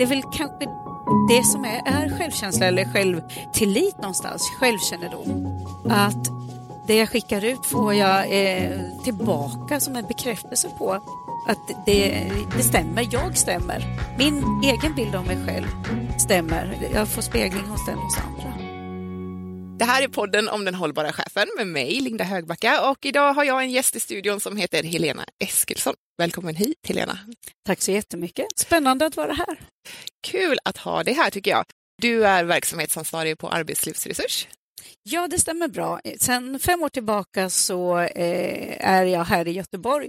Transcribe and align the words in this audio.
det 0.00 0.04
är 0.04 0.08
väl 0.08 0.22
kanske 0.22 0.66
det 1.28 1.44
som 1.44 1.64
är, 1.64 1.82
är 1.84 2.18
självkänsla 2.18 2.66
eller 2.66 2.84
självtillit 2.84 3.98
någonstans, 3.98 4.42
självkännedom. 4.60 5.46
Att 5.88 6.28
det 6.86 6.96
jag 6.96 7.08
skickar 7.08 7.44
ut 7.44 7.66
får 7.66 7.94
jag 7.94 8.18
eh, 8.18 8.80
tillbaka 9.04 9.80
som 9.80 9.96
en 9.96 10.06
bekräftelse 10.06 10.68
på 10.78 10.92
att 11.48 11.86
det, 11.86 12.30
det 12.56 12.62
stämmer, 12.62 13.08
jag 13.10 13.36
stämmer. 13.36 13.84
Min 14.18 14.60
egen 14.62 14.94
bild 14.94 15.14
av 15.14 15.26
mig 15.26 15.38
själv 15.46 15.66
stämmer. 16.18 16.78
Jag 16.94 17.08
får 17.08 17.22
spegling 17.22 17.64
hos 17.64 17.86
den 17.86 17.98
hos 17.98 18.18
andra. 18.18 18.69
Det 19.80 19.84
här 19.84 20.02
är 20.02 20.08
podden 20.08 20.48
om 20.48 20.64
den 20.64 20.74
hållbara 20.74 21.12
chefen 21.12 21.48
med 21.56 21.66
mig, 21.66 22.00
Linda 22.00 22.24
Högbacka, 22.24 22.90
och 22.90 23.06
idag 23.06 23.34
har 23.34 23.44
jag 23.44 23.62
en 23.62 23.70
gäst 23.70 23.96
i 23.96 24.00
studion 24.00 24.40
som 24.40 24.56
heter 24.56 24.82
Helena 24.82 25.24
Eskilsson. 25.44 25.94
Välkommen 26.18 26.54
hit, 26.54 26.78
Helena. 26.88 27.18
Tack 27.66 27.82
så 27.82 27.92
jättemycket. 27.92 28.46
Spännande 28.56 29.06
att 29.06 29.16
vara 29.16 29.32
här. 29.32 29.60
Kul 30.26 30.58
att 30.64 30.76
ha 30.76 31.02
dig 31.02 31.14
här, 31.14 31.30
tycker 31.30 31.50
jag. 31.50 31.64
Du 32.02 32.26
är 32.26 32.44
verksamhetsansvarig 32.44 33.38
på 33.38 33.48
Arbetslivsresurs. 33.48 34.48
Ja, 35.02 35.28
det 35.28 35.38
stämmer 35.38 35.68
bra. 35.68 36.00
Sen 36.20 36.58
fem 36.58 36.82
år 36.82 36.88
tillbaka 36.88 37.50
så 37.50 37.98
eh, 37.98 38.88
är 38.90 39.04
jag 39.04 39.24
här 39.24 39.48
i 39.48 39.52
Göteborg 39.52 40.08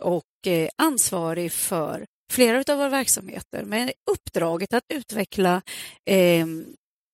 och 0.00 0.46
eh, 0.46 0.68
ansvarig 0.82 1.52
för 1.52 2.06
flera 2.32 2.72
av 2.72 2.78
våra 2.78 2.88
verksamheter 2.88 3.64
med 3.64 3.92
uppdraget 4.10 4.72
att 4.74 4.84
utveckla 4.94 5.62
eh, 6.10 6.46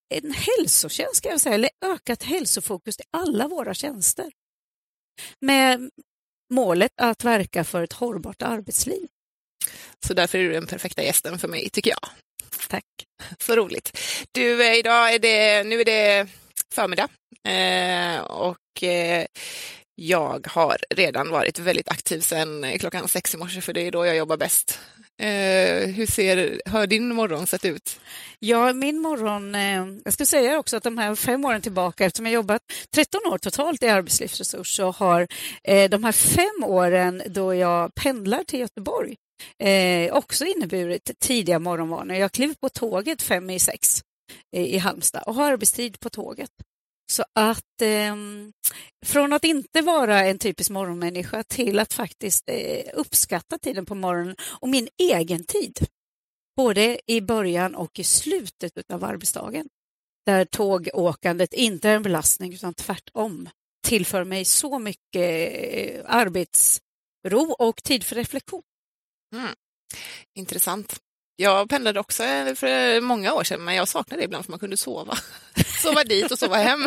en 0.09 0.33
hälsotjänst, 0.33 1.15
ska 1.15 1.29
jag 1.29 1.41
säga, 1.41 1.55
eller 1.55 1.69
ökat 1.85 2.23
hälsofokus 2.23 2.97
till 2.97 3.05
alla 3.11 3.47
våra 3.47 3.73
tjänster. 3.73 4.31
Med 5.41 5.89
målet 6.53 6.91
att 7.01 7.23
verka 7.23 7.63
för 7.63 7.83
ett 7.83 7.93
hållbart 7.93 8.41
arbetsliv. 8.41 9.07
Så 10.05 10.13
därför 10.13 10.37
är 10.37 10.43
du 10.43 10.51
den 10.51 10.67
perfekta 10.67 11.03
gästen 11.03 11.39
för 11.39 11.47
mig, 11.47 11.69
tycker 11.69 11.89
jag. 11.89 12.09
Tack. 12.69 12.83
Så 13.39 13.55
roligt. 13.55 13.99
Du, 14.31 14.67
eh, 14.67 14.73
idag 14.73 15.13
är 15.13 15.19
det, 15.19 15.63
nu 15.63 15.81
är 15.81 15.85
det 15.85 16.27
förmiddag 16.73 17.07
eh, 17.47 18.19
och 18.21 18.83
eh, 18.83 19.25
jag 19.95 20.47
har 20.47 20.77
redan 20.89 21.29
varit 21.29 21.59
väldigt 21.59 21.89
aktiv 21.89 22.19
sedan 22.19 22.79
klockan 22.79 23.07
sex 23.07 23.33
i 23.33 23.37
morse, 23.37 23.61
för 23.61 23.73
det 23.73 23.81
är 23.81 23.91
då 23.91 24.05
jag 24.05 24.15
jobbar 24.15 24.37
bäst. 24.37 24.79
Eh, 25.19 25.87
hur 25.87 26.05
ser, 26.05 26.61
har 26.69 26.87
din 26.87 27.15
morgon 27.15 27.47
sett 27.47 27.65
ut? 27.65 27.99
Ja, 28.39 28.73
min 28.73 28.99
morgon, 28.99 29.55
eh, 29.55 29.85
jag 30.03 30.13
ska 30.13 30.25
säga 30.25 30.59
också 30.59 30.77
att 30.77 30.83
de 30.83 30.97
här 30.97 31.15
fem 31.15 31.45
åren 31.45 31.61
tillbaka, 31.61 32.05
eftersom 32.05 32.25
jag 32.25 32.33
jobbat 32.33 32.61
13 32.95 33.21
år 33.31 33.37
totalt 33.37 33.83
i 33.83 33.87
arbetslivsresurs, 33.87 34.75
så 34.75 34.91
har 34.91 35.27
eh, 35.63 35.89
de 35.89 36.03
här 36.03 36.11
fem 36.11 36.63
åren 36.63 37.21
då 37.27 37.53
jag 37.55 37.95
pendlar 37.95 38.43
till 38.43 38.59
Göteborg 38.59 39.15
eh, 39.63 40.13
också 40.13 40.45
inneburit 40.45 41.11
tidiga 41.19 41.59
morgonvanor. 41.59 42.15
Jag 42.15 42.31
kliver 42.31 42.55
på 42.55 42.69
tåget 42.69 43.21
fem 43.21 43.49
i 43.49 43.59
sex 43.59 44.01
eh, 44.55 44.63
i 44.63 44.77
Halmstad 44.77 45.23
och 45.25 45.35
har 45.35 45.51
arbetstid 45.51 45.99
på 45.99 46.09
tåget. 46.09 46.51
Så 47.11 47.23
att 47.35 47.81
eh, 47.81 48.15
från 49.05 49.33
att 49.33 49.43
inte 49.43 49.81
vara 49.81 50.25
en 50.25 50.39
typisk 50.39 50.69
morgonmänniska 50.69 51.43
till 51.43 51.79
att 51.79 51.93
faktiskt 51.93 52.43
eh, 52.49 52.83
uppskatta 52.93 53.57
tiden 53.57 53.85
på 53.85 53.95
morgonen 53.95 54.35
och 54.41 54.69
min 54.69 54.89
egen 54.97 55.43
tid. 55.43 55.77
Både 56.55 56.99
i 57.11 57.21
början 57.21 57.75
och 57.75 57.99
i 57.99 58.03
slutet 58.03 58.91
av 58.91 59.03
arbetsdagen. 59.03 59.69
Där 60.25 60.45
tågåkandet 60.45 61.53
inte 61.53 61.89
är 61.89 61.95
en 61.95 62.03
belastning 62.03 62.53
utan 62.53 62.73
tvärtom 62.73 63.49
tillför 63.87 64.23
mig 64.23 64.45
så 64.45 64.79
mycket 64.79 65.53
eh, 65.53 66.01
arbetsro 66.05 67.51
och 67.59 67.83
tid 67.83 68.03
för 68.03 68.15
reflektion. 68.15 68.63
Mm. 69.35 69.55
Intressant. 70.35 70.99
Jag 71.39 71.69
pendlade 71.69 71.99
också 71.99 72.23
för 72.55 73.01
många 73.01 73.33
år 73.33 73.43
sedan, 73.43 73.63
men 73.63 73.75
jag 73.75 73.87
saknar 73.87 74.17
det 74.17 74.23
ibland 74.23 74.45
för 74.45 74.51
man 74.51 74.59
kunde 74.59 74.77
sova. 74.77 75.17
sova 75.81 76.03
dit 76.03 76.31
och 76.31 76.39
sova 76.39 76.55
hem. 76.55 76.85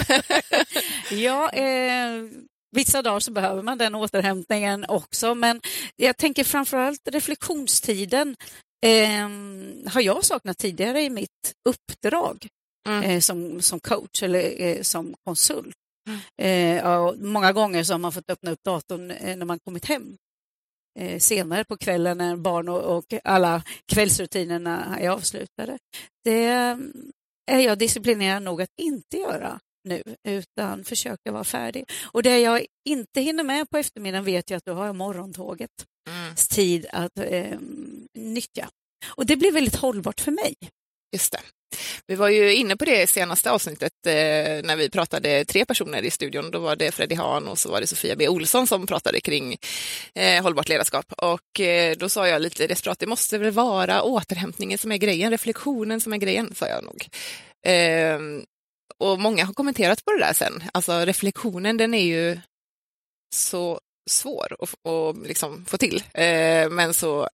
ja, 1.11 1.51
eh, 1.51 2.13
vissa 2.77 3.03
dagar 3.03 3.21
så 3.21 3.31
behöver 3.31 3.63
man 3.63 3.79
den 3.79 3.95
återhämtningen 3.95 4.85
också, 4.89 5.35
men 5.35 5.61
jag 5.97 6.17
tänker 6.17 6.45
framförallt 6.45 7.09
reflektionstiden 7.09 8.37
eh, 8.87 9.29
har 9.93 10.01
jag 10.01 10.25
saknat 10.25 10.59
tidigare 10.59 11.03
i 11.03 11.11
mitt 11.11 11.55
uppdrag 11.69 12.49
mm. 12.89 13.03
eh, 13.03 13.21
som, 13.21 13.63
som 13.63 13.81
coach 13.81 14.23
eller 14.23 14.63
eh, 14.63 14.83
som 14.83 15.15
konsult. 15.25 15.77
Mm. 16.39 16.79
Eh, 16.79 17.13
många 17.19 17.53
gånger 17.53 17.85
så 17.85 17.93
har 17.93 17.99
man 17.99 18.13
fått 18.13 18.31
öppna 18.31 18.51
upp 18.51 18.65
datorn 18.65 19.11
eh, 19.11 19.37
när 19.37 19.47
man 19.47 19.59
kommit 19.59 19.87
hem 19.87 20.17
senare 21.19 21.65
på 21.65 21.77
kvällen 21.77 22.19
när 22.19 22.37
barn 22.37 22.69
och, 22.69 23.15
alla 23.25 23.63
kvällsrutinerna 23.93 24.99
är 25.01 25.09
avslutade. 25.09 25.79
Det 26.25 26.45
är 27.51 27.59
jag 27.59 27.79
disciplinerad 27.79 28.43
nog 28.43 28.63
att 28.63 28.71
inte 28.77 29.17
göra 29.17 29.61
nu, 29.85 30.03
utan 30.29 30.85
försöka 30.85 31.33
vara 31.33 31.45
färdig. 31.45 31.85
Och 32.05 32.23
det 32.23 32.41
jag 32.41 32.67
inte 32.89 33.21
hinner 33.21 33.45
med 33.45 33.71
på 33.71 33.79
eftermiddagen 33.79 34.25
vet 34.25 34.51
jag 34.51 34.57
att 34.57 34.65
då 34.65 34.73
har 34.73 34.87
jag 34.87 34.97
morgontågets 34.97 35.87
mm. 36.09 36.35
tid 36.51 36.87
att 36.93 37.19
eh, 37.19 37.59
nyttja. 38.15 38.69
Och 39.07 39.27
det 39.27 39.37
blir 39.37 39.53
väldigt 39.53 39.77
hållbart 39.77 40.21
för 40.21 40.31
mig. 40.33 40.55
Just 41.13 41.33
det. 41.33 41.41
Vi 42.07 42.15
var 42.15 42.29
ju 42.29 42.55
inne 42.55 42.77
på 42.77 42.85
det 42.85 43.11
senaste 43.11 43.51
avsnittet 43.51 43.93
eh, 44.07 44.13
när 44.65 44.77
vi 44.77 44.91
pratade 44.91 45.45
tre 45.45 45.65
personer 45.65 46.03
i 46.03 46.11
studion. 46.11 46.51
Då 46.51 46.59
var 46.59 46.77
det 46.77 46.93
Freddy 46.93 47.15
Hahn 47.15 47.49
och 47.49 47.59
så 47.59 47.71
var 47.71 47.81
det 47.81 47.87
Sofia 47.87 48.17
B 48.17 48.29
Olsson 48.29 48.67
som 48.67 48.87
pratade 48.87 49.21
kring 49.21 49.57
eh, 50.15 50.43
hållbart 50.43 50.69
ledarskap. 50.69 51.13
Och 51.13 51.61
eh, 51.61 51.97
då 51.97 52.09
sa 52.09 52.29
jag 52.29 52.43
lite 52.43 52.67
desperat, 52.67 52.99
det 52.99 53.07
måste 53.07 53.39
väl 53.39 53.51
vara 53.51 54.03
återhämtningen 54.03 54.79
som 54.79 54.93
är 54.93 54.97
grejen, 54.97 55.31
reflektionen 55.31 56.01
som 56.01 56.13
är 56.13 56.17
grejen, 56.17 56.55
sa 56.55 56.67
jag 56.67 56.85
nog. 56.85 57.09
Eh, 57.67 58.19
och 58.99 59.21
många 59.21 59.45
har 59.45 59.55
kommenterat 59.55 60.05
på 60.05 60.13
det 60.13 60.19
där 60.19 60.33
sen. 60.33 60.63
Alltså 60.75 60.93
reflektionen, 60.93 61.77
den 61.77 61.95
är 61.95 62.03
ju 62.05 62.41
så 63.35 63.81
svår 64.11 64.57
att, 64.59 64.87
att 64.87 65.27
liksom 65.27 65.65
få 65.65 65.77
till, 65.77 66.03
eh, 66.15 66.71
men 66.71 66.95
så 66.95 67.29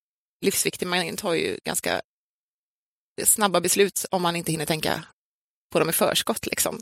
livsviktig. 0.45 0.87
Man 0.87 1.17
tar 1.17 1.35
ju 1.35 1.59
ganska 1.65 2.01
snabba 3.25 3.60
beslut 3.60 4.06
om 4.10 4.22
man 4.22 4.37
inte 4.37 4.53
hinner 4.53 4.66
tänka 4.66 5.04
på 5.72 5.78
dem 5.78 5.88
i 5.88 5.93
förskott. 5.93 6.47
Liksom. 6.47 6.81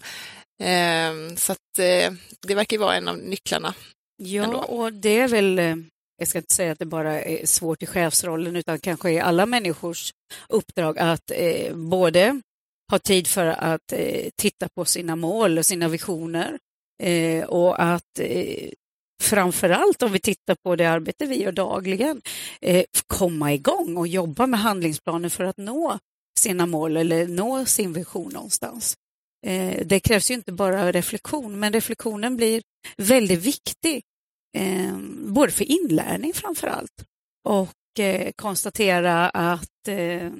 Eh, 0.62 1.36
så 1.36 1.52
att, 1.52 1.78
eh, 1.78 2.12
det 2.46 2.54
verkar 2.54 2.78
vara 2.78 2.96
en 2.96 3.08
av 3.08 3.18
nycklarna. 3.18 3.74
Ja, 4.16 4.44
ändå. 4.44 4.58
och 4.58 4.92
det 4.92 5.18
är 5.18 5.28
väl, 5.28 5.58
eh, 5.58 5.76
jag 6.16 6.28
ska 6.28 6.38
inte 6.38 6.54
säga 6.54 6.72
att 6.72 6.78
det 6.78 6.86
bara 6.86 7.22
är 7.22 7.46
svårt 7.46 7.82
i 7.82 7.86
chefsrollen, 7.86 8.56
utan 8.56 8.78
kanske 8.78 9.10
i 9.10 9.20
alla 9.20 9.46
människors 9.46 10.12
uppdrag 10.48 10.98
att 10.98 11.30
eh, 11.30 11.74
både 11.74 12.40
ha 12.90 12.98
tid 12.98 13.26
för 13.26 13.46
att 13.46 13.92
titta 14.36 14.68
på 14.76 14.84
sina 14.84 15.16
mål 15.16 15.58
och 15.58 15.66
sina 15.66 15.88
visioner 15.88 16.58
och 17.46 17.82
att 17.82 18.18
eh, 18.18 18.70
framförallt 19.22 20.02
om 20.02 20.12
vi 20.12 20.20
tittar 20.20 20.56
på 20.64 20.76
det 20.76 20.84
arbete 20.84 21.26
vi 21.26 21.42
gör 21.42 21.52
dagligen, 21.52 22.22
komma 23.06 23.52
igång 23.52 23.96
och 23.96 24.06
jobba 24.06 24.46
med 24.46 24.60
handlingsplaner 24.60 25.28
för 25.28 25.44
att 25.44 25.56
nå 25.56 25.98
sina 26.44 26.66
mål 26.66 26.96
eller 26.96 27.28
nå 27.28 27.64
sin 27.64 27.92
vision 27.92 28.32
någonstans. 28.32 28.96
Eh, 29.46 29.86
det 29.86 30.00
krävs 30.00 30.30
ju 30.30 30.34
inte 30.34 30.52
bara 30.52 30.92
reflektion, 30.92 31.58
men 31.58 31.72
reflektionen 31.72 32.36
blir 32.36 32.62
väldigt 32.96 33.40
viktig, 33.40 34.02
eh, 34.56 34.96
både 35.26 35.52
för 35.52 35.64
inlärning 35.64 36.34
framför 36.34 36.66
allt 36.66 37.04
och 37.48 38.00
eh, 38.00 38.32
konstatera 38.36 39.28
att 39.28 39.88
eh, 39.88 40.30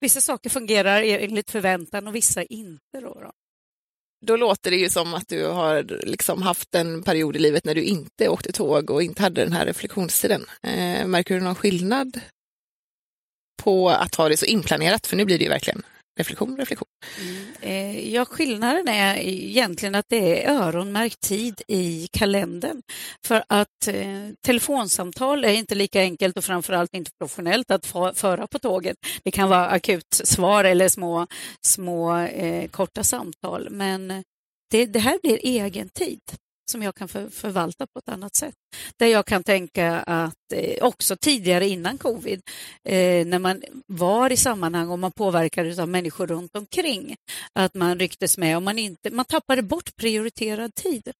vissa 0.00 0.20
saker 0.20 0.50
fungerar 0.50 1.02
e-, 1.02 1.24
enligt 1.24 1.50
förväntan 1.50 2.08
och 2.08 2.14
vissa 2.14 2.42
inte. 2.42 3.00
Då, 3.00 3.20
då. 3.20 3.32
Då 4.26 4.36
låter 4.36 4.70
det 4.70 4.76
ju 4.76 4.90
som 4.90 5.14
att 5.14 5.28
du 5.28 5.46
har 5.46 5.82
liksom 6.06 6.42
haft 6.42 6.74
en 6.74 7.02
period 7.02 7.36
i 7.36 7.38
livet 7.38 7.64
när 7.64 7.74
du 7.74 7.82
inte 7.82 8.28
åkte 8.28 8.52
tåg 8.52 8.90
och 8.90 9.02
inte 9.02 9.22
hade 9.22 9.44
den 9.44 9.52
här 9.52 9.66
reflektionstiden. 9.66 10.44
Eh, 10.62 11.06
märker 11.06 11.34
du 11.34 11.40
någon 11.40 11.54
skillnad 11.54 12.20
på 13.62 13.90
att 13.90 14.14
ha 14.14 14.28
det 14.28 14.36
så 14.36 14.46
inplanerat, 14.46 15.06
för 15.06 15.16
nu 15.16 15.24
blir 15.24 15.38
det 15.38 15.44
ju 15.44 15.50
verkligen 15.50 15.82
reflektion, 16.18 16.56
reflektion. 16.56 16.88
Mm. 17.20 17.44
Eh, 17.60 18.14
ja, 18.14 18.24
skillnaden 18.24 18.88
är 18.88 19.16
egentligen 19.16 19.94
att 19.94 20.04
det 20.08 20.44
är 20.44 20.50
öronmärkt 20.50 21.20
tid 21.20 21.62
i 21.68 22.08
kalendern. 22.12 22.82
För 23.26 23.44
att 23.48 23.88
eh, 23.88 24.28
telefonsamtal 24.46 25.44
är 25.44 25.52
inte 25.52 25.74
lika 25.74 26.00
enkelt 26.00 26.36
och 26.36 26.44
framförallt 26.44 26.94
inte 26.94 27.10
professionellt 27.18 27.70
att 27.70 27.86
föra 28.14 28.46
på 28.46 28.58
tåget. 28.58 28.96
Det 29.22 29.30
kan 29.30 29.48
vara 29.48 29.66
akut 29.68 30.20
svar 30.24 30.64
eller 30.64 30.88
små, 30.88 31.26
små 31.66 32.16
eh, 32.18 32.68
korta 32.68 33.04
samtal, 33.04 33.68
men 33.70 34.24
det, 34.70 34.86
det 34.86 34.98
här 34.98 35.18
blir 35.22 35.38
egen 35.42 35.88
tid 35.88 36.20
som 36.70 36.82
jag 36.82 36.94
kan 36.94 37.08
för, 37.08 37.28
förvalta 37.28 37.86
på 37.86 37.98
ett 37.98 38.08
annat 38.08 38.36
sätt. 38.36 38.54
Där 38.96 39.06
jag 39.06 39.26
kan 39.26 39.44
tänka 39.44 40.00
att 40.00 40.52
eh, 40.54 40.84
också 40.84 41.16
tidigare 41.16 41.68
innan 41.68 41.98
covid, 41.98 42.42
eh, 42.88 43.26
när 43.26 43.38
man 43.38 43.62
var 43.86 44.32
i 44.32 44.36
sammanhang 44.36 44.90
och 44.90 44.98
man 44.98 45.12
påverkades 45.12 45.78
av 45.78 45.88
människor 45.88 46.26
runt 46.26 46.56
omkring, 46.56 47.16
att 47.52 47.74
man 47.74 47.98
rycktes 47.98 48.38
med 48.38 48.56
och 48.56 48.62
man, 48.62 48.78
inte, 48.78 49.10
man 49.10 49.24
tappade 49.24 49.62
bort 49.62 49.96
prioriterad 49.96 50.74
tid. 50.74 51.12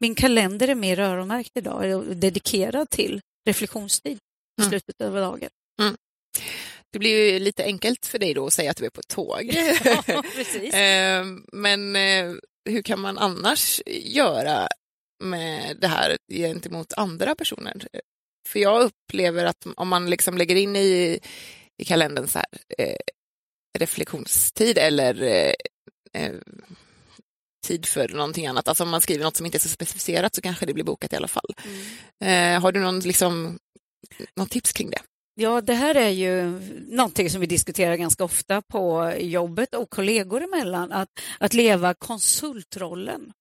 Min 0.00 0.14
kalender 0.14 0.68
är 0.68 0.74
mer 0.74 0.98
öronmärkt 0.98 1.50
idag 1.54 1.96
och 1.96 2.16
dedikerad 2.16 2.90
till 2.90 3.20
reflektionstid 3.48 4.18
i 4.58 4.62
mm. 4.62 4.70
slutet 4.70 5.00
av 5.00 5.14
dagen. 5.14 5.50
Mm. 5.80 5.96
Det 6.92 6.98
blir 6.98 7.32
ju 7.32 7.38
lite 7.38 7.64
enkelt 7.64 8.06
för 8.06 8.18
dig 8.18 8.34
då 8.34 8.46
att 8.46 8.52
säga 8.52 8.70
att 8.70 8.76
du 8.76 8.84
är 8.84 8.90
på 8.90 9.02
tåg. 9.02 9.56
Ja, 10.06 10.22
precis. 10.34 10.74
Eh, 10.74 11.24
Men 11.52 11.96
eh, 11.96 12.34
hur 12.70 12.82
kan 12.82 13.00
man 13.00 13.18
annars 13.18 13.80
göra 13.86 14.68
med 15.20 15.76
det 15.80 15.88
här 15.88 16.16
gentemot 16.32 16.92
andra 16.92 17.34
personer? 17.34 17.88
För 18.48 18.58
jag 18.58 18.82
upplever 18.82 19.44
att 19.44 19.66
om 19.76 19.88
man 19.88 20.10
liksom 20.10 20.38
lägger 20.38 20.56
in 20.56 20.76
i, 20.76 21.20
i 21.78 21.84
kalendern 21.84 22.26
så 22.26 22.38
här, 22.38 22.46
eh, 22.78 22.96
reflektionstid 23.78 24.78
eller 24.78 25.22
eh, 25.22 25.52
eh, 26.12 26.34
tid 27.66 27.86
för 27.86 28.08
någonting 28.08 28.46
annat, 28.46 28.68
alltså 28.68 28.84
om 28.84 28.90
man 28.90 29.00
skriver 29.00 29.24
något 29.24 29.36
som 29.36 29.46
inte 29.46 29.58
är 29.58 29.60
så 29.60 29.68
specificerat 29.68 30.34
så 30.34 30.40
kanske 30.40 30.66
det 30.66 30.74
blir 30.74 30.84
bokat 30.84 31.12
i 31.12 31.16
alla 31.16 31.28
fall. 31.28 31.54
Mm. 32.20 32.54
Eh, 32.54 32.62
har 32.62 32.72
du 32.72 32.80
någon, 32.80 33.00
liksom, 33.00 33.58
någon 34.36 34.48
tips 34.48 34.72
kring 34.72 34.90
det? 34.90 35.00
Ja, 35.34 35.60
det 35.60 35.74
här 35.74 35.94
är 35.94 36.08
ju 36.08 36.60
någonting 36.88 37.30
som 37.30 37.40
vi 37.40 37.46
diskuterar 37.46 37.96
ganska 37.96 38.24
ofta 38.24 38.62
på 38.62 39.12
jobbet 39.18 39.74
och 39.74 39.90
kollegor 39.90 40.42
emellan, 40.42 40.92
att, 40.92 41.08
att 41.38 41.54
leva 41.54 41.94
konsultrollen 41.94 43.32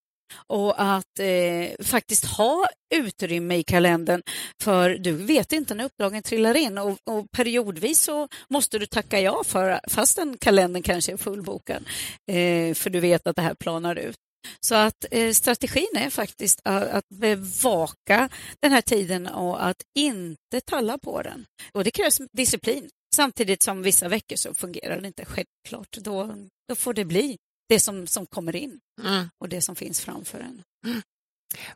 och 0.48 0.82
att 0.82 1.20
eh, 1.20 1.86
faktiskt 1.86 2.26
ha 2.26 2.68
utrymme 2.96 3.56
i 3.56 3.64
kalendern 3.64 4.22
för 4.64 4.90
du 4.90 5.12
vet 5.12 5.54
inte 5.54 5.76
när 5.76 5.86
uppdragen 5.86 6.24
trillar 6.24 6.58
in 6.58 6.78
och, 6.78 6.98
och 7.04 7.32
periodvis 7.32 8.02
så 8.02 8.28
måste 8.50 8.80
du 8.80 8.86
tacka 8.86 9.20
ja 9.20 9.44
för 9.46 9.80
fastän 9.88 10.38
kalendern 10.38 10.84
kanske 10.84 11.12
är 11.12 11.18
fullbokad 11.18 11.84
eh, 12.32 12.74
för 12.74 12.90
du 12.90 13.00
vet 13.00 13.28
att 13.28 13.36
det 13.36 13.42
här 13.42 13.54
planar 13.54 13.96
ut. 13.96 14.18
Så 14.60 14.76
att 14.76 15.06
eh, 15.12 15.32
strategin 15.32 15.88
är 15.98 16.10
faktiskt 16.10 16.60
att, 16.64 16.84
att 16.84 17.10
bevaka 17.10 18.30
den 18.60 18.72
här 18.72 18.82
tiden 18.82 19.28
och 19.28 19.66
att 19.66 19.82
inte 19.96 20.62
talla 20.66 20.98
på 20.98 21.22
den. 21.22 21.46
Och 21.72 21.84
det 21.84 21.92
krävs 21.92 22.22
disciplin. 22.32 22.90
Samtidigt 23.16 23.64
som 23.64 23.82
vissa 23.82 24.08
veckor 24.08 24.36
så 24.36 24.54
fungerar 24.54 25.02
det 25.02 25.08
inte 25.08 25.26
självklart. 25.26 25.98
Då, 25.98 26.36
då 26.70 26.76
får 26.76 26.94
det 26.94 27.06
bli 27.06 27.38
det 27.69 27.80
som, 27.80 28.08
som 28.08 28.25
kommer 28.25 28.56
in 28.56 28.80
Mm. 29.02 29.30
och 29.38 29.50
det 29.50 29.62
som 29.62 29.75
finns 29.75 30.02
framför 30.02 30.40
en. 30.40 30.64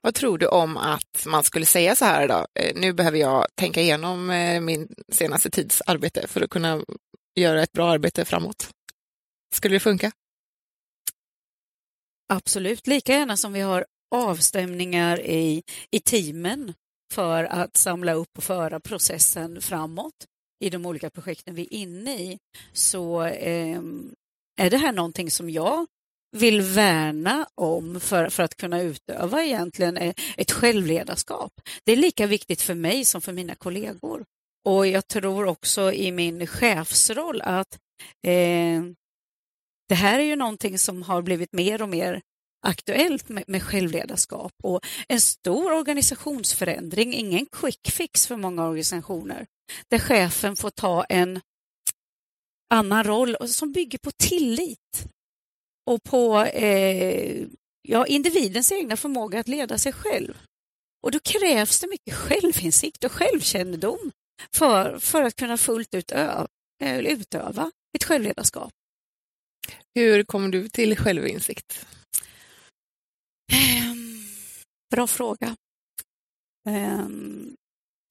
Vad 0.01 0.15
tror 0.15 0.37
du 0.37 0.47
om 0.47 0.77
att 0.77 1.25
man 1.25 1.43
skulle 1.43 1.65
säga 1.65 1.95
så 1.95 2.05
här 2.05 2.27
då, 2.27 2.47
eh, 2.59 2.75
nu 2.75 2.93
behöver 2.93 3.17
jag 3.17 3.47
tänka 3.55 3.81
igenom 3.81 4.29
eh, 4.29 4.61
min 4.61 4.87
senaste 5.11 5.49
tids 5.49 5.81
arbete 5.85 6.27
för 6.27 6.41
att 6.41 6.49
kunna 6.49 6.83
göra 7.39 7.63
ett 7.63 7.71
bra 7.71 7.89
arbete 7.89 8.25
framåt? 8.25 8.69
Skulle 9.55 9.75
det 9.75 9.79
funka? 9.79 10.11
Absolut, 12.33 12.87
lika 12.87 13.13
gärna 13.13 13.37
som 13.37 13.53
vi 13.53 13.61
har 13.61 13.85
avstämningar 14.15 15.21
i, 15.21 15.63
i 15.91 15.99
teamen 15.99 16.73
för 17.13 17.43
att 17.43 17.77
samla 17.77 18.13
upp 18.13 18.37
och 18.37 18.43
föra 18.43 18.79
processen 18.79 19.61
framåt 19.61 20.25
i 20.63 20.69
de 20.69 20.85
olika 20.85 21.09
projekten 21.09 21.55
vi 21.55 21.61
är 21.61 21.73
inne 21.73 22.15
i, 22.15 22.39
så 22.73 23.23
eh, 23.23 23.81
är 24.59 24.69
det 24.69 24.77
här 24.77 24.91
någonting 24.91 25.31
som 25.31 25.49
jag 25.49 25.87
vill 26.37 26.61
värna 26.61 27.47
om 27.55 27.99
för, 27.99 28.29
för 28.29 28.43
att 28.43 28.57
kunna 28.57 28.81
utöva 28.81 29.43
egentligen 29.43 29.97
e-, 29.97 30.13
ett 30.37 30.51
självledarskap. 30.51 31.51
Det 31.83 31.91
är 31.91 31.95
lika 31.95 32.27
viktigt 32.27 32.61
för 32.61 32.75
mig 32.75 33.05
som 33.05 33.21
för 33.21 33.33
mina 33.33 33.55
kollegor. 33.55 34.25
Och 34.65 34.87
jag 34.87 35.07
tror 35.07 35.45
också 35.45 35.93
i 35.93 36.11
min 36.11 36.47
chefsroll 36.47 37.41
att 37.41 37.79
eh, 38.27 38.83
det 39.89 39.95
här 39.95 40.19
är 40.19 40.23
ju 40.23 40.35
någonting 40.35 40.77
som 40.77 41.03
har 41.03 41.21
blivit 41.21 41.53
mer 41.53 41.81
och 41.81 41.89
mer 41.89 42.21
aktuellt 42.67 43.29
med, 43.29 43.43
med 43.47 43.63
självledarskap 43.63 44.53
och 44.63 44.79
en 45.07 45.21
stor 45.21 45.73
organisationsförändring, 45.73 47.13
ingen 47.13 47.45
quick 47.45 47.91
fix 47.91 48.27
för 48.27 48.35
många 48.35 48.67
organisationer, 48.67 49.45
där 49.89 49.99
chefen 49.99 50.55
får 50.55 50.69
ta 50.69 51.03
en 51.03 51.39
annan 52.71 53.03
roll 53.03 53.35
och 53.35 53.49
som 53.49 53.71
bygger 53.71 53.97
på 53.97 54.11
tillit 54.11 55.05
och 55.85 56.03
på 56.03 56.43
eh, 56.43 57.47
ja, 57.81 58.05
individens 58.07 58.71
egna 58.71 58.97
förmåga 58.97 59.39
att 59.39 59.47
leda 59.47 59.77
sig 59.77 59.93
själv. 59.93 60.37
Och 61.03 61.11
då 61.11 61.19
krävs 61.19 61.79
det 61.79 61.87
mycket 61.87 62.13
självinsikt 62.13 63.03
och 63.03 63.11
självkännedom 63.11 64.11
för, 64.55 64.99
för 64.99 65.21
att 65.23 65.35
kunna 65.35 65.57
fullt 65.57 65.93
ut 65.93 66.11
ö, 66.11 66.47
eh, 66.83 66.99
utöva 66.99 67.71
ett 67.97 68.03
självledarskap. 68.03 68.71
Hur 69.95 70.23
kommer 70.23 70.49
du 70.49 70.69
till 70.69 70.97
självinsikt? 70.97 71.85
Ehm, 73.53 74.25
Bra 74.91 75.07
fråga. 75.07 75.55
Ehm, 76.69 77.55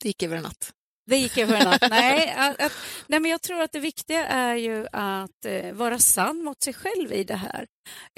Det 0.02 0.08
gick 0.08 0.22
över 0.22 0.36
en 0.36 0.42
natt. 0.42 0.72
Det 1.10 1.16
gick 1.16 1.38
över 1.38 1.56
en 1.56 1.64
natt. 1.64 1.90
Nej, 1.90 2.34
att, 2.36 2.60
att, 2.60 2.72
nej, 3.06 3.20
men 3.20 3.30
jag 3.30 3.42
tror 3.42 3.62
att 3.62 3.72
det 3.72 3.80
viktiga 3.80 4.26
är 4.26 4.54
ju 4.54 4.86
att 4.92 5.44
eh, 5.46 5.72
vara 5.72 5.98
sann 5.98 6.44
mot 6.44 6.62
sig 6.62 6.74
själv 6.74 7.12
i 7.12 7.24
det 7.24 7.36
här. 7.36 7.66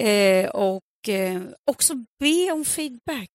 Eh, 0.02 0.50
och 0.50 1.08
eh, 1.08 1.42
också 1.70 1.94
be 2.20 2.52
om 2.52 2.64
feedback 2.64 3.30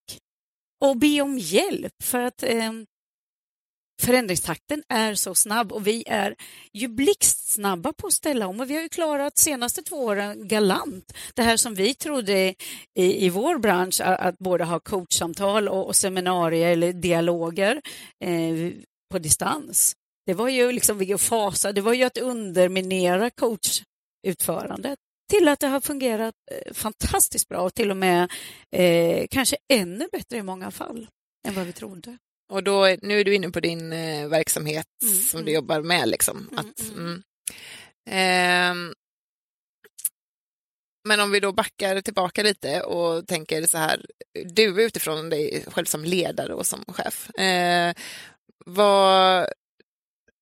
och 0.86 0.98
be 0.98 1.22
om 1.22 1.38
hjälp 1.38 2.04
för 2.04 2.20
att 2.20 2.44
eh, 2.44 2.72
förändringstakten 4.02 4.84
är 4.90 5.16
så 5.16 5.36
snabb 5.36 5.72
och 5.72 5.88
vi 5.88 6.04
är 6.08 6.36
ju 6.74 6.88
blixtsnabba 6.88 7.94
på 7.94 8.08
att 8.08 8.14
ställa 8.14 8.48
om 8.48 8.60
och 8.60 8.70
vi 8.70 8.76
har 8.76 8.82
ju 8.82 8.90
klarat 8.90 9.38
senaste 9.38 9.82
två 9.82 9.96
åren 9.96 10.48
galant. 10.48 11.14
Det 11.34 11.42
här 11.42 11.58
som 11.58 11.76
vi 11.76 11.94
trodde 11.94 12.56
i, 12.94 13.26
i 13.26 13.30
vår 13.30 13.58
bransch 13.58 14.02
att, 14.02 14.20
att 14.20 14.38
både 14.38 14.64
ha 14.64 14.80
coachsamtal 14.80 15.70
och, 15.70 15.88
och 15.88 15.96
seminarier 15.96 16.72
eller 16.72 16.94
dialoger 16.94 17.82
eh, 18.24 18.72
på 19.12 19.20
distans. 19.20 19.96
Det 20.26 20.34
var 20.34 20.50
ju 20.50 20.72
liksom 20.72 20.98
vi 20.98 21.18
fasa, 21.18 21.72
det 21.72 21.82
var 21.82 21.94
ju 21.94 22.04
att 22.04 22.18
underminera 22.18 23.30
coachutförandet 23.30 25.00
till 25.30 25.48
att 25.48 25.60
det 25.60 25.68
har 25.68 25.82
fungerat 25.82 26.36
eh, 26.52 26.74
fantastiskt 26.74 27.48
bra 27.48 27.62
och 27.62 27.74
till 27.74 27.92
och 27.92 27.98
med 27.98 28.32
eh, 28.76 29.28
kanske 29.32 29.58
ännu 29.74 30.08
bättre 30.12 30.38
i 30.38 30.44
många 30.44 30.72
fall 30.72 31.08
än 31.48 31.54
vad 31.54 31.66
vi 31.66 31.74
trodde. 31.74 32.18
Och 32.52 32.64
då, 32.64 32.96
nu 33.02 33.20
är 33.20 33.24
du 33.24 33.36
inne 33.36 33.50
på 33.50 33.60
din 33.60 33.94
eh, 33.94 34.28
verksamhet 34.28 34.88
Mm, 35.04 35.16
som 35.16 35.38
mm. 35.38 35.46
du 35.46 35.52
jobbar 35.52 35.82
med. 35.82 36.10
Liksom, 36.10 36.50
Mm, 36.52 36.60
att. 36.60 36.82
Ehm, 38.10 38.94
men 41.08 41.20
om 41.20 41.32
vi 41.32 41.40
då 41.40 41.52
backar 41.52 42.02
tillbaka 42.02 42.44
lite 42.44 42.82
och 42.82 43.28
tänker 43.28 43.68
så 43.68 43.78
här, 43.78 44.06
du 44.46 44.84
utifrån 44.84 45.30
dig 45.30 45.66
själv 45.68 45.86
som 45.86 46.04
ledare 46.04 46.54
och 46.54 46.68
som 46.68 46.86
chef. 46.88 47.30
Eh, 47.30 47.94
vad, 48.68 49.48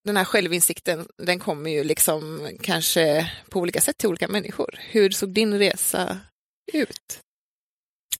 den 0.04 0.18
här 0.18 0.26
självinsikten, 0.26 1.08
den 1.18 1.40
kommer 1.40 1.72
ju 1.72 1.84
liksom 1.84 2.50
kanske 2.62 3.32
på 3.50 3.60
olika 3.60 3.82
sätt 3.82 3.98
till 3.98 4.10
olika 4.10 4.28
människor. 4.28 4.80
Hur 4.80 5.10
såg 5.10 5.30
din 5.30 5.60
resa 5.60 6.20
ut? 6.74 7.20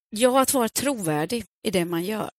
Ja, 0.10 0.42
att 0.42 0.54
vara 0.54 0.70
trovärdig 0.70 1.46
i 1.68 1.72
det 1.72 1.86
man 1.86 2.04
gör 2.04 2.30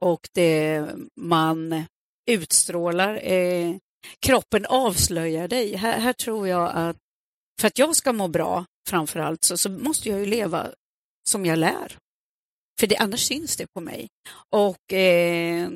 och 0.00 0.28
det 0.32 0.86
man 1.16 1.84
utstrålar. 2.30 3.32
Eh, 3.32 3.76
kroppen 4.20 4.66
avslöjar 4.66 5.48
dig. 5.48 5.76
Här, 5.76 6.00
här 6.00 6.12
tror 6.12 6.48
jag 6.48 6.70
att 6.74 6.96
för 7.60 7.66
att 7.66 7.78
jag 7.78 7.96
ska 7.96 8.12
må 8.12 8.28
bra 8.28 8.64
framför 8.88 9.20
allt 9.20 9.44
så, 9.44 9.58
så 9.58 9.70
måste 9.70 10.08
jag 10.08 10.20
ju 10.20 10.26
leva 10.26 10.70
som 11.28 11.46
jag 11.46 11.58
lär. 11.58 11.98
För 12.80 12.86
det, 12.86 12.96
annars 12.96 13.20
syns 13.20 13.56
det 13.56 13.66
på 13.74 13.80
mig. 13.80 14.08
Och 14.50 14.92
eh, 14.92 15.70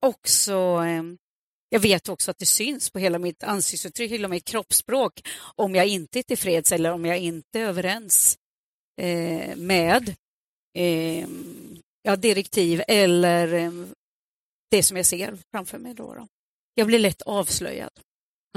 också, 0.00 0.52
eh, 0.86 1.02
jag 1.68 1.80
vet 1.80 2.08
också 2.08 2.30
att 2.30 2.38
det 2.38 2.46
syns 2.46 2.90
på 2.90 2.98
hela 2.98 3.18
mitt 3.18 3.44
ansiktsuttryck, 3.44 4.10
hela 4.10 4.28
mitt 4.28 4.44
kroppsspråk 4.44 5.28
om 5.54 5.74
jag 5.74 5.86
inte 5.86 6.18
är 6.18 6.22
tillfreds 6.22 6.72
eller 6.72 6.92
om 6.92 7.04
jag 7.04 7.18
inte 7.18 7.60
är 7.60 7.64
överens 7.64 8.38
eh, 9.00 9.56
med 9.56 10.14
eh, 10.74 11.28
ja, 12.02 12.16
direktiv 12.16 12.82
eller 12.88 13.54
eh, 13.54 13.72
det 14.70 14.82
som 14.82 14.96
jag 14.96 15.06
ser 15.06 15.38
framför 15.50 15.78
mig. 15.78 15.94
Då, 15.94 16.14
då. 16.14 16.26
Jag 16.74 16.86
blir 16.86 16.98
lätt 16.98 17.22
avslöjad. 17.22 17.90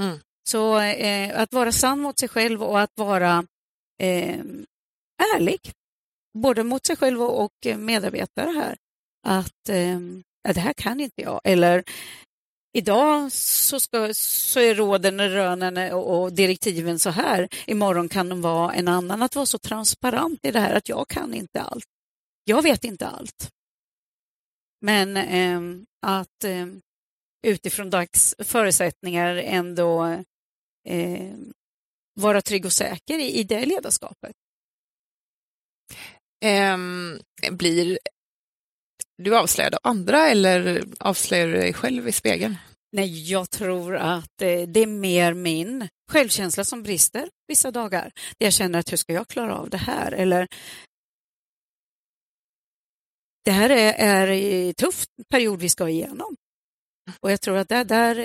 Mm. 0.02 0.18
Så 0.48 0.78
eh, 0.80 1.40
att 1.40 1.52
vara 1.52 1.72
sann 1.72 2.00
mot 2.00 2.18
sig 2.18 2.28
själv 2.28 2.62
och 2.62 2.80
att 2.80 2.92
vara 2.94 3.46
ärlig, 5.36 5.72
både 6.38 6.64
mot 6.64 6.86
sig 6.86 6.96
själv 6.96 7.22
och, 7.22 7.44
och 7.44 7.78
medarbetare 7.78 8.50
här, 8.50 8.76
att 9.26 9.68
ja, 10.42 10.52
det 10.52 10.60
här 10.60 10.72
kan 10.72 11.00
inte 11.00 11.22
jag. 11.22 11.40
Eller 11.44 11.84
idag 12.72 13.32
så, 13.32 13.80
ska, 13.80 14.14
så 14.14 14.60
är 14.60 14.74
råden, 14.74 15.30
rönen 15.30 15.92
och, 15.92 16.22
och 16.22 16.32
direktiven 16.32 16.98
så 16.98 17.10
här. 17.10 17.48
Imorgon 17.66 18.08
kan 18.08 18.28
de 18.28 18.42
vara 18.42 18.74
en 18.74 18.88
annan. 18.88 19.22
Att 19.22 19.34
vara 19.34 19.46
så 19.46 19.58
transparent 19.58 20.40
i 20.42 20.50
det 20.50 20.60
här 20.60 20.74
att 20.74 20.88
jag 20.88 21.08
kan 21.08 21.34
inte 21.34 21.62
allt. 21.62 21.86
Jag 22.44 22.62
vet 22.62 22.84
inte 22.84 23.06
allt. 23.06 23.50
Men 24.80 25.16
eh, 25.16 25.60
att 26.06 26.44
eh, 26.44 26.66
utifrån 27.46 27.90
dags 27.90 28.34
förutsättningar 28.38 29.36
ändå 29.36 30.04
eh, 30.88 31.34
vara 32.14 32.42
trygg 32.42 32.64
och 32.64 32.72
säker 32.72 33.18
i, 33.18 33.32
i 33.32 33.44
det 33.44 33.66
ledarskapet. 33.66 34.32
Um, 36.44 37.20
blir 37.50 37.98
du 39.18 39.36
avslöjade 39.36 39.76
av 39.76 39.90
andra 39.90 40.28
eller 40.28 40.84
avslöjar 40.98 41.46
du 41.46 41.52
dig 41.52 41.72
själv 41.72 42.08
i 42.08 42.12
spegeln? 42.12 42.56
Nej, 42.92 43.30
jag 43.30 43.50
tror 43.50 43.96
att 43.96 44.42
eh, 44.42 44.62
det 44.62 44.80
är 44.80 44.86
mer 44.86 45.34
min 45.34 45.88
självkänsla 46.10 46.64
som 46.64 46.82
brister 46.82 47.28
vissa 47.48 47.70
dagar. 47.70 48.12
Jag 48.38 48.52
känner 48.52 48.78
att 48.78 48.92
hur 48.92 48.96
ska 48.96 49.12
jag 49.12 49.28
klara 49.28 49.56
av 49.56 49.70
det 49.70 49.76
här? 49.76 50.12
Eller 50.12 50.48
det 53.44 53.50
här 53.50 53.70
är, 53.70 53.92
är 53.92 54.26
en 54.28 54.74
tuff 54.74 55.04
period 55.30 55.60
vi 55.60 55.68
ska 55.68 55.88
igenom. 55.88 56.36
Och 57.20 57.32
jag 57.32 57.40
tror 57.40 57.56
att 57.56 57.68
där, 57.68 57.84
där 57.84 58.16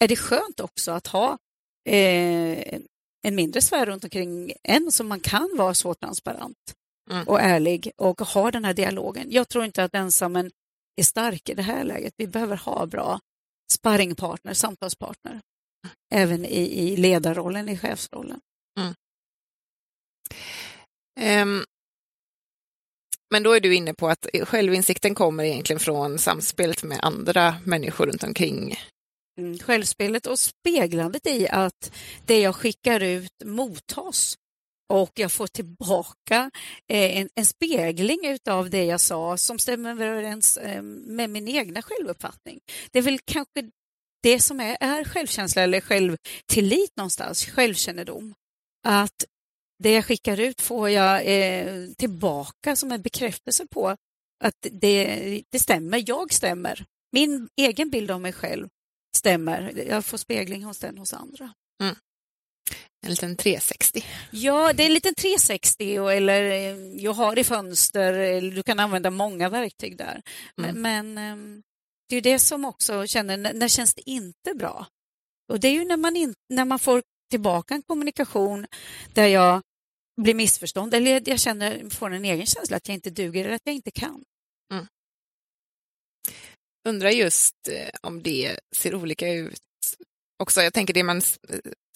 är 0.00 0.08
det 0.08 0.16
skönt 0.16 0.60
också 0.60 0.92
att 0.92 1.06
ha 1.06 1.38
eh, 1.88 2.78
en 3.22 3.34
mindre 3.34 3.60
sfär 3.60 3.86
runt 3.86 4.04
omkring 4.04 4.52
en 4.62 4.92
som 4.92 5.08
man 5.08 5.20
kan 5.20 5.56
vara 5.56 5.74
så 5.74 5.94
transparent 5.94 6.74
mm. 7.10 7.28
och 7.28 7.40
ärlig 7.40 7.92
och 7.96 8.20
ha 8.20 8.50
den 8.50 8.64
här 8.64 8.74
dialogen. 8.74 9.26
Jag 9.30 9.48
tror 9.48 9.64
inte 9.64 9.84
att 9.84 9.94
ensammen 9.94 10.50
är 10.96 11.02
stark 11.04 11.48
i 11.48 11.54
det 11.54 11.62
här 11.62 11.84
läget. 11.84 12.14
Vi 12.16 12.26
behöver 12.26 12.56
ha 12.56 12.86
bra 12.86 13.20
sparringpartner, 13.72 14.54
samtalspartner, 14.54 15.32
mm. 15.32 15.94
även 16.14 16.44
i, 16.44 16.90
i 16.92 16.96
ledarrollen, 16.96 17.68
i 17.68 17.78
chefsrollen. 17.78 18.40
Um, 21.20 21.64
men 23.30 23.42
då 23.42 23.52
är 23.52 23.60
du 23.60 23.74
inne 23.74 23.94
på 23.94 24.08
att 24.08 24.26
självinsikten 24.44 25.14
kommer 25.14 25.44
egentligen 25.44 25.80
från 25.80 26.18
samspelet 26.18 26.82
med 26.82 26.98
andra 27.02 27.56
människor 27.64 28.06
runt 28.06 28.22
omkring. 28.22 28.76
Mm, 29.38 29.58
självspelet 29.58 30.26
och 30.26 30.38
speglandet 30.38 31.26
i 31.26 31.48
att 31.48 31.92
det 32.26 32.40
jag 32.40 32.56
skickar 32.56 33.00
ut 33.00 33.32
mottas 33.44 34.36
och 34.90 35.10
jag 35.14 35.32
får 35.32 35.46
tillbaka 35.46 36.50
eh, 36.88 37.18
en, 37.18 37.28
en 37.34 37.46
spegling 37.46 38.20
av 38.50 38.70
det 38.70 38.84
jag 38.84 39.00
sa 39.00 39.36
som 39.36 39.58
stämmer 39.58 39.90
överens 39.90 40.56
eh, 40.56 40.82
med 40.82 41.30
min 41.30 41.48
egna 41.48 41.82
självuppfattning. 41.82 42.60
Det 42.90 42.98
är 42.98 43.02
väl 43.02 43.18
kanske 43.24 43.70
det 44.22 44.40
som 44.40 44.60
är, 44.60 44.76
är 44.80 45.04
självkänsla 45.04 45.62
eller 45.62 45.80
självtillit 45.80 46.96
någonstans, 46.96 47.44
självkännedom. 47.44 48.34
Att 48.88 49.24
det 49.82 49.92
jag 49.92 50.04
skickar 50.04 50.40
ut 50.40 50.60
får 50.60 50.90
jag 50.90 51.22
eh, 51.26 51.86
tillbaka 51.96 52.76
som 52.76 52.92
en 52.92 53.02
bekräftelse 53.02 53.66
på 53.66 53.96
att 54.44 54.66
det, 54.72 55.42
det 55.50 55.58
stämmer, 55.58 56.04
jag 56.06 56.32
stämmer. 56.32 56.84
Min 57.12 57.48
egen 57.56 57.90
bild 57.90 58.10
av 58.10 58.20
mig 58.20 58.32
själv 58.32 58.68
stämmer. 59.16 59.84
Jag 59.88 60.04
får 60.04 60.18
spegling 60.18 60.64
hos 60.64 60.78
den 60.78 60.98
hos 60.98 61.12
andra. 61.12 61.54
Mm. 61.82 61.94
En 63.02 63.10
liten 63.10 63.36
360. 63.36 64.04
Ja, 64.30 64.72
det 64.72 64.82
är 64.82 64.86
en 64.86 64.94
liten 64.94 65.14
360 65.14 66.08
eller 66.08 66.42
eh, 66.42 66.76
jag 67.02 67.12
har 67.12 67.38
i 67.38 67.44
fönster, 67.44 68.40
du 68.40 68.62
kan 68.62 68.80
använda 68.80 69.10
många 69.10 69.48
verktyg 69.48 69.96
där. 69.96 70.22
Mm. 70.58 70.82
Men, 70.82 71.18
ehm, 71.18 71.62
det 72.08 72.16
är 72.16 72.20
det 72.20 72.38
som 72.38 72.64
också 72.64 73.06
känner, 73.06 73.36
när 73.36 73.68
känns 73.68 73.94
det 73.94 74.10
inte 74.10 74.54
bra? 74.54 74.86
Och 75.52 75.60
det 75.60 75.68
är 75.68 75.72
ju 75.72 75.84
när 75.84 75.96
man, 75.96 76.16
in, 76.16 76.34
när 76.48 76.64
man 76.64 76.78
får 76.78 77.02
tillbaka 77.30 77.74
en 77.74 77.82
kommunikation 77.82 78.66
där 79.14 79.26
jag 79.26 79.62
blir 80.22 80.34
missförstådd 80.34 80.94
eller 80.94 81.22
jag 81.28 81.40
känner, 81.40 81.90
får 81.90 82.10
en 82.10 82.24
egen 82.24 82.46
känsla 82.46 82.76
att 82.76 82.88
jag 82.88 82.94
inte 82.94 83.10
duger 83.10 83.44
eller 83.44 83.54
att 83.54 83.62
jag 83.64 83.74
inte 83.74 83.90
kan. 83.90 84.24
Mm. 84.72 84.86
Undrar 86.88 87.10
just 87.10 87.54
eh, 87.68 87.90
om 88.02 88.22
det 88.22 88.60
ser 88.76 88.94
olika 88.94 89.32
ut 89.32 89.60
också. 90.38 90.62
Jag 90.62 90.74
tänker 90.74 90.94
det 90.94 91.02
man 91.02 91.22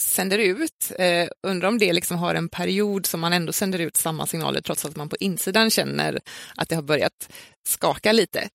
sänder 0.05 0.39
ut, 0.39 0.93
eh, 0.99 1.29
undrar 1.43 1.69
om 1.69 1.79
det 1.79 1.93
liksom 1.93 2.17
har 2.17 2.35
en 2.35 2.49
period 2.49 3.07
som 3.07 3.21
man 3.21 3.33
ändå 3.33 3.53
sänder 3.53 3.79
ut 3.79 3.97
samma 3.97 4.27
signaler 4.27 4.61
trots 4.61 4.85
att 4.85 4.97
man 4.97 5.09
på 5.09 5.17
insidan 5.21 5.71
känner 5.71 6.21
att 6.57 6.69
det 6.69 6.75
har 6.75 6.83
börjat 6.83 7.33
skaka 7.69 8.13
lite. 8.13 8.49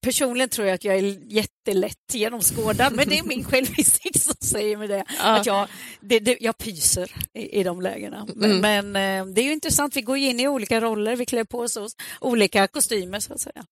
Personligen 0.00 0.48
tror 0.48 0.66
jag 0.66 0.74
att 0.74 0.84
jag 0.84 0.96
är 0.96 1.32
jättelätt 1.32 1.98
genomskådad, 2.12 2.92
men 2.92 3.08
det 3.08 3.18
är 3.18 3.22
min 3.22 3.44
självinsikt 3.44 4.20
som 4.20 4.34
säger 4.40 4.76
mig 4.76 4.88
det. 4.88 5.04
Ja. 5.18 5.38
Att 5.38 5.46
jag, 5.46 5.68
det, 6.00 6.20
det, 6.20 6.36
jag 6.40 6.58
pyser 6.58 7.10
i, 7.34 7.60
i 7.60 7.62
de 7.62 7.80
lägena. 7.80 8.26
Men, 8.34 8.50
mm. 8.50 8.92
men 8.92 9.26
eh, 9.26 9.34
det 9.34 9.40
är 9.40 9.44
ju 9.44 9.52
intressant, 9.52 9.96
vi 9.96 10.02
går 10.02 10.16
in 10.16 10.40
i 10.40 10.48
olika 10.48 10.80
roller, 10.80 11.16
vi 11.16 11.26
klär 11.26 11.44
på 11.44 11.58
oss 11.58 11.96
olika 12.20 12.66
kostymer 12.66 13.20
så 13.20 13.32
att 13.32 13.40
säga. 13.40 13.66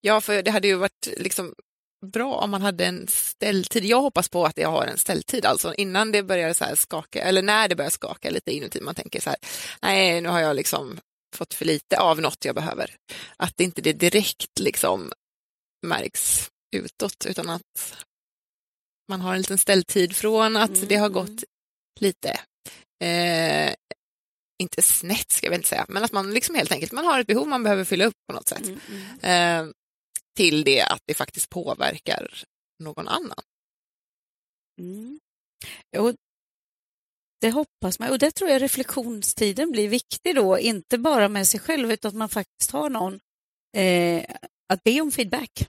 Ja, 0.00 0.20
för 0.20 0.42
det 0.42 0.50
hade 0.50 0.68
ju 0.68 0.74
varit 0.74 1.08
liksom 1.16 1.54
bra 2.06 2.34
om 2.34 2.50
man 2.50 2.62
hade 2.62 2.86
en 2.86 3.06
ställtid. 3.08 3.84
Jag 3.84 4.02
hoppas 4.02 4.28
på 4.28 4.44
att 4.44 4.58
jag 4.58 4.68
har 4.68 4.86
en 4.86 4.98
ställtid, 4.98 5.46
alltså 5.46 5.74
innan 5.74 6.12
det 6.12 6.22
börjar 6.22 6.52
så 6.52 6.64
här 6.64 6.74
skaka, 6.74 7.22
eller 7.22 7.42
när 7.42 7.68
det 7.68 7.76
börjar 7.76 7.90
skaka 7.90 8.30
lite 8.30 8.52
inuti, 8.52 8.80
man 8.80 8.94
tänker 8.94 9.20
så 9.20 9.30
här, 9.30 9.38
nej, 9.82 10.20
nu 10.20 10.28
har 10.28 10.40
jag 10.40 10.56
liksom 10.56 11.00
fått 11.36 11.54
för 11.54 11.64
lite 11.64 12.00
av 12.00 12.20
något 12.20 12.44
jag 12.44 12.54
behöver. 12.54 12.96
Att 13.36 13.60
inte 13.60 13.82
det 13.82 13.92
direkt 13.92 14.58
liksom 14.60 15.12
märks 15.86 16.50
utåt, 16.76 17.26
utan 17.26 17.50
att 17.50 17.96
man 19.08 19.20
har 19.20 19.32
en 19.32 19.38
liten 19.38 19.58
ställtid 19.58 20.16
från 20.16 20.56
att 20.56 20.76
mm. 20.76 20.88
det 20.88 20.96
har 20.96 21.08
gått 21.08 21.44
lite, 22.00 22.40
eh, 23.04 23.74
inte 24.62 24.82
snett 24.82 25.32
ska 25.32 25.46
jag 25.46 25.50
väl 25.50 25.58
inte 25.58 25.68
säga, 25.68 25.86
men 25.88 26.04
att 26.04 26.12
man 26.12 26.34
liksom 26.34 26.54
helt 26.54 26.72
enkelt 26.72 26.92
man 26.92 27.04
har 27.04 27.20
ett 27.20 27.26
behov 27.26 27.48
man 27.48 27.62
behöver 27.62 27.84
fylla 27.84 28.04
upp 28.04 28.16
på 28.28 28.34
något 28.34 28.48
sätt. 28.48 28.66
Mm. 28.66 28.80
mm. 29.22 29.68
Eh, 29.68 29.72
till 30.36 30.64
det 30.64 30.82
att 30.82 31.02
det 31.06 31.14
faktiskt 31.14 31.50
påverkar 31.50 32.44
någon 32.82 33.08
annan. 33.08 33.42
Mm. 34.80 35.20
Och 35.96 36.14
det 37.40 37.50
hoppas 37.50 37.98
man 37.98 38.10
och 38.10 38.18
det 38.18 38.30
tror 38.30 38.50
jag 38.50 38.62
reflektionstiden 38.62 39.70
blir 39.72 39.88
viktig 39.88 40.34
då, 40.34 40.58
inte 40.58 40.98
bara 40.98 41.28
med 41.28 41.48
sig 41.48 41.60
själv 41.60 41.92
utan 41.92 42.08
att 42.08 42.14
man 42.14 42.28
faktiskt 42.28 42.70
har 42.70 42.90
någon 42.90 43.20
eh, 43.76 44.24
att 44.72 44.82
be 44.82 45.00
om 45.00 45.10
feedback. 45.10 45.68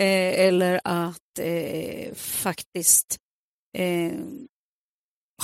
Eh, 0.00 0.46
eller 0.46 0.80
att 0.84 1.38
eh, 1.38 2.14
faktiskt 2.14 3.18
eh, 3.78 4.12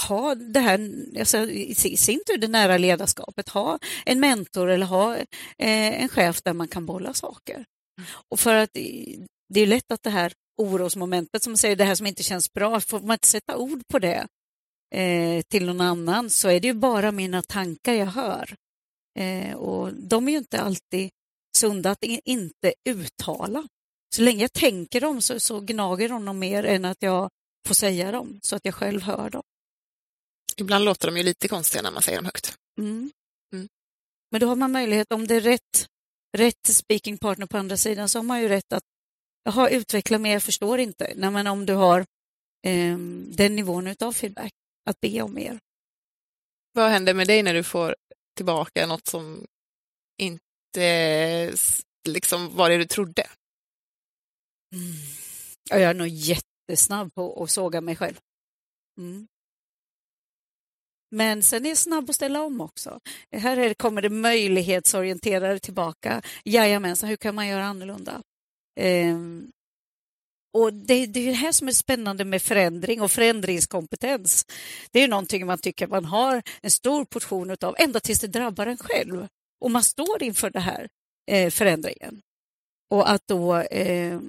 ha 0.09 0.35
det 0.35 0.61
här, 0.61 0.79
alltså, 1.19 1.39
i 1.51 1.75
sin 1.75 2.21
tur 2.27 2.39
det 2.39 2.49
nära 2.49 2.79
ledarskapet, 2.79 3.49
ha 3.49 3.79
en 4.07 4.21
mentor 4.21 4.71
eller 4.71 4.87
ha 4.87 5.17
eh, 5.17 6.03
en 6.03 6.09
chef 6.09 6.43
där 6.43 6.53
man 6.53 6.69
kan 6.69 6.87
bolla 6.87 7.15
saker. 7.15 7.65
Och 8.31 8.41
för 8.41 8.55
att 8.55 8.71
det 9.49 9.61
är 9.61 9.67
lätt 9.67 9.93
att 9.93 10.03
det 10.03 10.11
här 10.11 10.33
orosmomentet 10.57 11.43
som 11.43 11.57
säger 11.57 11.77
det 11.77 11.85
här 11.85 11.95
som 11.95 12.07
inte 12.07 12.23
känns 12.23 12.53
bra, 12.53 12.81
får 12.81 13.01
man 13.01 13.15
inte 13.15 13.29
sätta 13.29 13.57
ord 13.57 13.83
på 13.89 13.99
det 13.99 14.29
eh, 14.95 15.43
till 15.43 15.67
någon 15.67 15.81
annan 15.81 16.31
så 16.31 16.49
är 16.49 16.61
det 16.61 16.69
ju 16.69 16.75
bara 16.75 17.13
mina 17.13 17.43
tankar 17.43 17.93
jag 17.93 18.07
hör. 18.07 18.55
Eh, 19.19 19.55
och 19.55 19.95
de 19.95 20.29
är 20.29 20.33
ju 20.33 20.39
inte 20.39 20.61
alltid 20.61 21.11
sunda 21.57 21.91
att 21.91 22.03
inte 22.25 22.75
uttala. 22.89 23.69
Så 24.17 24.23
länge 24.23 24.41
jag 24.41 24.53
tänker 24.53 25.01
dem 25.01 25.21
så, 25.21 25.41
så 25.41 25.61
gnager 25.61 26.09
de 26.09 26.25
nog 26.25 26.35
mer 26.35 26.65
än 26.65 26.85
att 26.85 27.03
jag 27.03 27.31
får 27.67 27.75
säga 27.75 28.13
dem 28.13 28.39
så 28.43 28.57
att 28.57 28.65
jag 28.65 28.75
själv 28.75 29.03
hör 29.03 29.31
dem. 29.31 29.43
Ibland 30.57 30.85
låter 30.85 31.09
de 31.09 31.17
ju 31.17 31.23
lite 31.23 31.49
konstiga 31.49 31.83
när 31.83 31.91
man 31.91 32.03
säger 32.03 32.19
dem 32.19 32.25
högt. 32.25 32.57
Mm. 32.79 33.11
Mm. 33.53 33.69
Men 34.31 34.41
då 34.41 34.47
har 34.47 34.57
man 34.57 34.73
möjlighet, 34.73 35.13
om 35.13 35.27
det 35.27 35.35
är 35.35 35.41
rätt 35.41 35.87
rätt 36.37 36.67
speaking 36.67 37.19
partner 37.19 37.47
på 37.47 37.59
andra 37.59 37.77
sidan 37.77 38.09
så 38.09 38.19
har 38.19 38.25
man 38.25 38.41
ju 38.41 38.49
rätt 38.49 38.73
att 38.73 38.85
jaha, 39.45 39.71
utveckla 39.71 40.19
mer, 40.19 40.33
jag 40.33 40.43
förstår 40.43 40.79
inte. 40.79 41.13
Nej, 41.17 41.31
men 41.31 41.47
om 41.47 41.67
du 41.67 41.75
har 41.75 42.01
eh, 42.67 42.99
den 43.37 43.57
nivån 43.57 43.95
av 44.01 44.13
feedback, 44.13 44.53
att 44.91 45.01
be 45.01 45.23
om 45.23 45.35
mer. 45.35 45.59
Vad 46.73 46.91
händer 46.91 47.15
med 47.15 47.27
dig 47.27 47.43
när 47.43 47.55
du 47.55 47.63
får 47.63 47.97
tillbaka 48.37 48.87
något 48.87 49.07
som 49.07 49.47
inte 50.19 51.53
liksom 52.09 52.57
var 52.57 52.71
det 52.71 52.77
du 52.77 52.85
trodde? 52.85 53.27
Mm. 54.75 54.95
Jag 55.71 55.83
är 55.83 55.95
nog 55.95 56.09
jättesnabb 56.09 57.15
på 57.15 57.43
att 57.43 57.51
såga 57.51 57.81
mig 57.81 57.97
själv. 57.97 58.19
Mm. 58.99 59.29
Men 61.11 61.43
sen 61.43 61.65
är 61.65 61.69
jag 61.69 61.79
snabb 61.79 62.11
att 62.11 62.17
ställa 62.17 62.43
om 62.43 62.61
också. 62.61 63.01
Här 63.33 63.75
kommer 63.75 64.03
det 64.03 64.11
möjlighetsorienterade 64.11 65.59
tillbaka. 65.59 66.23
Jajamensan, 66.45 67.09
hur 67.09 67.17
kan 67.17 67.35
man 67.35 67.49
göra 67.49 67.65
annorlunda? 67.65 68.23
Ehm, 68.81 69.51
och 70.53 70.75
det, 70.75 71.07
det, 71.07 71.21
är 71.21 71.27
det 71.27 71.33
här 71.33 71.53
som 71.53 71.69
är 71.69 71.73
spännande 71.73 72.25
med 72.25 72.43
förändring 72.43 73.03
och 73.03 73.11
förändringskompetens. 73.11 74.47
Det 74.91 75.01
är 75.01 75.09
någonting 75.09 75.47
man 75.47 75.59
tycker 75.59 75.87
man 75.87 76.05
har 76.05 76.43
en 76.63 76.71
stor 76.71 77.05
portion 77.05 77.57
av 77.61 77.75
ända 77.79 78.01
tills 78.01 78.21
det 78.21 78.27
drabbar 78.27 78.67
en 78.67 78.77
själv 78.77 79.29
och 79.61 79.71
man 79.71 79.83
står 79.83 80.23
inför 80.23 80.51
den 80.51 80.63
här 80.63 80.89
eh, 81.31 81.51
förändringen. 81.51 82.21
Och 82.91 83.11
att 83.11 83.23
då 83.27 83.57
eh, 83.57 84.21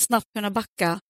snabbt 0.00 0.26
kunna 0.34 0.50
backa 0.50 1.00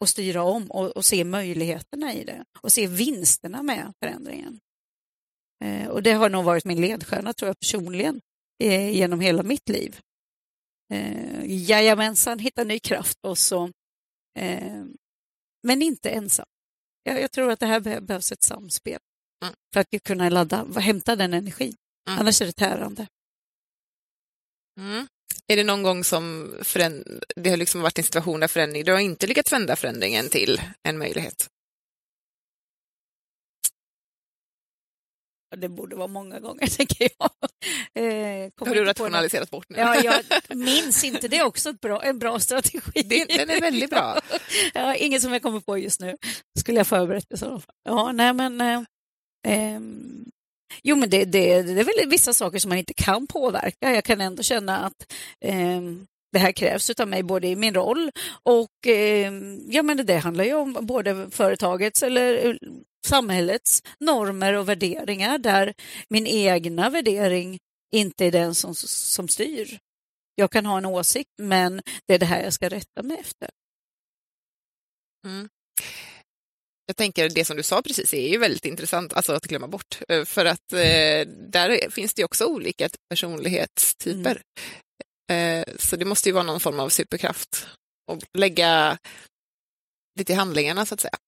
och 0.00 0.08
styra 0.08 0.42
om 0.42 0.70
och, 0.70 0.96
och, 0.96 1.04
se 1.04 1.24
möjligheterna 1.24 2.14
i 2.14 2.24
det 2.24 2.44
och 2.60 2.72
se 2.72 2.86
vinsterna 2.86 3.62
med 3.62 3.92
förändringen. 4.02 4.60
Eh, 5.64 5.88
och 5.88 6.02
det 6.02 6.12
har 6.12 6.30
nog 6.30 6.44
varit 6.44 6.64
min 6.64 6.80
ledstjärna 6.80 7.32
tror 7.32 7.48
jag 7.48 7.58
personligen 7.58 8.20
eh, 8.62 8.90
genom 8.90 9.20
hela 9.20 9.42
mitt 9.42 9.68
liv. 9.68 10.00
Eh, 10.92 11.44
jajamensan, 11.46 12.38
hitta 12.38 12.64
ny 12.64 12.78
kraft 12.78 13.18
och 13.22 13.38
så. 13.38 13.70
Eh, 14.38 14.84
men 15.62 15.82
inte 15.82 16.10
ensam. 16.10 16.46
Jag, 17.02 17.20
jag, 17.20 17.32
tror 17.32 17.50
att 17.50 17.60
det 17.60 17.66
här 17.66 18.00
behövs 18.00 18.32
ett 18.32 18.42
samspel 18.42 18.98
mm. 19.42 19.54
för 19.72 19.80
att 19.80 20.02
kunna 20.04 20.28
ladda, 20.28 20.80
hämta 20.80 21.16
den 21.16 21.34
energin. 21.34 21.76
Mm. 22.08 22.20
Annars 22.20 22.42
är 22.42 22.46
det 22.46 22.52
tärande. 22.52 23.06
Mm. 24.80 25.06
Är 25.46 25.56
det 25.56 25.64
någon 25.64 25.82
gång 25.82 26.04
som 26.04 26.54
det 27.36 27.50
har 27.50 27.56
liksom 27.56 27.80
varit 27.80 27.98
en 27.98 28.04
situation 28.04 28.40
där 28.40 28.48
förändring, 28.48 28.84
du 28.84 28.92
har 28.92 29.00
inte 29.00 29.26
lyckats 29.26 29.52
vända 29.52 29.76
förändringen 29.76 30.28
till 30.28 30.60
en 30.82 30.98
möjlighet? 30.98 31.48
Det 35.56 35.68
borde 35.68 35.96
vara 35.96 36.06
många 36.06 36.40
gånger, 36.40 36.66
tänker 36.76 37.08
jag. 37.18 37.30
Eh, 37.94 38.50
har 38.56 38.74
du 38.74 38.84
rationaliserat 38.84 39.50
bort 39.50 39.68
nu? 39.68 39.78
Ja, 39.78 39.96
jag 39.96 40.22
minns 40.56 41.04
inte. 41.04 41.28
Det 41.28 41.38
är 41.38 41.44
också 41.44 41.72
bra, 41.72 42.02
en 42.02 42.18
bra 42.18 42.38
strategi. 42.38 42.80
Det, 42.94 43.24
den 43.24 43.50
är 43.50 43.60
väldigt 43.60 43.90
bra. 43.90 44.20
ja, 44.74 44.94
inget 44.94 45.22
som 45.22 45.32
jag 45.32 45.42
kommer 45.42 45.60
på 45.60 45.78
just 45.78 46.00
nu. 46.00 46.16
skulle 46.58 46.78
jag 46.78 46.86
förberett 46.86 47.30
mig 47.30 47.38
så. 47.38 47.62
Ja, 47.84 48.12
nej 48.12 48.32
men... 48.32 48.60
Eh, 48.60 48.82
eh, 49.46 49.80
jo, 50.82 50.96
men 50.96 51.10
det, 51.10 51.24
det, 51.24 51.62
det 51.62 51.80
är 51.80 51.84
väl 51.84 52.10
vissa 52.10 52.32
saker 52.32 52.58
som 52.58 52.68
man 52.68 52.78
inte 52.78 52.94
kan 52.94 53.26
påverka. 53.26 53.94
Jag 53.94 54.04
kan 54.04 54.20
ändå 54.20 54.42
känna 54.42 54.78
att 54.78 55.12
eh, 55.40 55.80
det 56.32 56.38
här 56.38 56.52
krävs 56.52 56.90
av 56.90 57.08
mig 57.08 57.22
både 57.22 57.48
i 57.48 57.56
min 57.56 57.74
roll 57.74 58.10
och 58.42 58.86
eh, 58.86 59.32
ja, 59.68 59.82
men 59.82 60.06
det 60.06 60.16
handlar 60.16 60.44
ju 60.44 60.54
om 60.54 60.78
både 60.80 61.30
företagets 61.30 62.02
eller 62.02 62.46
eh, 62.46 62.54
samhällets 63.06 63.82
normer 64.00 64.52
och 64.52 64.68
värderingar 64.68 65.38
där 65.38 65.74
min 66.08 66.26
egna 66.26 66.90
värdering 66.90 67.58
inte 67.94 68.24
är 68.24 68.32
den 68.32 68.54
som, 68.54 68.74
som 68.74 69.28
styr. 69.28 69.78
Jag 70.34 70.50
kan 70.50 70.66
ha 70.66 70.78
en 70.78 70.86
åsikt, 70.86 71.30
men 71.38 71.82
det 72.06 72.14
är 72.14 72.18
det 72.18 72.26
här 72.26 72.42
jag 72.42 72.52
ska 72.52 72.68
rätta 72.68 73.02
mig 73.02 73.16
efter. 73.20 73.50
Mm. 75.26 75.48
Jag 76.86 76.96
tänker 76.96 77.28
det 77.28 77.44
som 77.44 77.56
du 77.56 77.62
sa 77.62 77.82
precis 77.82 78.14
är 78.14 78.28
ju 78.28 78.38
väldigt 78.38 78.64
intressant 78.64 79.12
alltså 79.12 79.32
att 79.32 79.46
glömma 79.46 79.68
bort. 79.68 80.00
Eh, 80.08 80.24
för 80.24 80.44
att 80.44 80.72
eh, 80.72 81.28
där 81.50 81.90
finns 81.90 82.14
det 82.14 82.24
också 82.24 82.46
olika 82.46 82.88
personlighetstyper. 83.08 84.42
Mm. 85.30 85.60
Eh, 85.60 85.74
så 85.78 85.96
det 85.96 86.04
måste 86.04 86.28
ju 86.28 86.32
vara 86.32 86.44
någon 86.44 86.60
form 86.60 86.80
av 86.80 86.88
superkraft. 86.88 87.66
Och 88.12 88.22
lägga 88.38 88.98
lite 90.18 90.32
i 90.32 90.36
handlingarna 90.36 90.86
så 90.86 90.94
att 90.94 91.00
säga. 91.00 91.18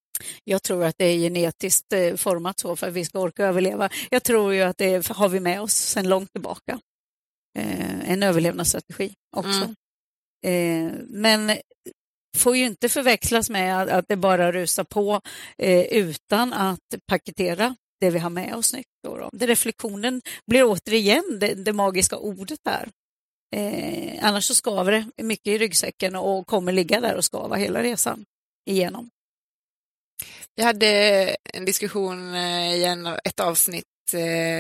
Jag 0.45 0.63
tror 0.63 0.85
att 0.85 0.99
det 0.99 1.05
är 1.05 1.19
genetiskt 1.19 1.93
eh, 1.93 2.17
format 2.17 2.61
så 2.61 2.77
för 2.77 2.89
att 2.89 2.93
vi 2.93 3.05
ska 3.05 3.19
orka 3.19 3.47
överleva. 3.47 3.91
Jag 4.11 4.23
tror 4.23 4.55
ju 4.55 4.63
att 4.63 4.79
det 4.79 5.09
har 5.09 5.29
vi 5.29 5.41
med 5.41 5.61
oss 5.61 5.75
sedan 5.75 6.09
långt 6.09 6.33
tillbaka. 6.33 6.81
Eh, 7.59 8.11
en 8.11 8.23
överlevnadsstrategi 8.23 9.15
också. 9.37 9.75
Mm. 10.47 10.87
Eh, 10.87 10.93
men 11.09 11.59
får 12.37 12.57
ju 12.57 12.65
inte 12.65 12.89
förväxlas 12.89 13.51
med 13.51 13.89
att 13.89 14.09
det 14.09 14.17
bara 14.17 14.53
rusar 14.53 14.85
på 14.85 15.21
eh, 15.59 15.81
utan 15.81 16.53
att 16.53 16.95
paketera 17.07 17.77
det 18.01 18.11
vi 18.11 18.19
har 18.19 18.31
med 18.31 18.55
oss 18.55 18.67
snyggt. 18.67 18.89
Det 19.33 19.47
reflektionen 19.47 20.23
blir 20.47 20.65
återigen 20.65 21.39
det, 21.41 21.55
det 21.55 21.73
magiska 21.73 22.17
ordet 22.17 22.61
där. 22.65 22.89
Eh, 23.57 24.25
annars 24.27 24.45
så 24.45 24.55
skaver 24.55 24.93
det 24.93 25.23
mycket 25.23 25.47
i 25.47 25.59
ryggsäcken 25.59 26.17
och 26.17 26.47
kommer 26.47 26.73
ligga 26.73 27.01
där 27.01 27.17
och 27.17 27.25
skava 27.25 27.57
hela 27.57 27.83
resan 27.83 28.25
igenom. 28.67 29.11
Vi 30.57 30.63
hade 30.63 30.87
en 31.45 31.65
diskussion 31.65 32.35
eh, 32.35 32.75
i 32.75 32.85
en, 32.85 33.07
ett 33.07 33.41
avsnitt 33.41 33.85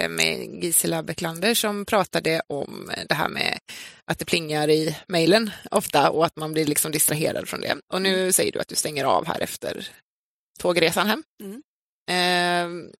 med 0.08 0.62
Gisela 0.62 1.02
Becklander 1.02 1.54
som 1.54 1.84
pratade 1.84 2.42
om 2.46 2.90
det 3.08 3.14
här 3.14 3.28
med 3.28 3.58
att 4.04 4.18
det 4.18 4.24
plingar 4.24 4.70
i 4.70 4.96
mejlen 5.08 5.50
ofta 5.70 6.10
och 6.10 6.26
att 6.26 6.36
man 6.36 6.52
blir 6.52 6.64
liksom 6.64 6.92
distraherad 6.92 7.48
från 7.48 7.60
det. 7.60 7.76
Och 7.92 8.02
nu 8.02 8.20
mm. 8.20 8.32
säger 8.32 8.52
du 8.52 8.58
att 8.58 8.68
du 8.68 8.74
stänger 8.74 9.04
av 9.04 9.26
här 9.26 9.40
efter 9.40 9.88
tågresan 10.58 11.06
hem. 11.06 11.22
Mm. 11.42 11.62
Eh, 12.10 12.92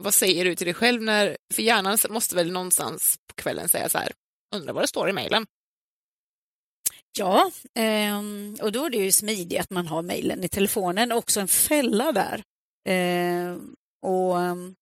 vad 0.00 0.14
säger 0.14 0.44
du 0.44 0.54
till 0.54 0.66
dig 0.66 0.74
själv 0.74 1.02
när, 1.02 1.36
för 1.54 1.62
hjärnan 1.62 1.98
måste 2.10 2.36
väl 2.36 2.52
någonstans 2.52 3.18
på 3.26 3.42
kvällen 3.42 3.68
säga 3.68 3.88
så 3.88 3.98
här, 3.98 4.12
undrar 4.54 4.72
vad 4.72 4.82
det 4.82 4.88
står 4.88 5.10
i 5.10 5.12
mejlen. 5.12 5.46
Ja, 7.18 7.50
ehm, 7.74 8.56
och 8.62 8.72
då 8.72 8.84
är 8.84 8.90
det 8.90 8.96
ju 8.96 9.12
smidigt 9.12 9.60
att 9.60 9.70
man 9.70 9.86
har 9.86 10.02
mejlen 10.02 10.44
i 10.44 10.48
telefonen, 10.48 11.12
också 11.12 11.40
en 11.40 11.48
fälla 11.48 12.12
där. 12.12 12.42
Ehm, 12.88 13.74
och 14.02 14.40
ehm, 14.40 14.74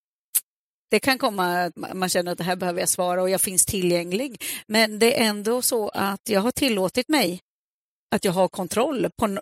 det 0.91 1.01
kan 1.01 1.19
komma 1.19 1.63
att 1.63 1.77
man 1.95 2.09
känner 2.09 2.33
att 2.33 2.39
det 2.39 2.45
här 2.45 2.57
behöver 2.57 2.81
jag 2.81 2.89
svara 2.89 3.23
och 3.23 3.31
jag 3.31 3.41
finns 3.41 3.67
tillgänglig. 3.67 4.45
Men 4.67 4.99
det 4.99 5.21
är 5.21 5.29
ändå 5.29 5.63
så 5.63 5.89
att 5.89 6.29
jag 6.29 6.41
har 6.41 6.51
tillåtit 6.51 7.09
mig 7.09 7.41
att 8.11 8.25
jag 8.25 8.33
har 8.33 8.49
kontroll. 8.49 9.11
På, 9.17 9.25
mm, 9.25 9.41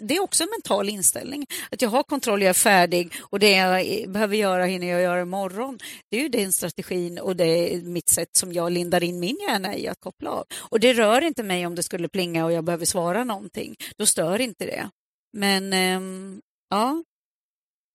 det 0.00 0.16
är 0.16 0.22
också 0.22 0.42
en 0.42 0.50
mental 0.50 0.88
inställning. 0.88 1.46
Att 1.70 1.82
jag 1.82 1.88
har 1.88 2.02
kontroll, 2.02 2.42
jag 2.42 2.50
är 2.50 2.54
färdig 2.54 3.12
och 3.20 3.38
det 3.38 3.50
jag 3.50 4.10
behöver 4.10 4.36
göra 4.36 4.64
hinner 4.64 4.86
jag 4.86 5.02
göra 5.02 5.20
imorgon. 5.20 5.78
Det 6.10 6.16
är 6.16 6.22
ju 6.22 6.28
den 6.28 6.52
strategin 6.52 7.18
och 7.18 7.36
det 7.36 7.74
är 7.74 7.82
mitt 7.82 8.08
sätt 8.08 8.36
som 8.36 8.52
jag 8.52 8.72
lindar 8.72 9.02
in 9.02 9.20
min 9.20 9.38
hjärna 9.48 9.76
i 9.76 9.88
att 9.88 10.00
koppla 10.00 10.30
av. 10.30 10.44
Och 10.54 10.80
det 10.80 10.92
rör 10.92 11.20
inte 11.22 11.42
mig 11.42 11.66
om 11.66 11.74
det 11.74 11.82
skulle 11.82 12.08
plinga 12.08 12.44
och 12.44 12.52
jag 12.52 12.64
behöver 12.64 12.84
svara 12.84 13.24
någonting. 13.24 13.76
Då 13.96 14.06
stör 14.06 14.40
inte 14.40 14.66
det. 14.66 14.90
Men 15.32 15.72
ähm, 15.72 16.40
ja, 16.70 17.02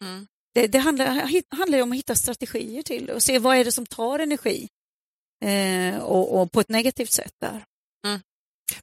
mm 0.04 0.28
det, 0.60 0.68
det 0.68 0.80
handlar, 0.80 1.56
handlar 1.56 1.82
om 1.82 1.92
att 1.92 1.98
hitta 1.98 2.16
strategier 2.16 2.84
till 2.84 3.10
och 3.10 3.24
se 3.24 3.40
vad 3.40 3.58
är 3.58 3.66
det 3.66 3.72
som 3.72 3.86
tar 3.86 4.20
energi 4.20 4.68
eh, 5.46 5.98
och, 5.98 6.42
och, 6.42 6.52
på 6.52 6.60
ett 6.60 6.70
negativt 6.70 7.12
sätt 7.12 7.34
där. 7.42 7.64
Mm. 8.08 8.20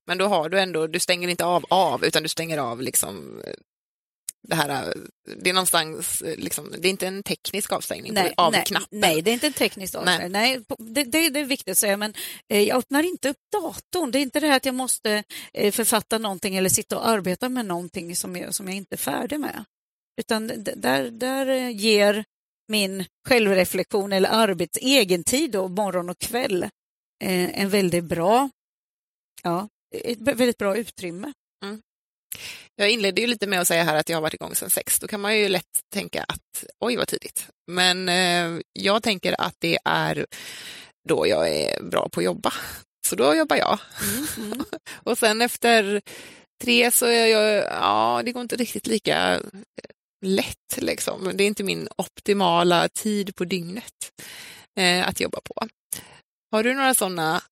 Men 0.06 0.18
då 0.18 0.26
har 0.26 0.48
du 0.48 0.60
ändå, 0.60 0.86
du 0.86 1.00
stänger 1.00 1.28
inte 1.28 1.44
av 1.44 1.64
av, 1.68 2.04
utan 2.04 2.22
du 2.22 2.28
stänger 2.28 2.58
av 2.58 2.82
liksom 2.82 3.40
eh, 3.46 3.52
det 4.48 4.54
här, 4.54 4.88
eh, 4.88 4.92
det 5.36 5.50
är 5.50 5.54
någonstans, 5.54 6.22
eh, 6.22 6.36
liksom, 6.36 6.74
det 6.78 6.88
är 6.88 6.90
inte 6.90 7.06
en 7.06 7.22
teknisk 7.22 7.72
avstängning 7.72 8.14
nej, 8.14 8.34
av 8.36 8.52
nej, 8.52 8.64
knappen. 8.66 9.00
Nej, 9.00 9.22
det 9.22 9.30
är 9.30 9.32
inte 9.32 9.46
en 9.46 9.52
teknisk 9.52 9.94
avstängning. 9.94 10.32
Nej. 10.32 10.58
nej 10.58 10.64
det, 10.78 11.04
det, 11.04 11.30
det, 11.30 11.40
är 11.40 11.44
viktigt 11.44 11.72
att 11.72 11.78
säga, 11.78 11.96
men 11.96 12.14
jag 12.46 12.78
öppnar 12.78 13.02
inte 13.02 13.28
upp 13.28 13.40
datorn. 13.52 14.10
Det 14.10 14.18
är 14.18 14.20
inte 14.20 14.40
det 14.40 14.46
här 14.46 14.56
att 14.56 14.64
jag 14.64 14.74
måste 14.74 15.24
författa 15.72 16.18
någonting 16.18 16.56
eller 16.56 16.68
sitta 16.68 16.98
och 16.98 17.08
arbeta 17.08 17.48
med 17.48 17.66
någonting 17.66 18.16
som 18.16 18.36
jag, 18.36 18.54
som 18.54 18.68
jag 18.68 18.76
inte 18.76 18.94
är 18.94 18.98
färdig 18.98 19.40
med. 19.40 19.64
Utan 20.20 20.64
där, 20.76 21.10
där 21.10 21.68
ger 21.68 22.24
min 22.68 23.04
självreflektion 23.28 24.12
eller 24.12 24.28
arbets 24.32 24.78
egen 24.82 25.24
tid, 25.24 25.50
då, 25.50 25.68
morgon 25.68 26.10
och 26.10 26.18
kväll, 26.18 26.68
en 27.20 27.68
väldigt 27.68 28.04
bra 28.04 28.50
ja, 29.46 29.68
ett 29.94 30.18
väldigt 30.20 30.58
bra 30.58 30.76
utrymme. 30.76 31.32
Mm. 31.64 31.80
Jag 32.76 32.90
inledde 32.90 33.20
ju 33.20 33.26
lite 33.26 33.46
med 33.46 33.60
att 33.60 33.68
säga 33.68 33.84
här 33.84 33.96
att 33.96 34.08
jag 34.08 34.16
har 34.16 34.22
varit 34.22 34.34
igång 34.34 34.54
sedan 34.54 34.70
sex. 34.70 34.98
Då 34.98 35.06
kan 35.06 35.20
man 35.20 35.38
ju 35.38 35.48
lätt 35.48 35.80
tänka 35.92 36.24
att 36.28 36.64
oj 36.78 36.96
vad 36.96 37.08
tidigt. 37.08 37.48
Men 37.70 38.08
eh, 38.08 38.60
jag 38.72 39.02
tänker 39.02 39.40
att 39.40 39.54
det 39.58 39.78
är 39.84 40.26
då 41.08 41.26
jag 41.26 41.48
är 41.48 41.82
bra 41.82 42.08
på 42.08 42.20
att 42.20 42.24
jobba. 42.24 42.52
Så 43.08 43.16
då 43.16 43.34
jobbar 43.34 43.56
jag. 43.56 43.78
Mm, 44.02 44.52
mm. 44.52 44.64
och 44.94 45.18
sen 45.18 45.42
efter 45.42 46.02
tre 46.62 46.90
så 46.90 47.06
är 47.06 47.26
jag, 47.26 47.64
ja 47.64 48.22
det 48.24 48.32
går 48.32 48.42
inte 48.42 48.56
riktigt 48.56 48.86
lika 48.86 49.34
eh, 49.34 49.40
lätt 50.26 50.76
liksom. 50.76 51.30
Det 51.34 51.44
är 51.44 51.46
inte 51.46 51.64
min 51.64 51.88
optimala 51.96 52.88
tid 52.88 53.36
på 53.36 53.44
dygnet 53.44 54.12
eh, 54.80 55.08
att 55.08 55.20
jobba 55.20 55.40
på. 55.44 55.54
Har 56.50 56.62
du 56.62 56.74
några 56.74 56.94
sådana 56.94 57.42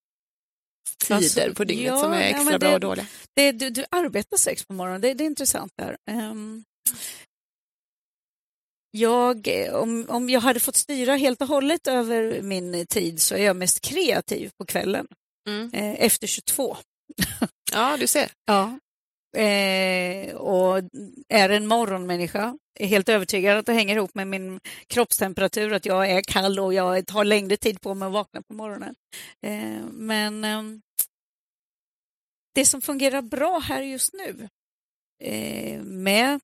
tider 0.98 1.16
alltså, 1.16 1.54
på 1.54 1.64
dygnet 1.64 1.86
ja, 1.86 2.00
som 2.00 2.12
är 2.12 2.20
extra 2.20 2.52
ja, 2.52 2.58
bra 2.58 2.74
och 2.74 2.80
dåliga? 2.80 3.06
Det, 3.34 3.52
du, 3.52 3.70
du, 3.70 3.84
arbetar 3.90 4.36
sex 4.36 4.64
på 4.64 4.72
morgonen, 4.72 5.00
det, 5.00 5.14
det 5.14 5.24
är 5.24 5.26
intressant 5.26 5.72
där. 5.76 5.96
Um, 6.10 6.64
jag, 8.90 9.48
om, 9.72 10.06
om 10.08 10.30
jag 10.30 10.40
hade 10.40 10.60
fått 10.60 10.76
styra 10.76 11.16
helt 11.16 11.40
och 11.40 11.48
hållet 11.48 11.86
över 11.86 12.42
min 12.42 12.86
tid 12.86 13.22
så 13.22 13.34
är 13.34 13.44
jag 13.44 13.56
mest 13.56 13.80
kreativ 13.80 14.50
på 14.58 14.66
kvällen, 14.66 15.06
mm. 15.48 15.70
eh, 15.72 16.04
efter 16.04 16.26
22. 16.26 16.76
ja, 17.72 17.96
du 17.96 18.06
ser. 18.06 18.30
Ja. 18.46 18.78
Eh, 19.34 20.34
och 20.34 20.78
är 21.28 21.48
en 21.48 21.66
morgonmänniska. 21.66 22.58
Är 22.80 22.86
helt 22.86 23.08
övertygad 23.08 23.58
att 23.58 23.66
det 23.66 23.72
hänger 23.72 23.96
ihop 23.96 24.14
med 24.14 24.26
min 24.26 24.60
kroppstemperatur, 24.86 25.72
att 25.72 25.86
jag 25.86 26.10
är 26.10 26.22
kall 26.22 26.58
och 26.58 26.74
jag 26.74 27.06
tar 27.06 27.24
längre 27.24 27.56
tid 27.56 27.80
på 27.80 27.94
mig 27.94 28.06
att 28.06 28.12
vakna 28.12 28.42
på 28.42 28.54
morgonen. 28.54 28.94
Eh, 29.42 29.84
men 29.92 30.44
eh, 30.44 30.62
det 32.54 32.64
som 32.64 32.80
fungerar 32.80 33.22
bra 33.22 33.58
här 33.58 33.82
just 33.82 34.12
nu 34.12 34.48
eh, 35.22 35.82
med 35.82 36.40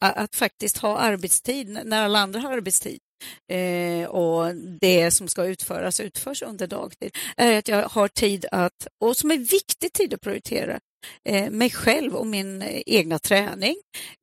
att 0.00 0.36
faktiskt 0.36 0.78
ha 0.78 0.98
arbetstid 0.98 1.80
när 1.84 2.04
alla 2.04 2.18
andra 2.18 2.40
har 2.40 2.52
arbetstid 2.52 3.00
eh, 3.48 4.08
och 4.08 4.54
det 4.56 5.10
som 5.10 5.28
ska 5.28 5.44
utföras 5.44 6.00
utförs 6.00 6.42
under 6.42 6.66
dagtid 6.66 7.16
är 7.36 7.58
att 7.58 7.68
jag 7.68 7.88
har 7.88 8.08
tid 8.08 8.46
att, 8.52 8.86
och 9.00 9.16
som 9.16 9.30
är 9.30 9.38
viktig 9.38 9.92
tid 9.92 10.14
att 10.14 10.20
prioritera, 10.20 10.80
eh, 11.28 11.50
mig 11.50 11.70
själv 11.70 12.14
och 12.14 12.26
min 12.26 12.62
egna 12.86 13.18
träning, 13.18 13.76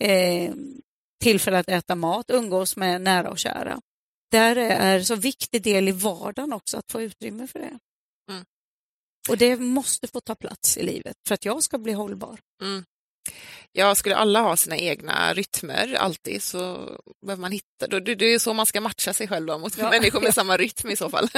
eh, 0.03 0.53
tillfälle 1.23 1.59
att 1.59 1.69
äta 1.69 1.95
mat, 1.95 2.25
umgås 2.29 2.77
med 2.77 3.01
nära 3.01 3.29
och 3.29 3.39
kära. 3.39 3.81
Där 4.31 4.55
är 4.55 5.01
så 5.01 5.15
viktig 5.15 5.61
del 5.63 5.87
i 5.87 5.91
vardagen 5.91 6.53
också 6.53 6.77
att 6.77 6.91
få 6.91 7.01
utrymme 7.01 7.47
för 7.47 7.59
det. 7.59 7.79
Mm. 8.31 8.45
Och 9.29 9.37
det 9.37 9.55
måste 9.55 10.07
få 10.07 10.19
ta 10.19 10.35
plats 10.35 10.77
i 10.77 10.83
livet 10.83 11.15
för 11.27 11.33
att 11.33 11.45
jag 11.45 11.63
ska 11.63 11.77
bli 11.77 11.93
hållbar. 11.93 12.39
Mm. 12.61 12.83
Ja, 13.71 13.95
skulle 13.95 14.15
alla 14.15 14.41
ha 14.41 14.55
sina 14.55 14.77
egna 14.77 15.33
rytmer 15.33 15.93
alltid 15.93 16.43
så 16.43 16.89
behöver 17.25 17.41
man 17.41 17.51
hitta, 17.51 17.87
då, 17.87 17.99
det, 17.99 18.15
det 18.15 18.25
är 18.25 18.39
så 18.39 18.53
man 18.53 18.65
ska 18.65 18.81
matcha 18.81 19.13
sig 19.13 19.27
själv 19.27 19.45
då, 19.45 19.57
mot 19.57 19.77
ja, 19.77 19.89
människor 19.89 20.19
med 20.19 20.27
ja. 20.27 20.31
samma 20.33 20.57
rytm 20.57 20.89
i 20.89 20.95
så 20.95 21.09
fall. 21.09 21.29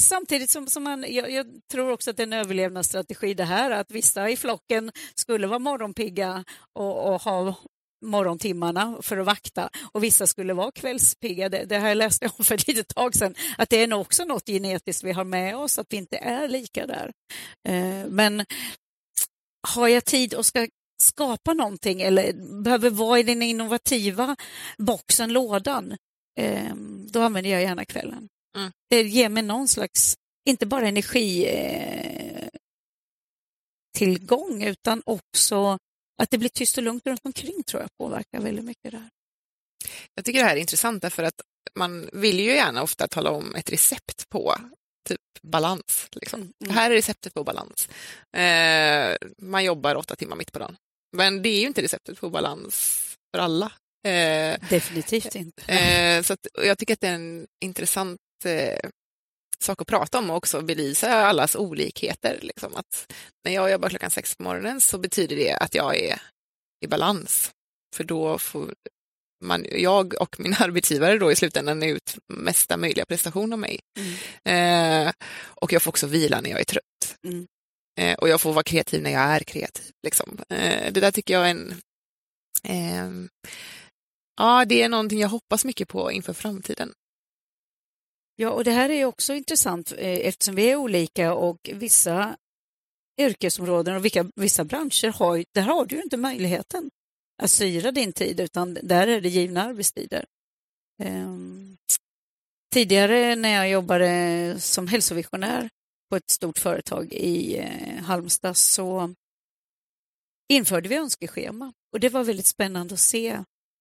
Samtidigt 0.00 0.50
som, 0.50 0.66
som 0.66 0.84
man, 0.84 1.04
jag, 1.08 1.30
jag, 1.30 1.46
tror 1.72 1.90
också 1.90 2.10
att 2.10 2.16
det 2.16 2.22
är 2.22 2.26
en 2.26 2.32
överlevnadsstrategi 2.32 3.34
det 3.34 3.44
här, 3.44 3.70
att 3.70 3.90
vissa 3.90 4.30
i 4.30 4.36
flocken 4.36 4.92
skulle 5.14 5.46
vara 5.46 5.58
morgonpigga 5.58 6.44
och, 6.74 7.12
och 7.12 7.22
ha 7.22 7.54
morgontimmarna 8.02 8.98
för 9.02 9.18
att 9.18 9.26
vakta 9.26 9.70
och 9.92 10.04
vissa 10.04 10.26
skulle 10.26 10.54
vara 10.54 10.72
kvällspigga. 10.72 11.48
Det, 11.48 11.64
det 11.64 11.78
här 11.78 11.94
läste 11.94 12.24
jag 12.24 12.32
om 12.38 12.44
för 12.44 12.54
ett 12.54 12.68
litet 12.68 12.88
tag 12.88 13.14
sedan, 13.14 13.34
att 13.58 13.70
det 13.70 13.76
är 13.76 13.86
nog 13.86 14.00
också 14.00 14.24
något 14.24 14.46
genetiskt 14.46 15.04
vi 15.04 15.12
har 15.12 15.24
med 15.24 15.56
oss, 15.56 15.78
att 15.78 15.86
vi 15.90 15.96
inte 15.96 16.16
är 16.16 16.48
lika 16.48 16.86
där. 16.86 17.12
Eh, 17.68 18.06
men 18.08 18.44
har 19.68 19.88
jag 19.88 20.04
tid 20.04 20.34
och 20.34 20.46
ska 20.46 20.66
skapa 21.02 21.54
någonting 21.54 22.02
eller 22.02 22.32
behöver 22.62 22.90
vara 22.90 23.18
i 23.18 23.22
den 23.22 23.42
innovativa 23.42 24.36
boxen, 24.78 25.32
lådan, 25.32 25.96
eh, 26.40 26.74
då 27.12 27.22
använder 27.22 27.50
jag 27.50 27.62
gärna 27.62 27.84
kvällen. 27.84 28.28
Mm. 28.56 28.72
Det 28.90 29.02
ger 29.02 29.28
mig 29.28 29.42
någon 29.42 29.68
slags, 29.68 30.16
inte 30.48 30.66
bara 30.66 30.88
energi 30.88 31.46
eh, 31.46 32.48
tillgång 33.98 34.62
utan 34.62 35.02
också 35.06 35.78
att 36.22 36.30
det 36.30 36.38
blir 36.38 36.48
tyst 36.48 36.76
och 36.78 36.84
lugnt 36.84 37.06
runt 37.06 37.20
omkring 37.24 37.62
tror 37.62 37.82
jag 37.82 37.90
påverkar 37.98 38.40
väldigt 38.40 38.64
mycket 38.64 38.90
där. 38.90 39.08
Jag 40.14 40.24
tycker 40.24 40.38
det 40.38 40.44
här 40.44 40.56
är 40.56 40.60
intressant 40.60 41.02
därför 41.02 41.22
att 41.22 41.40
man 41.74 42.10
vill 42.12 42.40
ju 42.40 42.54
gärna 42.54 42.82
ofta 42.82 43.08
tala 43.08 43.30
om 43.30 43.54
ett 43.54 43.70
recept 43.70 44.28
på 44.28 44.56
typ 45.08 45.20
balans. 45.42 46.08
Liksom. 46.12 46.40
Mm. 46.40 46.52
Det 46.58 46.72
här 46.72 46.90
är 46.90 46.94
receptet 46.94 47.34
på 47.34 47.44
balans. 47.44 47.88
Eh, 48.36 49.16
man 49.38 49.64
jobbar 49.64 49.94
åtta 49.94 50.16
timmar 50.16 50.36
mitt 50.36 50.52
på 50.52 50.58
dagen. 50.58 50.76
Men 51.16 51.42
det 51.42 51.48
är 51.48 51.60
ju 51.60 51.66
inte 51.66 51.82
receptet 51.82 52.20
på 52.20 52.30
balans 52.30 52.98
för 53.34 53.42
alla. 53.42 53.72
Eh, 54.06 54.68
Definitivt 54.70 55.34
inte. 55.34 55.72
Eh, 55.72 56.22
så 56.22 56.32
att, 56.32 56.46
jag 56.52 56.78
tycker 56.78 56.94
att 56.94 57.00
det 57.00 57.08
är 57.08 57.14
en 57.14 57.46
intressant 57.64 58.20
eh, 58.44 58.90
sak 59.62 59.80
att 59.80 59.86
prata 59.86 60.18
om 60.18 60.30
och 60.30 60.36
också 60.36 60.60
belysa 60.60 61.12
allas 61.12 61.56
olikheter. 61.56 62.38
Liksom. 62.42 62.74
Att 62.76 63.12
när 63.44 63.52
jag 63.52 63.70
jobbar 63.70 63.88
klockan 63.88 64.10
sex 64.10 64.36
på 64.36 64.42
morgonen 64.42 64.80
så 64.80 64.98
betyder 64.98 65.36
det 65.36 65.54
att 65.54 65.74
jag 65.74 65.96
är 65.96 66.22
i 66.84 66.86
balans. 66.86 67.50
För 67.96 68.04
då 68.04 68.38
får 68.38 68.74
man, 69.44 69.66
jag 69.70 70.14
och 70.20 70.40
min 70.40 70.54
arbetsgivare 70.58 71.18
då 71.18 71.32
i 71.32 71.36
slutändan 71.36 71.82
ut 71.82 72.16
mesta 72.28 72.76
möjliga 72.76 73.04
prestation 73.04 73.52
av 73.52 73.58
mig. 73.58 73.80
Mm. 74.44 75.06
Eh, 75.06 75.12
och 75.44 75.72
jag 75.72 75.82
får 75.82 75.90
också 75.90 76.06
vila 76.06 76.40
när 76.40 76.50
jag 76.50 76.60
är 76.60 76.64
trött. 76.64 77.16
Mm. 77.26 77.46
Eh, 77.96 78.14
och 78.14 78.28
jag 78.28 78.40
får 78.40 78.52
vara 78.52 78.62
kreativ 78.62 79.02
när 79.02 79.10
jag 79.10 79.22
är 79.22 79.40
kreativ. 79.40 79.92
Liksom. 80.02 80.38
Eh, 80.48 80.92
det 80.92 81.00
där 81.00 81.10
tycker 81.10 81.34
jag 81.34 81.46
är 81.46 81.50
en... 81.50 81.80
Eh, 82.64 83.28
ja, 84.36 84.64
det 84.64 84.82
är 84.82 84.88
någonting 84.88 85.20
jag 85.20 85.28
hoppas 85.28 85.64
mycket 85.64 85.88
på 85.88 86.12
inför 86.12 86.32
framtiden. 86.32 86.92
Ja, 88.36 88.50
och 88.50 88.64
det 88.64 88.70
här 88.70 88.88
är 88.88 89.04
också 89.04 89.34
intressant 89.34 89.92
eh, 89.92 90.26
eftersom 90.28 90.54
vi 90.54 90.70
är 90.70 90.76
olika 90.76 91.34
och 91.34 91.70
vissa 91.72 92.36
yrkesområden 93.20 93.96
och 93.96 94.04
vilka, 94.04 94.30
vissa 94.34 94.64
branscher 94.64 95.12
har, 95.12 95.44
där 95.54 95.62
har 95.62 95.86
du 95.86 96.02
inte 96.02 96.16
möjligheten 96.16 96.90
att 97.42 97.50
styra 97.50 97.92
din 97.92 98.12
tid 98.12 98.40
utan 98.40 98.78
där 98.82 99.06
är 99.06 99.20
det 99.20 99.28
givna 99.28 99.62
arbetstider. 99.62 100.24
Ehm, 101.02 101.76
tidigare 102.72 103.36
när 103.36 103.54
jag 103.54 103.70
jobbade 103.70 104.54
som 104.58 104.88
hälsovisionär 104.88 105.70
på 106.12 106.16
ett 106.16 106.30
stort 106.30 106.58
företag 106.58 107.12
i 107.12 107.58
eh, 107.58 108.04
Halmstad 108.04 108.56
så 108.56 109.14
införde 110.48 110.88
vi 110.88 110.96
önskeschema 110.96 111.72
och 111.92 112.00
det 112.00 112.08
var 112.08 112.24
väldigt 112.24 112.46
spännande 112.46 112.94
att 112.94 113.00
se 113.00 113.28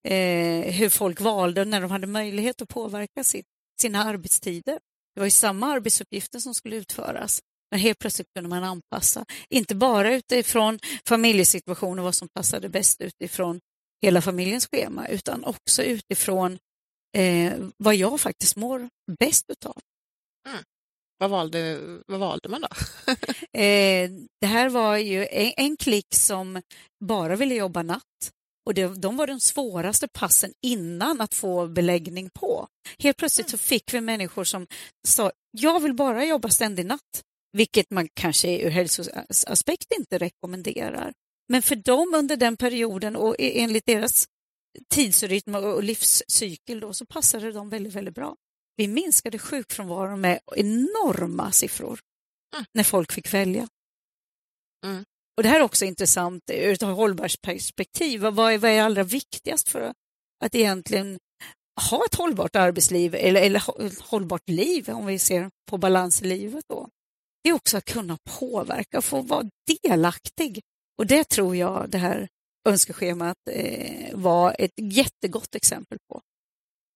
eh, 0.08 0.74
hur 0.74 0.90
folk 0.90 1.22
valde 1.22 1.66
när 1.66 1.82
de 1.82 1.92
hade 1.92 2.08
möjlighet 2.08 2.62
att 2.62 2.70
påverka 2.70 3.24
sitt 3.24 3.46
sina 3.82 4.04
arbetstider. 4.04 4.80
Det 5.16 5.20
var 5.20 5.26
ju 5.26 5.32
samma 5.32 5.68
arbetsuppgifter 5.68 6.40
som 6.40 6.54
skulle 6.54 6.76
utföras, 6.76 7.42
men 7.72 7.80
helt 7.80 8.00
plötsligt 8.00 8.34
kunde 8.36 8.50
man 8.50 8.64
anpassa, 8.64 9.26
inte 9.50 9.76
bara 9.76 10.16
utifrån 10.16 10.80
familjesituationen 11.06 12.00
och 12.00 12.06
vad 12.06 12.16
som 12.16 12.28
passade 12.34 12.70
bäst 12.70 13.02
utifrån 13.02 13.60
hela 14.02 14.22
familjens 14.22 14.68
schema, 14.68 15.08
utan 15.08 15.44
också 15.44 15.84
utifrån 15.84 16.60
eh, 17.18 17.54
vad 17.78 17.96
jag 17.96 18.22
faktiskt 18.22 18.56
mår 18.56 18.90
bäst 19.20 19.46
utav. 19.50 19.78
Mm. 20.50 20.64
Vad 21.22 21.30
valde, 21.30 21.80
vad 22.08 22.20
valde 22.20 22.50
man 22.50 22.62
då? 22.62 22.68
eh, 23.60 24.10
det 24.42 24.48
här 24.48 24.70
var 24.70 24.98
ju 24.98 25.28
en, 25.32 25.54
en 25.58 25.78
klick 25.78 26.16
som 26.16 26.62
bara 27.06 27.36
ville 27.36 27.56
jobba 27.56 27.84
natt 27.84 28.32
och 28.66 28.74
det, 28.74 29.02
de 29.02 29.18
var 29.18 29.28
de 29.28 29.40
svåraste 29.40 30.08
passen 30.08 30.54
innan 30.66 31.22
att 31.22 31.34
få 31.34 31.68
beläggning 31.68 32.30
på. 32.30 32.68
Helt 33.00 33.18
plötsligt 33.18 33.50
så 33.50 33.58
fick 33.58 33.94
vi 33.94 34.02
människor 34.02 34.44
som 34.44 34.68
sa, 35.08 35.32
jag 35.52 35.80
vill 35.80 35.94
bara 35.94 36.26
jobba 36.26 36.50
ständig 36.50 36.86
natt, 36.86 37.22
vilket 37.58 37.92
man 37.92 38.08
kanske 38.14 38.62
ur 38.62 38.70
hälsoaspekt 38.70 39.92
inte 40.00 40.18
rekommenderar. 40.18 41.14
Men 41.50 41.62
för 41.62 41.76
dem 41.76 42.14
under 42.16 42.38
den 42.38 42.58
perioden 42.58 43.16
och 43.16 43.36
e, 43.40 43.62
enligt 43.62 43.86
deras 43.86 44.26
tidsrytm 44.94 45.56
och 45.56 45.84
livscykel 45.84 46.80
då, 46.80 46.94
så 46.94 47.06
passade 47.06 47.52
de 47.52 47.70
väldigt, 47.70 47.94
väldigt 47.94 48.16
bra. 48.16 48.36
Vi 48.76 48.88
minskade 48.88 49.40
sjukfrånvaron 49.40 50.22
med 50.22 50.40
enorma 50.56 51.52
siffror 51.52 52.00
mm. 52.56 52.66
när 52.74 52.84
folk 52.84 53.12
fick 53.12 53.34
välja. 53.34 53.68
Mm. 54.86 55.04
Och 55.38 55.44
Det 55.44 55.50
här 55.50 55.60
är 55.60 55.64
också 55.64 55.86
intressant 55.86 56.44
ur 56.54 56.74
ett 56.74 56.82
hållbarhetsperspektiv. 56.82 58.22
Vad 58.22 58.54
är, 58.54 58.58
vad 58.58 58.72
är 58.72 58.82
allra 58.82 59.04
viktigast 59.04 59.70
för 59.70 59.94
att 60.46 60.56
egentligen 60.56 61.20
ha 61.90 62.06
ett 62.06 62.16
hållbart 62.16 62.56
arbetsliv 62.56 63.16
eller, 63.16 63.42
eller 63.42 63.86
ett 63.86 64.02
hållbart 64.02 64.50
liv 64.50 64.90
om 64.90 65.06
vi 65.06 65.20
ser 65.20 65.50
på 65.70 65.78
balans 65.78 66.22
i 66.22 66.26
livet? 66.26 66.66
Då? 66.70 66.90
Det 67.44 67.50
är 67.50 67.54
också 67.54 67.78
att 67.78 67.86
kunna 67.86 68.18
påverka 68.40 69.02
få 69.02 69.22
vara 69.22 69.50
delaktig. 69.84 70.62
Och 70.98 71.08
det 71.08 71.24
tror 71.24 71.56
jag 71.56 71.90
det 71.90 71.98
här 71.98 72.28
önskeschemat 72.68 73.38
eh, 73.52 74.16
var 74.18 74.56
ett 74.60 74.74
jättegott 74.78 75.56
exempel 75.56 75.98
på. 76.10 76.22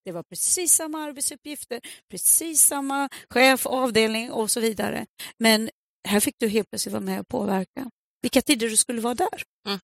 Det 0.05 0.11
var 0.11 0.23
precis 0.23 0.73
samma 0.73 1.03
arbetsuppgifter, 1.03 1.81
precis 2.11 2.61
samma 2.61 3.09
chef, 3.29 3.65
avdelning 3.65 4.31
och 4.31 4.51
så 4.51 4.59
vidare. 4.59 5.05
Men 5.37 5.69
här 6.07 6.19
fick 6.19 6.35
du 6.39 6.47
helt 6.47 6.69
plötsligt 6.69 6.93
vara 6.93 7.03
med 7.03 7.19
och 7.19 7.27
påverka 7.27 7.91
vilka 8.21 8.41
tider 8.41 8.69
du 8.69 8.77
skulle 8.77 9.01
vara 9.01 9.15
där. 9.15 9.43
Mm. 9.67 9.79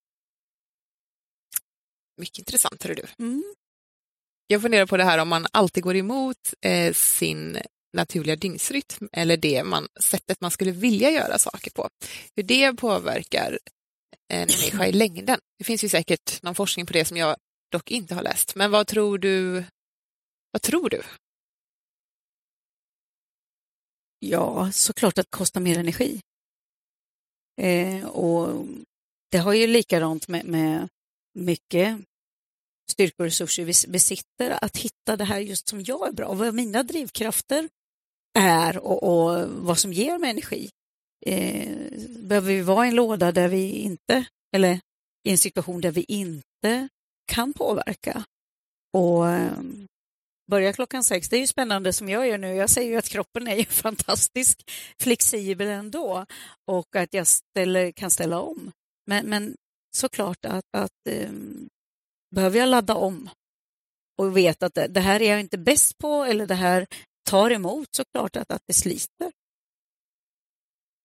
Mycket 2.18 2.40
intressant, 2.40 2.84
hör 2.84 2.96
du. 2.96 3.06
Mm. 3.20 3.44
Jag 4.48 4.62
funderar 4.62 4.86
på 4.86 4.98
det 4.98 5.04
här 5.04 5.18
om 5.18 5.30
man 5.30 5.48
alltid 5.52 5.84
går 5.84 5.96
emot 5.96 6.54
eh, 6.62 6.94
sin 6.94 7.58
naturliga 7.94 8.36
dygnsrytm 8.36 9.10
eller 9.12 9.38
det 9.38 9.64
man, 9.64 9.88
sättet 10.00 10.42
man 10.42 10.52
skulle 10.52 10.72
vilja 10.72 11.12
göra 11.12 11.38
saker 11.38 11.72
på. 11.72 11.90
Hur 12.36 12.44
det 12.44 12.74
påverkar 12.74 13.60
en 14.34 14.40
människa 14.40 14.88
i 14.88 14.92
längden. 14.92 15.40
Det 15.58 15.64
finns 15.64 15.84
ju 15.84 15.90
säkert 15.90 16.42
någon 16.42 16.56
forskning 16.56 16.86
på 16.86 16.94
det 16.94 17.06
som 17.06 17.18
jag 17.18 17.36
dock 17.72 17.92
inte 17.92 18.16
har 18.16 18.24
läst. 18.24 18.56
Men 18.56 18.72
vad 18.72 18.88
tror 18.88 19.18
du? 19.18 19.64
Vad 20.52 20.62
tror 20.62 20.90
du? 20.90 21.04
Ja, 24.20 24.72
såklart 24.72 25.18
att 25.18 25.26
det 25.32 25.38
kostar 25.38 25.62
mer 25.62 25.80
energi. 25.80 26.22
Eh, 27.62 28.06
och 28.06 28.66
det 29.32 29.38
har 29.38 29.54
ju 29.54 29.68
likadant 29.68 30.28
med, 30.28 30.46
med 30.46 30.90
mycket 31.34 32.00
styrkor 32.92 33.24
och 33.24 33.26
resurser 33.26 33.64
vi 33.64 33.92
besitter, 33.92 34.64
att 34.64 34.78
hitta 34.78 35.18
det 35.18 35.24
här 35.24 35.40
just 35.40 35.68
som 35.68 35.84
jag 35.84 36.08
är 36.08 36.12
bra, 36.12 36.34
vad 36.34 36.54
mina 36.54 36.84
drivkrafter 36.84 37.70
är 38.40 38.78
och, 38.78 39.04
och 39.04 39.50
vad 39.50 39.80
som 39.80 39.94
ger 39.94 40.18
mig 40.18 40.30
energi. 40.30 40.70
Eh, 41.26 41.78
behöver 42.10 42.54
vi 42.54 42.62
vara 42.62 42.86
i 42.86 42.90
en 42.90 42.96
låda 42.96 43.32
där 43.32 43.48
vi 43.48 43.72
inte, 43.72 44.26
eller 44.56 44.80
i 45.24 45.32
en 45.32 45.38
situation 45.38 45.82
där 45.82 45.92
vi 45.92 46.06
inte 46.08 46.90
kan 47.32 47.54
påverka? 47.54 48.24
Och 48.94 49.30
ehm, 49.30 49.88
börja 50.52 50.74
klockan 50.74 51.04
sex. 51.04 51.30
Det 51.30 51.36
är 51.36 51.40
ju 51.40 51.48
spännande 51.48 51.94
som 51.94 52.10
jag 52.10 52.28
gör 52.28 52.38
nu. 52.38 52.56
Jag 52.56 52.70
säger 52.70 52.92
ju 52.92 52.98
att 52.98 53.10
kroppen 53.10 53.48
är 53.48 53.56
ju 53.56 53.66
fantastiskt 53.70 54.72
flexibel 55.00 55.68
ändå 55.68 56.26
och 56.68 56.96
att 56.96 57.14
jag 57.14 57.28
ställer, 57.28 57.92
kan 57.92 58.12
ställa 58.12 58.40
om. 58.40 58.72
Men, 59.08 59.26
men 59.26 59.56
såklart 59.96 60.46
att, 60.46 60.66
att 60.78 60.92
um, 61.28 61.70
behöver 62.36 62.60
jag 62.60 62.70
ladda 62.70 62.96
om 62.96 63.30
och 64.18 64.38
vet 64.38 64.64
att 64.64 64.74
det, 64.74 64.88
det, 64.88 65.00
här 65.00 65.22
är 65.22 65.30
jag 65.30 65.40
inte 65.40 65.58
bäst 65.58 65.98
på 65.98 66.24
eller 66.24 66.48
det 66.48 66.56
här 66.56 66.88
tar 67.30 67.52
emot 67.52 67.88
såklart 67.92 68.36
att, 68.36 68.52
att 68.52 68.62
det 68.68 68.74
sliter. 68.74 69.32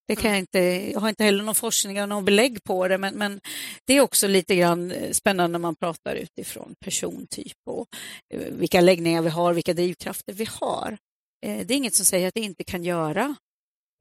Det 0.08 0.16
kan 0.16 0.30
jag, 0.30 0.38
inte, 0.38 0.58
jag 0.92 1.00
har 1.00 1.08
inte 1.08 1.24
heller 1.24 1.44
någon 1.44 1.54
forskning 1.54 2.08
någon 2.08 2.24
belägg 2.24 2.64
på 2.64 2.88
det, 2.88 2.98
men, 2.98 3.14
men 3.14 3.40
det 3.84 3.96
är 3.96 4.00
också 4.00 4.28
lite 4.28 4.56
grann 4.56 4.90
eh, 4.90 5.12
spännande 5.12 5.52
när 5.52 5.58
man 5.58 5.76
pratar 5.76 6.16
utifrån 6.16 6.74
persontyp 6.80 7.56
och 7.66 7.86
eh, 8.34 8.52
vilka 8.52 8.80
läggningar 8.80 9.22
vi 9.22 9.28
har, 9.28 9.52
vilka 9.52 9.74
drivkrafter 9.74 10.32
vi 10.32 10.44
har. 10.50 10.98
Eh, 11.46 11.66
det 11.66 11.74
är 11.74 11.76
inget 11.76 11.94
som 11.94 12.06
säger 12.06 12.28
att 12.28 12.34
det 12.34 12.40
inte 12.40 12.64
kan 12.64 12.84
göra 12.84 13.36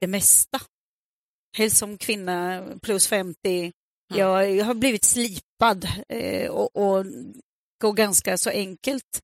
det 0.00 0.06
mesta. 0.06 0.60
Helst 1.56 1.76
som 1.76 1.98
kvinna 1.98 2.64
plus 2.82 3.06
50 3.06 3.72
Mm. 4.10 4.20
Jag, 4.20 4.54
jag, 4.54 4.64
har 4.64 4.74
blivit 4.74 5.04
slipad 5.04 5.88
och, 6.50 6.76
och 6.76 7.06
går 7.82 7.92
ganska 7.92 8.38
så 8.38 8.50
enkelt 8.50 9.20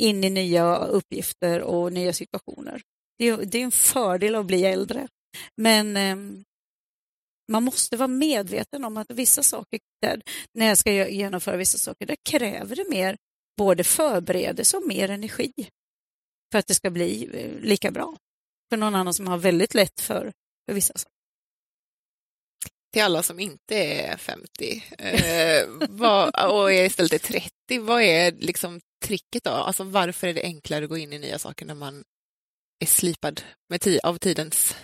in 0.00 0.24
i 0.24 0.30
nya 0.30 0.76
uppgifter 0.76 1.60
och 1.60 1.92
nya 1.92 2.12
situationer. 2.12 2.82
Det, 3.18 3.36
det 3.36 3.58
är 3.58 3.62
en 3.62 3.72
fördel 3.72 4.34
att 4.34 4.46
bli 4.46 4.64
äldre. 4.64 5.08
Men 5.56 5.96
eh, 5.96 6.16
man 7.52 7.64
måste 7.64 7.96
vara 7.96 8.08
medveten 8.08 8.84
om 8.84 8.96
att 8.96 9.10
vissa 9.10 9.42
saker, 9.42 9.80
där, 10.02 10.22
när 10.52 10.66
jag 10.66 10.78
ska 10.78 11.08
genomföra 11.08 11.56
vissa 11.56 11.78
saker, 11.78 12.06
där 12.06 12.16
kräver 12.28 12.76
det 12.76 12.88
mer 12.88 13.16
både 13.56 13.84
förberedelse 13.84 14.76
och 14.76 14.88
mer 14.88 15.10
energi 15.10 15.52
för 16.52 16.58
att 16.58 16.66
det 16.66 16.74
ska 16.74 16.90
bli 16.90 17.30
eh, 17.32 17.60
lika 17.60 17.90
bra 17.90 18.16
för 18.70 18.76
någon 18.76 18.94
annan 18.94 19.14
som 19.14 19.28
har 19.28 19.38
väldigt 19.38 19.74
lätt 19.74 20.00
för, 20.00 20.32
för 20.68 20.74
vissa 20.74 20.98
saker. 20.98 21.18
Till 22.92 23.02
alla 23.02 23.22
som 23.22 23.40
inte 23.40 23.76
är 23.76 24.16
50 24.16 24.84
eh, 24.98 25.68
vad, 25.88 26.52
och 26.52 26.72
är 26.72 26.84
istället 26.84 27.12
är 27.12 27.18
30, 27.18 27.78
vad 27.80 28.02
är 28.02 28.32
liksom 28.32 28.80
tricket 29.04 29.44
då? 29.44 29.50
Alltså 29.50 29.84
varför 29.84 30.26
är 30.26 30.34
det 30.34 30.42
enklare 30.42 30.84
att 30.84 30.90
gå 30.90 30.96
in 30.96 31.12
i 31.12 31.18
nya 31.18 31.38
saker 31.38 31.66
när 31.66 31.74
man 31.74 32.04
är 32.78 32.86
slipad 32.86 33.42
med 33.68 34.00
av 34.02 34.18
tidens 34.18 34.76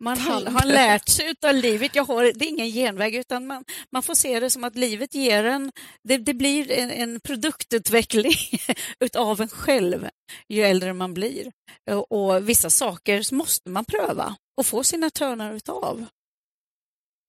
man 0.00 0.18
har, 0.18 0.44
har, 0.44 0.66
lärt 0.66 1.08
sig 1.08 1.34
av 1.46 1.54
livet. 1.54 1.94
Jag 1.94 2.04
har, 2.04 2.32
det 2.34 2.44
är 2.44 2.48
ingen 2.48 2.70
genväg, 2.70 3.14
utan 3.14 3.46
man, 3.46 3.64
man 3.92 4.02
får 4.02 4.14
se 4.14 4.40
det 4.40 4.50
som 4.50 4.64
att 4.64 4.76
livet 4.76 5.14
ger 5.14 5.44
en... 5.44 5.72
Det, 6.08 6.16
det 6.16 6.34
blir 6.34 6.70
en, 6.70 6.90
en 6.90 7.20
produktutveckling 7.20 8.34
av 9.16 9.40
en 9.40 9.48
själv 9.48 10.08
ju 10.48 10.62
äldre 10.62 10.92
man 10.92 11.14
blir. 11.14 11.52
Och, 11.90 12.12
och 12.12 12.48
vissa 12.48 12.70
saker 12.70 13.34
måste 13.34 13.70
man 13.70 13.84
pröva 13.84 14.36
och 14.56 14.66
få 14.66 14.84
sina 14.84 15.10
törnar 15.10 15.54
utav. 15.54 16.06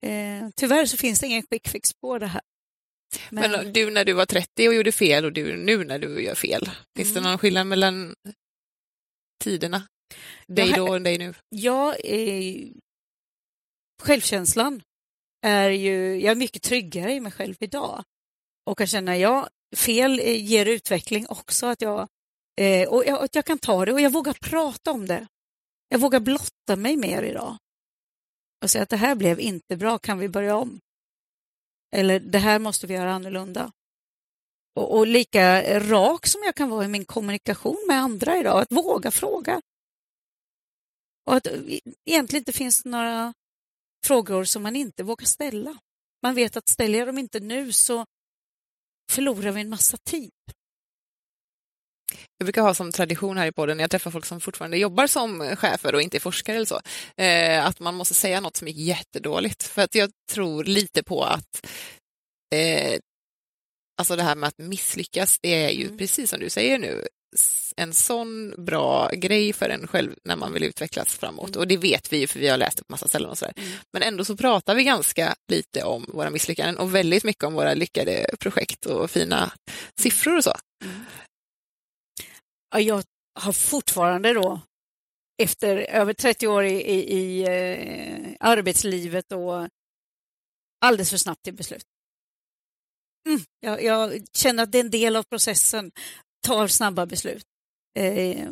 Eh, 0.06 0.48
tyvärr 0.56 0.86
så 0.86 0.96
finns 0.96 1.20
det 1.20 1.26
ingen 1.26 1.42
quick 1.42 1.68
fix 1.68 1.92
på 1.92 2.18
det 2.18 2.26
här. 2.26 2.42
Men... 3.30 3.50
Men, 3.50 3.72
du 3.72 3.90
när 3.90 4.04
du 4.04 4.12
var 4.12 4.26
30 4.26 4.68
och 4.68 4.74
gjorde 4.74 4.92
fel 4.92 5.24
och 5.24 5.32
du 5.32 5.56
nu 5.56 5.84
när 5.84 5.98
du 5.98 6.22
gör 6.22 6.34
fel, 6.34 6.70
finns 6.96 7.10
mm. 7.10 7.22
det 7.22 7.28
någon 7.28 7.38
skillnad 7.38 7.66
mellan 7.66 8.14
tiderna? 9.44 9.82
Dig 10.46 10.72
då 10.72 10.88
och 10.88 11.02
dig 11.02 11.18
nu? 11.18 11.34
Ja, 11.48 11.94
eh, 11.94 12.68
självkänslan 14.02 14.82
är 15.42 15.70
ju, 15.70 16.20
jag 16.20 16.30
är 16.30 16.36
mycket 16.36 16.62
tryggare 16.62 17.14
i 17.14 17.20
mig 17.20 17.32
själv 17.32 17.56
idag 17.60 18.04
och 18.66 18.78
kan 18.78 18.86
känna, 18.86 19.16
ja, 19.16 19.48
fel 19.76 20.20
ger 20.20 20.66
utveckling 20.66 21.26
också, 21.28 21.66
att 21.66 21.82
jag, 21.82 22.08
eh, 22.60 22.88
och 22.88 23.04
jag, 23.06 23.24
att 23.24 23.34
jag 23.34 23.44
kan 23.44 23.58
ta 23.58 23.84
det 23.84 23.92
och 23.92 24.00
jag 24.00 24.10
vågar 24.10 24.32
prata 24.32 24.92
om 24.92 25.06
det. 25.06 25.26
Jag 25.88 25.98
vågar 25.98 26.20
blotta 26.20 26.76
mig 26.76 26.96
mer 26.96 27.22
idag 27.22 27.56
och 28.64 28.70
säga 28.70 28.82
att 28.82 28.88
det 28.88 28.96
här 28.96 29.14
blev 29.14 29.40
inte 29.40 29.76
bra, 29.76 29.98
kan 29.98 30.18
vi 30.18 30.28
börja 30.28 30.56
om? 30.56 30.80
Eller 31.96 32.20
det 32.20 32.38
här 32.38 32.58
måste 32.58 32.86
vi 32.86 32.94
göra 32.94 33.12
annorlunda. 33.12 33.72
Och, 34.74 34.96
och 34.96 35.06
lika 35.06 35.62
rak 35.80 36.26
som 36.26 36.40
jag 36.44 36.54
kan 36.54 36.70
vara 36.70 36.84
i 36.84 36.88
min 36.88 37.04
kommunikation 37.04 37.84
med 37.88 37.98
andra 37.98 38.38
idag, 38.38 38.60
att 38.60 38.72
våga 38.72 39.10
fråga. 39.10 39.60
Och 41.30 41.36
att 41.36 41.46
egentligen 42.04 42.40
inte 42.40 42.52
finns 42.52 42.84
några 42.84 43.34
frågor 44.06 44.44
som 44.44 44.62
man 44.62 44.76
inte 44.76 45.02
vågar 45.02 45.26
ställa. 45.26 45.78
Man 46.22 46.34
vet 46.34 46.56
att 46.56 46.68
ställer 46.68 46.98
jag 46.98 47.08
dem 47.08 47.18
inte 47.18 47.40
nu 47.40 47.72
så 47.72 48.06
förlorar 49.12 49.52
vi 49.52 49.60
en 49.60 49.68
massa 49.68 49.96
tid. 49.96 50.30
Jag 52.38 52.44
brukar 52.44 52.62
ha 52.62 52.74
som 52.74 52.92
tradition 52.92 53.36
här 53.36 53.46
i 53.46 53.52
podden 53.52 53.76
när 53.76 53.84
jag 53.84 53.90
träffar 53.90 54.10
folk 54.10 54.24
som 54.26 54.40
fortfarande 54.40 54.78
jobbar 54.78 55.06
som 55.06 55.56
chefer 55.56 55.94
och 55.94 56.02
inte 56.02 56.16
är 56.16 56.20
forskare 56.20 56.56
eller 56.56 56.66
så, 56.66 56.80
eh, 57.16 57.66
att 57.66 57.80
man 57.80 57.94
måste 57.94 58.14
säga 58.14 58.40
något 58.40 58.56
som 58.56 58.68
är 58.68 58.72
jättedåligt. 58.72 59.62
För 59.62 59.82
att 59.82 59.94
jag 59.94 60.10
tror 60.32 60.64
lite 60.64 61.02
på 61.02 61.24
att 61.24 61.66
eh, 62.54 63.00
alltså 63.98 64.16
det 64.16 64.22
här 64.22 64.36
med 64.36 64.48
att 64.48 64.58
misslyckas, 64.58 65.38
det 65.42 65.64
är 65.64 65.70
ju 65.70 65.84
mm. 65.84 65.98
precis 65.98 66.30
som 66.30 66.40
du 66.40 66.50
säger 66.50 66.78
nu, 66.78 67.06
en 67.76 67.94
sån 67.94 68.54
bra 68.64 69.10
grej 69.12 69.52
för 69.52 69.68
en 69.68 69.86
själv 69.86 70.14
när 70.24 70.36
man 70.36 70.52
vill 70.52 70.64
utvecklas 70.64 71.14
framåt. 71.18 71.48
Mm. 71.48 71.60
Och 71.60 71.68
det 71.68 71.76
vet 71.76 72.12
vi 72.12 72.18
ju 72.18 72.26
för 72.26 72.40
vi 72.40 72.48
har 72.48 72.56
läst 72.56 72.78
det 72.78 72.84
på 72.84 72.92
massa 72.92 73.08
ställen 73.08 73.30
och 73.30 73.38
sådär. 73.38 73.54
Mm. 73.56 73.70
Men 73.92 74.02
ändå 74.02 74.24
så 74.24 74.36
pratar 74.36 74.74
vi 74.74 74.84
ganska 74.84 75.34
lite 75.52 75.84
om 75.84 76.06
våra 76.08 76.30
misslyckanden 76.30 76.78
och 76.78 76.94
väldigt 76.94 77.24
mycket 77.24 77.44
om 77.44 77.54
våra 77.54 77.74
lyckade 77.74 78.26
projekt 78.38 78.86
och 78.86 79.10
fina 79.10 79.52
siffror 80.00 80.36
och 80.36 80.44
så. 80.44 80.54
Mm. 80.84 81.04
Ja, 82.70 82.80
jag 82.80 83.02
har 83.40 83.52
fortfarande 83.52 84.32
då 84.32 84.60
efter 85.42 85.76
över 85.76 86.12
30 86.12 86.46
år 86.46 86.64
i, 86.64 86.82
i, 86.82 87.18
i 87.18 87.42
eh, 87.42 88.36
arbetslivet 88.40 89.32
och 89.32 89.68
alldeles 90.80 91.10
för 91.10 91.16
snabbt 91.16 91.42
till 91.42 91.54
beslut. 91.54 91.84
Mm, 93.28 93.40
jag, 93.60 93.82
jag, 93.82 94.24
känner 94.32 94.62
att 94.62 94.72
det 94.72 94.78
är 94.78 94.84
en 94.84 94.90
del 94.90 95.16
av 95.16 95.22
processen 95.22 95.92
tar 96.40 96.68
snabba 96.68 97.06
beslut. 97.06 97.44
Eh, 97.98 98.50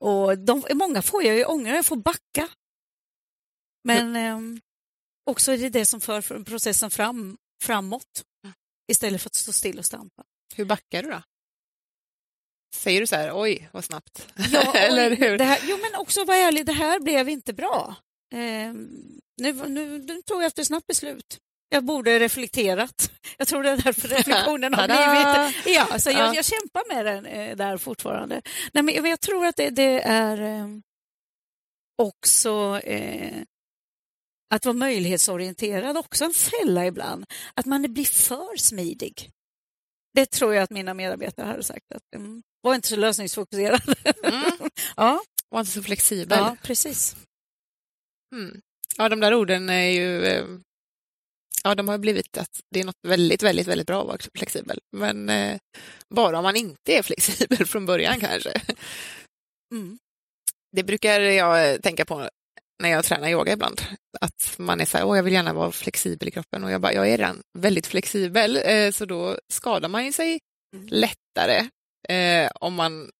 och 0.00 0.38
de, 0.38 0.64
många 0.74 1.02
får 1.02 1.22
jag 1.22 1.36
ju 1.36 1.44
ångra, 1.44 1.76
jag 1.76 1.86
får 1.86 1.96
backa. 1.96 2.48
Men 3.84 4.16
mm. 4.16 4.54
eh, 4.54 4.60
också 5.30 5.52
är 5.52 5.58
det 5.58 5.68
det 5.68 5.84
som 5.84 6.00
för 6.00 6.44
processen 6.44 6.90
fram, 6.90 7.36
framåt 7.62 8.24
istället 8.92 9.22
för 9.22 9.28
att 9.28 9.34
stå 9.34 9.52
still 9.52 9.78
och 9.78 9.84
stampa. 9.84 10.24
Hur 10.54 10.64
backar 10.64 11.02
du 11.02 11.10
då? 11.10 11.22
Säger 12.74 13.00
du 13.00 13.06
så 13.06 13.16
här, 13.16 13.42
oj 13.42 13.68
vad 13.72 13.84
snabbt? 13.84 14.32
Ja, 14.52 14.74
Eller 14.76 15.16
hur? 15.16 15.38
Här, 15.38 15.58
jo 15.62 15.76
men 15.76 16.00
också 16.00 16.24
var 16.24 16.34
ärlig, 16.34 16.66
det 16.66 16.72
här 16.72 17.00
blev 17.00 17.28
inte 17.28 17.52
bra. 17.52 17.96
Eh, 18.34 18.72
nu, 19.40 19.52
nu, 19.68 19.98
nu 19.98 20.22
tog 20.22 20.42
jag 20.42 20.46
efter 20.46 20.64
snabbt 20.64 20.86
beslut. 20.86 21.38
Jag 21.68 21.84
borde 21.84 22.18
reflekterat. 22.18 23.12
Jag 23.38 23.48
tror 23.48 23.62
det 23.62 23.70
är 23.70 23.76
därför 23.76 24.08
reflektionen 24.16 24.74
har 24.74 24.86
blivit... 24.86 25.76
Ja, 25.76 25.88
alltså 25.90 26.10
jag, 26.10 26.34
jag 26.34 26.44
kämpar 26.44 26.94
med 26.94 27.06
den 27.06 27.26
eh, 27.26 27.56
där 27.56 27.76
fortfarande. 27.76 28.42
Nej, 28.72 28.84
men 28.84 29.10
jag 29.10 29.20
tror 29.20 29.46
att 29.46 29.56
det, 29.56 29.70
det 29.70 30.00
är 30.00 30.40
eh, 30.40 30.68
också 32.02 32.80
eh, 32.84 33.42
att 34.54 34.64
vara 34.64 34.76
möjlighetsorienterad, 34.76 35.96
också 35.96 36.24
en 36.24 36.34
fälla 36.34 36.86
ibland. 36.86 37.26
Att 37.54 37.66
man 37.66 37.92
blir 37.94 38.04
för 38.04 38.56
smidig. 38.56 39.30
Det 40.14 40.26
tror 40.26 40.54
jag 40.54 40.62
att 40.62 40.70
mina 40.70 40.94
medarbetare 40.94 41.46
hade 41.46 41.62
sagt. 41.62 41.92
Att, 41.94 42.02
um, 42.16 42.42
var 42.60 42.74
inte 42.74 42.88
så 42.88 42.96
lösningsfokuserad. 42.96 43.82
Mm. 44.22 44.42
ja. 44.96 45.20
Var 45.48 45.60
inte 45.60 45.72
så 45.72 45.82
flexibel. 45.82 46.38
Ja, 46.38 46.56
precis. 46.62 47.16
Mm. 48.34 48.60
Ja, 48.96 49.08
de 49.08 49.20
där 49.20 49.34
orden 49.34 49.68
är 49.70 49.90
ju 49.90 50.24
eh, 50.24 50.46
Ja, 51.64 51.74
de 51.74 51.88
har 51.88 51.98
blivit 51.98 52.38
att 52.38 52.60
det 52.70 52.80
är 52.80 52.84
något 52.84 52.98
väldigt, 53.06 53.42
väldigt, 53.42 53.66
väldigt 53.66 53.86
bra 53.86 54.00
att 54.00 54.06
vara 54.06 54.18
flexibel. 54.34 54.80
Men 54.96 55.28
eh, 55.28 55.58
bara 56.14 56.38
om 56.38 56.42
man 56.42 56.56
inte 56.56 56.98
är 56.98 57.02
flexibel 57.02 57.66
från 57.66 57.86
början 57.86 58.20
kanske. 58.20 58.60
Mm. 59.74 59.98
Det 60.76 60.82
brukar 60.82 61.20
jag 61.20 61.82
tänka 61.82 62.04
på 62.04 62.28
när 62.82 62.88
jag 62.88 63.04
tränar 63.04 63.28
yoga 63.28 63.52
ibland. 63.52 63.80
Att 64.20 64.54
man 64.58 64.80
är 64.80 64.84
så 64.84 64.98
här, 64.98 65.04
Åh, 65.04 65.16
jag 65.16 65.22
vill 65.22 65.32
gärna 65.32 65.52
vara 65.52 65.72
flexibel 65.72 66.28
i 66.28 66.30
kroppen 66.30 66.64
och 66.64 66.70
jag 66.70 66.80
bara, 66.80 66.92
jag 66.92 67.08
är 67.08 67.18
redan 67.18 67.42
väldigt 67.58 67.86
flexibel, 67.86 68.60
eh, 68.64 68.90
så 68.90 69.04
då 69.04 69.38
skadar 69.52 69.88
man 69.88 70.04
ju 70.04 70.12
sig 70.12 70.38
mm. 70.76 70.88
lättare 70.90 71.68
eh, 72.08 72.50
om 72.54 72.74
man 72.74 73.10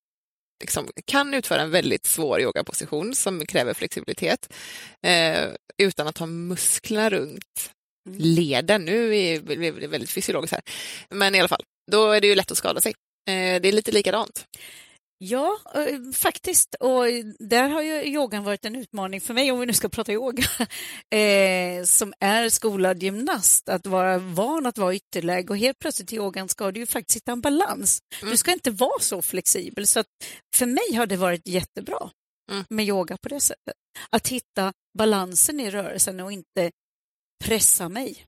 liksom 0.61 0.91
kan 1.05 1.35
utföra 1.35 1.63
en 1.63 1.71
väldigt 1.71 2.07
svår 2.07 2.41
yogaposition 2.41 3.15
som 3.15 3.47
kräver 3.47 3.75
flexibilitet 3.75 4.53
eh, 5.03 5.49
utan 5.79 6.09
att 6.09 6.19
ha 6.19 6.27
musklerna 6.27 7.11
runt 7.11 7.73
leden. 8.19 8.85
Nu 8.85 9.17
är 9.17 9.41
det 9.81 9.87
väldigt 9.87 10.11
fysiologiskt 10.11 10.53
här. 10.53 10.63
Men 11.11 11.35
i 11.35 11.39
alla 11.39 11.49
fall, 11.49 11.65
då 11.91 12.11
är 12.11 12.21
det 12.21 12.27
ju 12.27 12.35
lätt 12.35 12.51
att 12.51 12.59
skada 12.59 12.81
sig. 12.81 12.95
Eh, 13.29 13.61
det 13.61 13.69
är 13.69 13.73
lite 13.73 13.93
likadant. 13.93 14.47
Ja, 15.21 15.59
eh, 15.75 16.13
faktiskt. 16.15 16.75
Och 16.75 17.05
där 17.39 17.69
har 17.69 17.83
ju 17.83 18.05
yogan 18.05 18.45
varit 18.45 18.65
en 18.65 18.77
utmaning 18.77 19.21
för 19.21 19.35
mig, 19.35 19.53
om 19.53 19.61
vi 19.61 19.67
nu 19.67 19.73
ska 19.73 19.89
prata 19.89 20.13
yoga, 20.13 20.43
eh, 21.19 21.85
som 21.85 22.13
är 22.21 22.49
skolad 22.49 23.03
gymnast, 23.03 23.69
att 23.69 23.87
vara 23.87 24.19
van 24.19 24.67
att 24.67 24.79
vara 24.79 24.95
ytterläge 24.95 25.49
och 25.49 25.59
helt 25.59 25.79
plötsligt 25.79 26.13
i 26.13 26.17
yogan 26.17 26.49
ska 26.49 26.73
du 26.73 26.81
ju 26.81 26.87
faktiskt 26.87 27.17
hitta 27.17 27.33
en 27.33 27.41
balans. 27.41 27.99
Mm. 28.21 28.31
Du 28.31 28.37
ska 28.37 28.53
inte 28.53 28.71
vara 28.71 29.01
så 29.01 29.23
flexibel, 29.23 29.87
så 29.87 30.05
för 30.57 30.67
mig 30.67 30.95
har 30.95 31.07
det 31.07 31.17
varit 31.17 31.49
jättebra 31.49 32.11
mm. 32.51 32.65
med 32.69 32.87
yoga 32.87 33.17
på 33.23 33.29
det 33.29 33.41
sättet. 33.41 33.75
Att 34.11 34.29
hitta 34.29 34.73
balansen 34.99 35.61
i 35.61 35.71
rörelsen 35.71 36.21
och 36.21 36.33
inte 36.33 36.71
pressa 37.45 37.89
mig. 37.89 38.25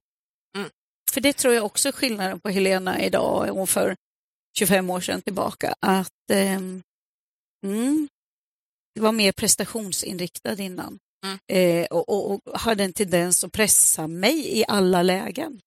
Mm. 0.57 0.69
För 1.11 1.21
det 1.21 1.33
tror 1.33 1.53
jag 1.53 1.65
också 1.65 1.87
är 1.87 1.91
skillnaden 1.91 2.39
på 2.39 2.49
Helena 2.49 3.01
idag 3.01 3.57
och 3.57 3.69
för 3.69 3.95
25 4.57 4.89
år 4.89 5.01
sedan 5.01 5.21
tillbaka. 5.21 5.75
Att 5.79 6.29
eh, 6.31 6.59
mm, 7.65 8.07
det 8.95 9.01
var 9.01 9.11
mer 9.11 9.31
prestationsinriktad 9.31 10.59
innan. 10.59 10.99
Mm. 11.25 11.39
Eh, 11.47 11.85
och, 11.85 12.09
och, 12.09 12.47
och, 12.47 12.59
hade 12.59 12.83
en 12.83 12.93
tendens 12.93 13.43
att 13.43 13.51
pressa 13.51 14.07
mig 14.07 14.57
i 14.57 14.65
alla 14.67 15.03
lägen. 15.03 15.61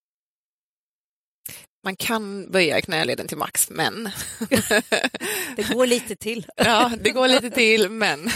Man 1.83 1.95
kan 1.95 2.51
böja 2.51 2.81
knäleden 2.81 3.27
till 3.27 3.37
max, 3.37 3.69
men... 3.69 4.09
det 5.55 5.73
går 5.73 5.85
lite 5.87 6.15
till. 6.15 6.47
ja, 6.55 6.91
det 7.01 7.09
går 7.11 7.27
lite 7.27 7.49
till, 7.49 7.89
men 7.89 8.29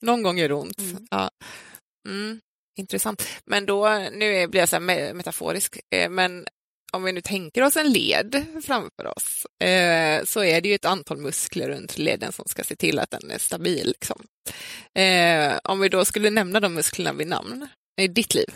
någon 0.00 0.22
gång 0.22 0.38
gör 0.38 0.48
det 0.48 0.54
ont. 0.54 0.78
Mm. 0.78 1.06
Ja. 1.10 1.30
Intressant. 2.78 3.22
Men 3.44 3.66
då, 3.66 3.88
nu 4.12 4.46
blir 4.46 4.60
jag 4.60 4.68
så 4.68 4.76
här 4.76 5.14
metaforisk, 5.14 5.80
eh, 5.94 6.10
men 6.10 6.46
om 6.92 7.04
vi 7.04 7.12
nu 7.12 7.20
tänker 7.20 7.62
oss 7.62 7.76
en 7.76 7.92
led 7.92 8.46
framför 8.64 9.06
oss, 9.06 9.46
eh, 9.64 10.24
så 10.24 10.44
är 10.44 10.60
det 10.60 10.68
ju 10.68 10.74
ett 10.74 10.84
antal 10.84 11.16
muskler 11.16 11.68
runt 11.68 11.98
leden 11.98 12.32
som 12.32 12.44
ska 12.46 12.64
se 12.64 12.76
till 12.76 12.98
att 12.98 13.10
den 13.10 13.30
är 13.30 13.38
stabil. 13.38 13.86
Liksom. 13.86 14.26
Eh, 14.94 15.58
om 15.64 15.80
vi 15.80 15.88
då 15.88 16.04
skulle 16.04 16.30
nämna 16.30 16.60
de 16.60 16.74
musklerna 16.74 17.12
vid 17.12 17.26
namn 17.26 17.68
i 18.00 18.08
ditt 18.08 18.34
liv, 18.34 18.54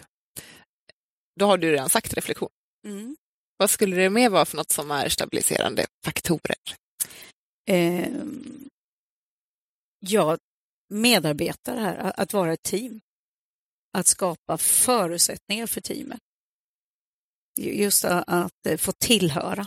då 1.40 1.46
har 1.46 1.58
du 1.58 1.72
redan 1.72 1.88
sagt 1.88 2.14
reflektion. 2.14 2.50
Mm. 2.86 3.16
Vad 3.56 3.70
skulle 3.70 3.96
det 3.96 4.10
mer 4.10 4.28
vara 4.28 4.44
för 4.44 4.56
något 4.56 4.72
som 4.72 4.90
är 4.90 5.08
stabiliserande 5.08 5.86
faktorer? 6.04 6.56
Eh, 7.70 8.08
ja, 10.00 10.38
medarbetare 10.88 11.80
här, 11.80 12.12
att 12.16 12.32
vara 12.32 12.52
ett 12.52 12.62
team. 12.62 13.00
Att 13.96 14.06
skapa 14.06 14.58
förutsättningar 14.58 15.66
för 15.66 15.80
teamet. 15.80 16.20
Just 17.60 18.04
att 18.04 18.52
få 18.78 18.92
tillhöra 18.92 19.66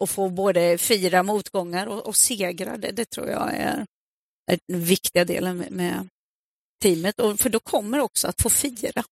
och 0.00 0.10
få 0.10 0.28
både 0.28 0.78
fira 0.78 1.22
motgångar 1.22 1.86
och, 1.86 2.06
och 2.06 2.16
segrar, 2.16 2.76
det, 2.78 2.90
det, 2.90 3.10
tror 3.10 3.28
jag 3.28 3.54
är 3.54 3.86
den 4.68 4.84
viktiga 4.84 5.24
delen 5.24 5.64
med 5.70 6.08
teamet. 6.82 7.20
Och 7.20 7.40
för 7.40 7.50
då 7.50 7.60
kommer 7.60 7.98
också 7.98 8.28
att 8.28 8.42
få 8.42 8.50
fira. 8.50 9.04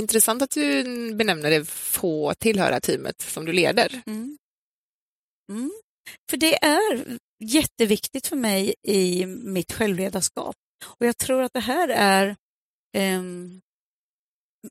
Intressant 0.00 0.42
att 0.42 0.50
du 0.50 0.84
benämner 1.14 1.50
det 1.50 1.64
få 1.64 2.34
tillhöra 2.34 2.80
teamet 2.80 3.20
som 3.20 3.44
du 3.44 3.52
leder. 3.52 4.02
Mm. 4.06 4.38
Mm. 5.52 5.72
För 6.30 6.36
det 6.36 6.64
är 6.64 7.18
jätteviktigt 7.44 8.26
för 8.26 8.36
mig 8.36 8.74
i 8.82 9.26
mitt 9.26 9.72
självledarskap. 9.72 10.56
Och 10.84 11.06
jag 11.06 11.16
tror 11.16 11.42
att 11.42 11.52
det 11.52 11.60
här 11.60 11.88
är 11.88 12.36
Ehm, 12.94 13.60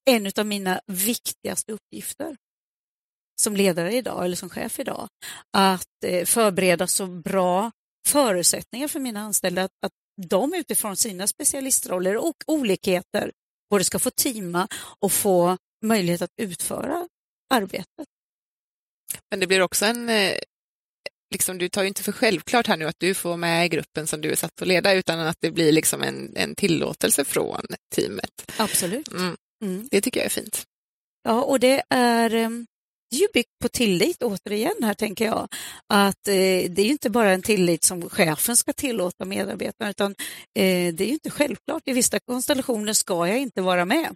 en 0.06 0.32
av 0.38 0.46
mina 0.46 0.82
viktigaste 0.88 1.72
uppgifter 1.72 2.38
som 3.42 3.56
ledare 3.56 3.94
idag 3.94 4.26
eller 4.26 4.36
som 4.36 4.50
chef 4.50 4.80
idag. 4.80 5.08
Att 5.58 6.04
eh, 6.06 6.26
förbereda 6.26 6.88
så 6.88 7.08
bra 7.08 7.72
förutsättningar 8.08 8.88
för 8.88 9.00
mina 9.00 9.20
anställda 9.20 9.64
att, 9.64 9.72
att 9.86 9.92
de 10.28 10.54
utifrån 10.54 10.96
sina 10.96 11.28
specialistroller 11.28 12.18
och 12.18 12.36
olikheter 12.48 13.32
både 13.70 13.84
ska 13.84 14.00
få 14.00 14.10
teama 14.10 14.68
och 15.00 15.12
få 15.12 15.58
möjlighet 15.86 16.22
att 16.22 16.34
utföra 16.42 17.08
arbetet. 17.54 18.08
Men 19.32 19.40
det 19.40 19.48
blir 19.48 19.62
också 19.62 19.86
en, 19.86 20.10
eh, 20.10 20.38
liksom, 21.34 21.58
du 21.58 21.70
tar 21.70 21.82
ju 21.82 21.88
inte 21.88 22.04
för 22.04 22.12
självklart 22.12 22.68
här 22.68 22.78
nu 22.78 22.86
att 22.86 23.00
du 23.00 23.14
får 23.14 23.30
vara 23.30 23.38
med 23.38 23.66
i 23.66 23.70
gruppen 23.70 24.08
som 24.08 24.22
du 24.22 24.32
är 24.32 24.36
satt 24.36 24.62
att 24.62 24.68
leda, 24.68 24.94
utan 24.94 25.20
att 25.20 25.38
det 25.40 25.52
blir 25.52 25.72
liksom 25.72 26.04
en, 26.04 26.34
en 26.36 26.56
tillåtelse 26.56 27.26
från 27.26 27.66
teamet. 27.96 28.52
Absolut. 28.58 29.12
Mm. 29.12 29.36
Mm. 29.64 29.88
Det 29.92 30.02
tycker 30.02 30.20
jag 30.20 30.26
är 30.26 30.30
fint. 30.30 30.64
Ja, 31.24 31.42
och 31.42 31.60
det 31.60 31.84
är 31.90 32.34
ehm, 32.34 32.66
ju 33.14 33.28
byggt 33.34 33.60
på 33.62 33.70
tillit 33.70 34.24
återigen 34.24 34.76
här 34.82 34.94
tänker 34.94 35.26
jag. 35.26 35.48
Att 35.94 36.28
eh, 36.28 36.34
det 36.70 36.80
är 36.80 36.86
ju 36.86 36.92
inte 36.92 37.10
bara 37.10 37.32
en 37.32 37.42
tillit 37.42 37.84
som 37.84 38.10
chefen 38.10 38.58
ska 38.58 38.74
tillåta 38.74 39.26
medarbetarna 39.26 39.90
utan 39.90 40.12
eh, 40.56 40.94
det 40.94 41.04
är 41.04 41.08
ju 41.08 41.14
inte 41.14 41.30
självklart. 41.30 41.84
I 41.86 41.94
vissa 41.94 42.20
konstellationer 42.20 42.94
ska 42.94 43.28
jag 43.28 43.40
inte 43.40 43.62
vara 43.62 43.86
med. 43.86 44.16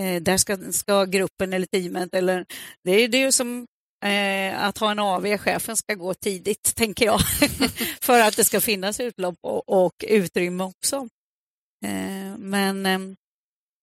Eh, 0.00 0.22
där 0.22 0.36
ska, 0.36 0.58
ska 0.72 1.04
gruppen 1.04 1.52
eller 1.52 1.66
teamet 1.66 2.14
eller 2.14 2.46
det 2.84 2.90
är 2.90 3.16
ju 3.16 3.32
som 3.32 3.66
eh, 4.04 4.64
att 4.64 4.78
ha 4.78 4.90
en 4.90 4.98
AV, 4.98 5.36
chefen 5.36 5.76
ska 5.76 5.94
gå 5.94 6.14
tidigt 6.14 6.74
tänker 6.76 7.04
jag. 7.04 7.20
För 8.00 8.20
att 8.20 8.36
det 8.36 8.44
ska 8.44 8.60
finnas 8.60 9.00
utlopp 9.00 9.38
och, 9.40 9.84
och 9.84 10.04
utrymme 10.08 10.64
också. 10.64 11.08
Eh, 11.84 12.38
men 12.38 12.86
ehm, 12.86 13.16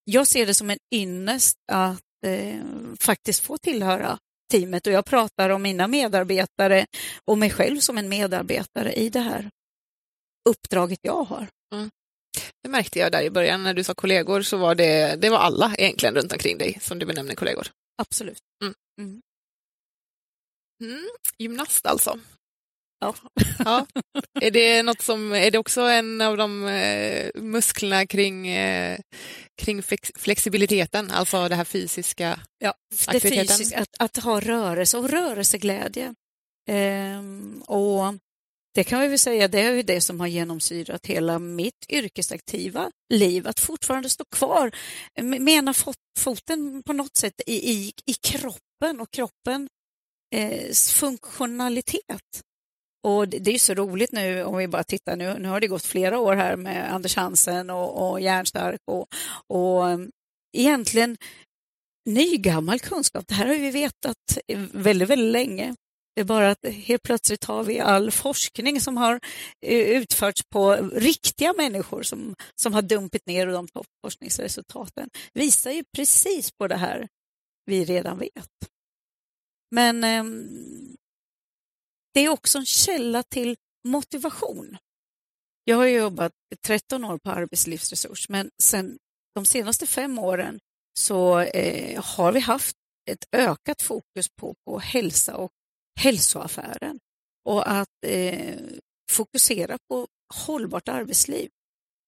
jag 0.03 0.27
ser 0.27 0.45
det 0.45 0.53
som 0.53 0.69
en 0.69 0.79
ynnest 0.93 1.57
att 1.71 2.01
eh, 2.25 2.61
faktiskt 2.99 3.43
få 3.43 3.57
tillhöra 3.57 4.17
teamet 4.51 4.87
och 4.87 4.93
jag 4.93 5.05
pratar 5.05 5.49
om 5.49 5.61
mina 5.61 5.87
medarbetare 5.87 6.85
och 7.25 7.37
mig 7.37 7.49
själv 7.49 7.79
som 7.79 7.97
en 7.97 8.09
medarbetare 8.09 8.93
i 8.93 9.09
det 9.09 9.19
här 9.19 9.49
uppdraget 10.49 10.99
jag 11.01 11.23
har. 11.23 11.47
Mm. 11.73 11.89
Det 12.63 12.69
märkte 12.69 12.99
jag 12.99 13.11
där 13.11 13.21
i 13.21 13.29
början 13.29 13.63
när 13.63 13.73
du 13.73 13.83
sa 13.83 13.93
kollegor 13.93 14.41
så 14.41 14.57
var 14.57 14.75
det, 14.75 15.15
det 15.15 15.29
var 15.29 15.37
alla 15.37 15.75
egentligen 15.77 16.15
runt 16.15 16.33
omkring 16.33 16.57
dig 16.57 16.77
som 16.81 16.99
du 16.99 17.05
benämner 17.05 17.35
kollegor. 17.35 17.67
Absolut. 18.01 18.39
Mm. 18.63 18.73
Mm. 19.01 19.21
Mm. 20.81 21.09
Gymnast 21.37 21.85
alltså. 21.85 22.19
Ja. 22.99 23.15
ja. 23.59 23.85
Är 24.41 24.51
det 24.51 24.83
något 24.83 25.01
som, 25.01 25.33
är 25.33 25.51
det 25.51 25.57
också 25.57 25.81
en 25.81 26.21
av 26.21 26.37
de 26.37 26.65
eh, 26.65 27.29
musklerna 27.35 28.07
kring, 28.07 28.47
eh, 28.47 28.99
kring 29.61 29.83
flexibiliteten, 30.15 31.11
alltså 31.11 31.47
det 31.47 31.55
här 31.55 31.63
fysiska 31.63 32.39
ja? 32.59 32.73
Det 33.11 33.19
fysiska, 33.19 33.79
att, 33.79 33.95
att 33.99 34.23
ha 34.23 34.39
rörelse 34.39 34.97
och 34.97 35.09
rörelseglädje. 35.09 36.13
Ehm, 36.69 37.61
och 37.61 38.13
det 38.73 38.83
kan 38.83 39.01
vi 39.01 39.07
väl 39.07 39.19
säga, 39.19 39.47
det 39.47 39.61
är 39.61 39.73
ju 39.73 39.83
det 39.83 40.01
som 40.01 40.19
har 40.19 40.27
genomsyrat 40.27 41.05
hela 41.05 41.39
mitt 41.39 41.85
yrkesaktiva 41.89 42.91
liv, 43.13 43.47
att 43.47 43.59
fortfarande 43.59 44.09
stå 44.09 44.25
kvar 44.25 44.71
med 45.21 45.49
ena 45.49 45.73
foten 46.19 46.83
på 46.83 46.93
något 46.93 47.17
sätt 47.17 47.41
i, 47.47 47.71
i, 47.71 47.91
i 48.05 48.13
kroppen 48.13 49.01
och 49.01 49.11
kroppens 49.11 49.69
eh, 50.35 50.71
funktionalitet. 50.73 52.41
Och 53.03 53.27
det 53.27 53.51
är 53.51 53.59
så 53.59 53.73
roligt 53.73 54.11
nu 54.11 54.43
om 54.43 54.57
vi 54.57 54.67
bara 54.67 54.83
tittar, 54.83 55.15
nu, 55.15 55.39
nu 55.39 55.47
har 55.47 55.59
det 55.59 55.67
gått 55.67 55.85
flera 55.85 56.19
år 56.19 56.35
här 56.35 56.55
med 56.55 56.93
Anders 56.93 57.15
Hansen 57.15 57.69
och, 57.69 58.09
och 58.09 58.21
Järnstark 58.21 58.81
och, 58.85 59.07
och 59.47 59.89
mm, 59.89 60.11
egentligen 60.57 61.17
nygammal 62.05 62.79
kunskap. 62.79 63.27
Det 63.27 63.33
här 63.33 63.45
har 63.45 63.55
vi 63.55 63.71
vetat 63.71 64.17
väldigt, 64.71 65.09
väldigt 65.09 65.31
länge. 65.31 65.75
Det 66.15 66.21
är 66.21 66.25
bara 66.25 66.51
att 66.51 66.65
helt 66.65 67.03
plötsligt 67.03 67.43
har 67.43 67.63
vi 67.63 67.79
all 67.79 68.11
forskning 68.11 68.81
som 68.81 68.97
har 68.97 69.19
eh, 69.65 69.79
utförts 69.79 70.43
på 70.49 70.75
riktiga 70.93 71.53
människor 71.57 72.03
som, 72.03 72.35
som 72.61 72.73
har 72.73 72.81
dumpit 72.81 73.25
ner 73.25 73.47
och 73.47 73.53
de 73.53 73.67
forskningsresultaten 74.05 75.09
visar 75.33 75.71
ju 75.71 75.83
precis 75.95 76.51
på 76.51 76.67
det 76.67 76.75
här 76.75 77.07
vi 77.65 77.85
redan 77.85 78.19
vet. 78.19 78.69
Men 79.71 80.03
eh, 80.03 80.23
det 82.13 82.19
är 82.19 82.29
också 82.29 82.57
en 82.57 82.65
källa 82.65 83.23
till 83.23 83.55
motivation. 83.87 84.77
Jag 85.63 85.77
har 85.77 85.85
jobbat 85.85 86.31
13 86.65 87.03
år 87.03 87.17
på 87.17 87.31
arbetslivsresurs, 87.31 88.29
men 88.29 88.49
sen 88.63 88.97
de 89.35 89.45
senaste 89.45 89.87
fem 89.87 90.19
åren 90.19 90.59
så 90.99 91.39
eh, 91.39 92.03
har 92.03 92.31
vi 92.31 92.39
haft 92.39 92.75
ett 93.11 93.25
ökat 93.31 93.81
fokus 93.81 94.29
på, 94.39 94.55
på 94.65 94.79
hälsa 94.79 95.37
och 95.37 95.51
hälsoaffären 95.99 96.99
och 97.45 97.71
att 97.71 98.05
eh, 98.05 98.59
fokusera 99.11 99.77
på 99.89 100.07
hållbart 100.33 100.87
arbetsliv. 100.87 101.49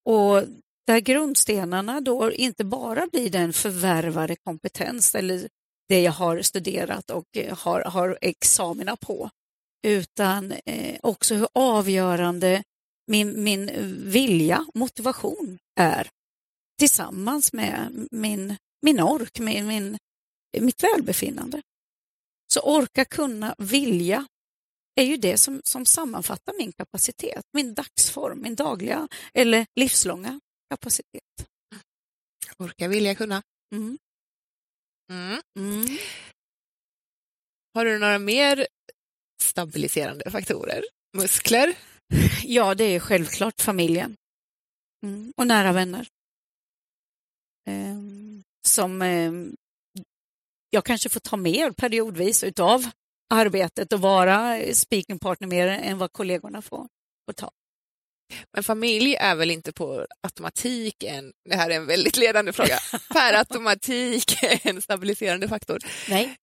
Och 0.05 0.43
där 0.87 0.99
grundstenarna 0.99 2.01
då 2.01 2.31
inte 2.31 2.63
bara 2.63 3.07
blir 3.07 3.29
den 3.29 3.53
förvärvade 3.53 4.35
kompetens 4.35 5.15
eller 5.15 5.47
det 5.89 6.01
jag 6.01 6.11
har 6.11 6.41
studerat 6.41 7.09
och 7.09 7.37
eh, 7.37 7.57
har, 7.57 7.81
har 7.81 8.17
examina 8.21 8.95
på, 8.95 9.29
utan 9.87 10.51
eh, 10.65 10.99
också 11.03 11.35
hur 11.35 11.47
avgörande 11.53 12.63
min, 13.07 13.43
min 13.43 13.69
vilja, 14.11 14.65
motivation 14.73 15.57
är 15.79 16.09
tillsammans 16.79 17.53
med 17.53 18.07
min, 18.11 18.57
min 18.81 19.01
ork, 19.01 19.39
min, 19.39 19.67
min, 19.67 19.97
mitt 20.59 20.83
välbefinnande. 20.83 21.61
Så 22.53 22.59
orka, 22.61 23.05
kunna, 23.05 23.55
vilja 23.57 24.27
är 24.95 25.03
ju 25.03 25.17
det 25.17 25.37
som, 25.37 25.61
som 25.63 25.85
sammanfattar 25.85 26.53
min 26.57 26.71
kapacitet, 26.71 27.45
min 27.53 27.73
dagsform, 27.73 28.41
min 28.41 28.55
dagliga 28.55 29.07
eller 29.33 29.65
livslånga 29.75 30.39
kapacitet. 30.69 31.23
Orka, 32.57 32.87
vilja, 32.87 33.15
kunna. 33.15 33.41
Mm. 33.75 33.97
Mm. 35.09 35.41
Mm. 35.59 35.97
Har 37.73 37.85
du 37.85 37.99
några 37.99 38.19
mer 38.19 38.67
stabiliserande 39.41 40.31
faktorer? 40.31 40.83
Muskler? 41.17 41.73
Ja, 42.43 42.75
det 42.75 42.83
är 42.83 42.99
självklart 42.99 43.61
familjen 43.61 44.15
mm. 45.05 45.33
och 45.37 45.47
nära 45.47 45.71
vänner. 45.71 46.07
Ehm, 47.67 48.43
som 48.67 49.01
eh, 49.01 49.31
jag 50.69 50.85
kanske 50.85 51.09
får 51.09 51.19
ta 51.19 51.37
mer 51.37 51.71
periodvis 51.71 52.43
utav 52.43 52.89
arbetet 53.33 53.93
och 53.93 54.01
vara 54.01 54.59
speaking 54.73 55.19
partner 55.19 55.47
mer 55.47 55.67
än 55.67 55.97
vad 55.97 56.13
kollegorna 56.13 56.61
får, 56.61 56.87
får 57.25 57.33
ta. 57.33 57.51
Men 58.53 58.63
familj 58.63 59.15
är 59.15 59.35
väl 59.35 59.51
inte 59.51 59.71
på 59.73 60.05
automatik 60.21 61.03
en, 61.03 61.33
det 61.49 61.55
här 61.55 61.69
är 61.69 61.75
en 61.75 61.85
väldigt 61.85 62.17
ledande 62.17 62.53
fråga, 62.53 62.79
per 63.13 63.33
automatik 63.33 64.43
en 64.63 64.81
stabiliserande 64.81 65.47
faktor? 65.47 65.79
Nej, 66.09 66.35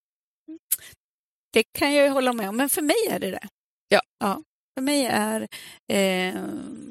det 1.52 1.64
kan 1.78 1.94
jag 1.94 2.10
hålla 2.10 2.32
med 2.32 2.48
om, 2.48 2.56
men 2.56 2.68
för 2.68 2.82
mig 2.82 3.06
är 3.10 3.18
det 3.18 3.30
det. 3.30 3.48
Ja. 3.88 4.00
ja. 4.18 4.42
För 4.76 4.82
mig 4.82 5.06
är 5.06 5.48
eh, 5.92 6.42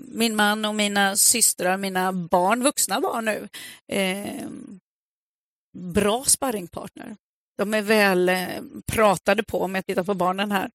min 0.08 0.36
man 0.36 0.66
och 0.66 0.76
mina 0.76 1.16
systrar, 1.16 1.78
mina 1.78 2.14
barn, 2.14 2.64
vuxna 2.64 3.02
barn 3.02 3.26
nu, 3.26 3.48
eh, 3.88 4.48
bra 5.78 6.24
sparringpartner. 6.24 7.16
De 7.58 7.74
är 7.74 7.82
väl 7.82 8.30
eh, 8.30 8.48
pratade 8.88 9.44
på 9.44 9.62
om 9.62 9.76
jag 9.76 9.86
tittar 9.86 10.04
på 10.04 10.14
barnen 10.14 10.52
här. 10.52 10.70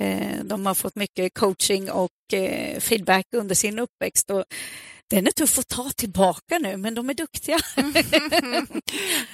Eh, 0.00 0.44
de 0.44 0.66
har 0.66 0.74
fått 0.74 0.96
mycket 0.96 1.34
coaching 1.34 1.90
och 1.90 2.34
eh, 2.34 2.80
feedback 2.80 3.26
under 3.36 3.54
sin 3.54 3.78
uppväxt. 3.78 4.30
Och 4.30 4.44
den 5.10 5.26
är 5.26 5.30
tuff 5.30 5.58
att 5.58 5.68
ta 5.68 5.90
tillbaka 5.90 6.58
nu, 6.58 6.76
men 6.76 6.94
de 6.94 7.10
är 7.10 7.14
duktiga 7.14 7.58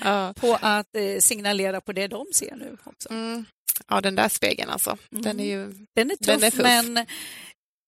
ja. 0.05 0.35
på 0.41 0.59
att 0.61 0.97
eh, 0.97 1.19
signalera 1.19 1.81
på 1.81 1.93
det 1.93 2.07
de 2.07 2.27
ser 2.33 2.57
nu 2.57 2.77
också. 2.85 3.11
Mm. 3.11 3.45
Ja, 3.89 4.01
den 4.01 4.15
där 4.15 4.29
spegeln 4.29 4.71
alltså. 4.71 4.99
Den 5.11 5.41
är 5.41 5.45
ju 5.45 5.75
Den 5.95 6.11
är 6.11 6.17
tuff, 6.17 6.27
Den 6.27 6.43
är 6.45 6.51
tuff. 6.51 6.63
men 6.63 7.07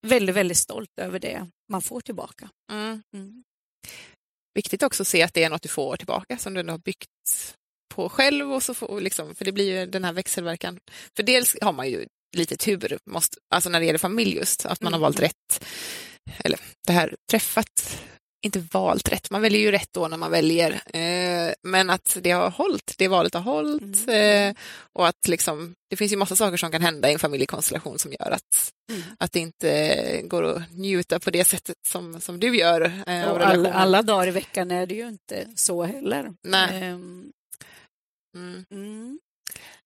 väldigt, 0.07 0.35
väldigt 0.35 0.57
stolt 0.57 0.89
över 1.01 1.19
det 1.19 1.47
man 1.71 1.81
får 1.81 2.01
tillbaka. 2.01 2.49
mm. 2.71 3.01
Mm. 3.13 3.43
viktigt 4.53 4.83
också 4.83 5.03
att 5.03 5.07
se 5.07 5.23
att 5.23 5.33
det 5.33 5.43
är 5.43 5.49
något 5.49 5.61
du 5.61 5.69
får 5.69 5.97
tillbaka 5.97 6.37
som 6.37 6.53
du 6.53 6.63
har 6.63 6.77
byggt 6.77 7.09
på 7.95 8.09
själv. 8.09 8.53
Och 8.53 8.63
så 8.63 8.73
får, 8.73 9.01
liksom, 9.01 9.35
för 9.35 9.45
det 9.45 9.51
blir 9.51 9.79
ju 9.79 9.85
den 9.85 10.03
här 10.03 10.13
växelverkan. 10.13 10.79
För 11.15 11.23
dels 11.23 11.55
har 11.61 11.73
man 11.73 11.89
ju 11.89 12.07
lite 12.37 12.57
tur, 12.57 12.97
måste, 13.05 13.37
alltså 13.53 13.69
när 13.69 13.79
det 13.79 13.85
gäller 13.85 13.99
familj 13.99 14.35
just, 14.35 14.65
att 14.65 14.81
man 14.81 14.93
har 14.93 14.97
Mm. 14.97 15.01
valt 15.03 15.19
rätt. 15.19 15.65
Eller 16.43 16.59
det 16.87 16.93
här 16.93 17.15
träffat, 17.31 18.01
inte 18.45 18.59
valt 18.71 19.09
rätt, 19.09 19.29
man 19.31 19.41
väljer 19.41 19.61
ju 19.61 19.71
rätt 19.71 19.89
då 19.93 20.07
när 20.07 20.17
man 20.17 20.31
väljer. 20.31 20.71
Eh, 20.93 21.53
men 21.63 21.89
att 21.89 22.17
det 22.21 22.31
har 22.31 22.49
hållit, 22.49 22.93
det 22.97 23.07
valet 23.07 23.33
har 23.33 23.41
hållit. 23.41 24.07
Mm. 24.07 24.49
Eh, 24.49 24.55
och 24.93 25.07
att 25.07 25.27
liksom, 25.27 25.73
det 25.89 25.95
finns 25.97 26.11
ju 26.11 26.17
massa 26.17 26.35
saker 26.35 26.57
som 26.57 26.71
kan 26.71 26.81
hända 26.81 27.09
i 27.09 27.13
en 27.13 27.19
familjekonstellation 27.19 27.99
som 27.99 28.11
gör 28.11 28.31
att, 28.31 28.71
Mm. 28.91 29.01
att 29.19 29.31
det 29.31 29.39
inte 29.39 30.21
går 30.23 30.43
att 30.43 30.71
njuta 30.71 31.19
på 31.19 31.29
det 31.31 31.43
sättet 31.45 31.75
som, 31.87 32.21
som 32.21 32.39
du 32.39 32.57
gör. 32.57 32.81
Eh, 33.07 33.23
Och 33.31 33.41
alla, 33.47 33.73
alla 33.73 34.01
dagar 34.01 34.27
i 34.27 34.31
veckan 34.31 34.71
är 34.71 34.85
det 34.85 34.95
ju 34.95 35.07
inte 35.07 35.47
så 35.55 35.83
heller. 35.83 36.33
Nej. 36.43 36.83
Ehm, 36.83 37.31
Mm. 38.37 38.65
mm. 38.71 39.19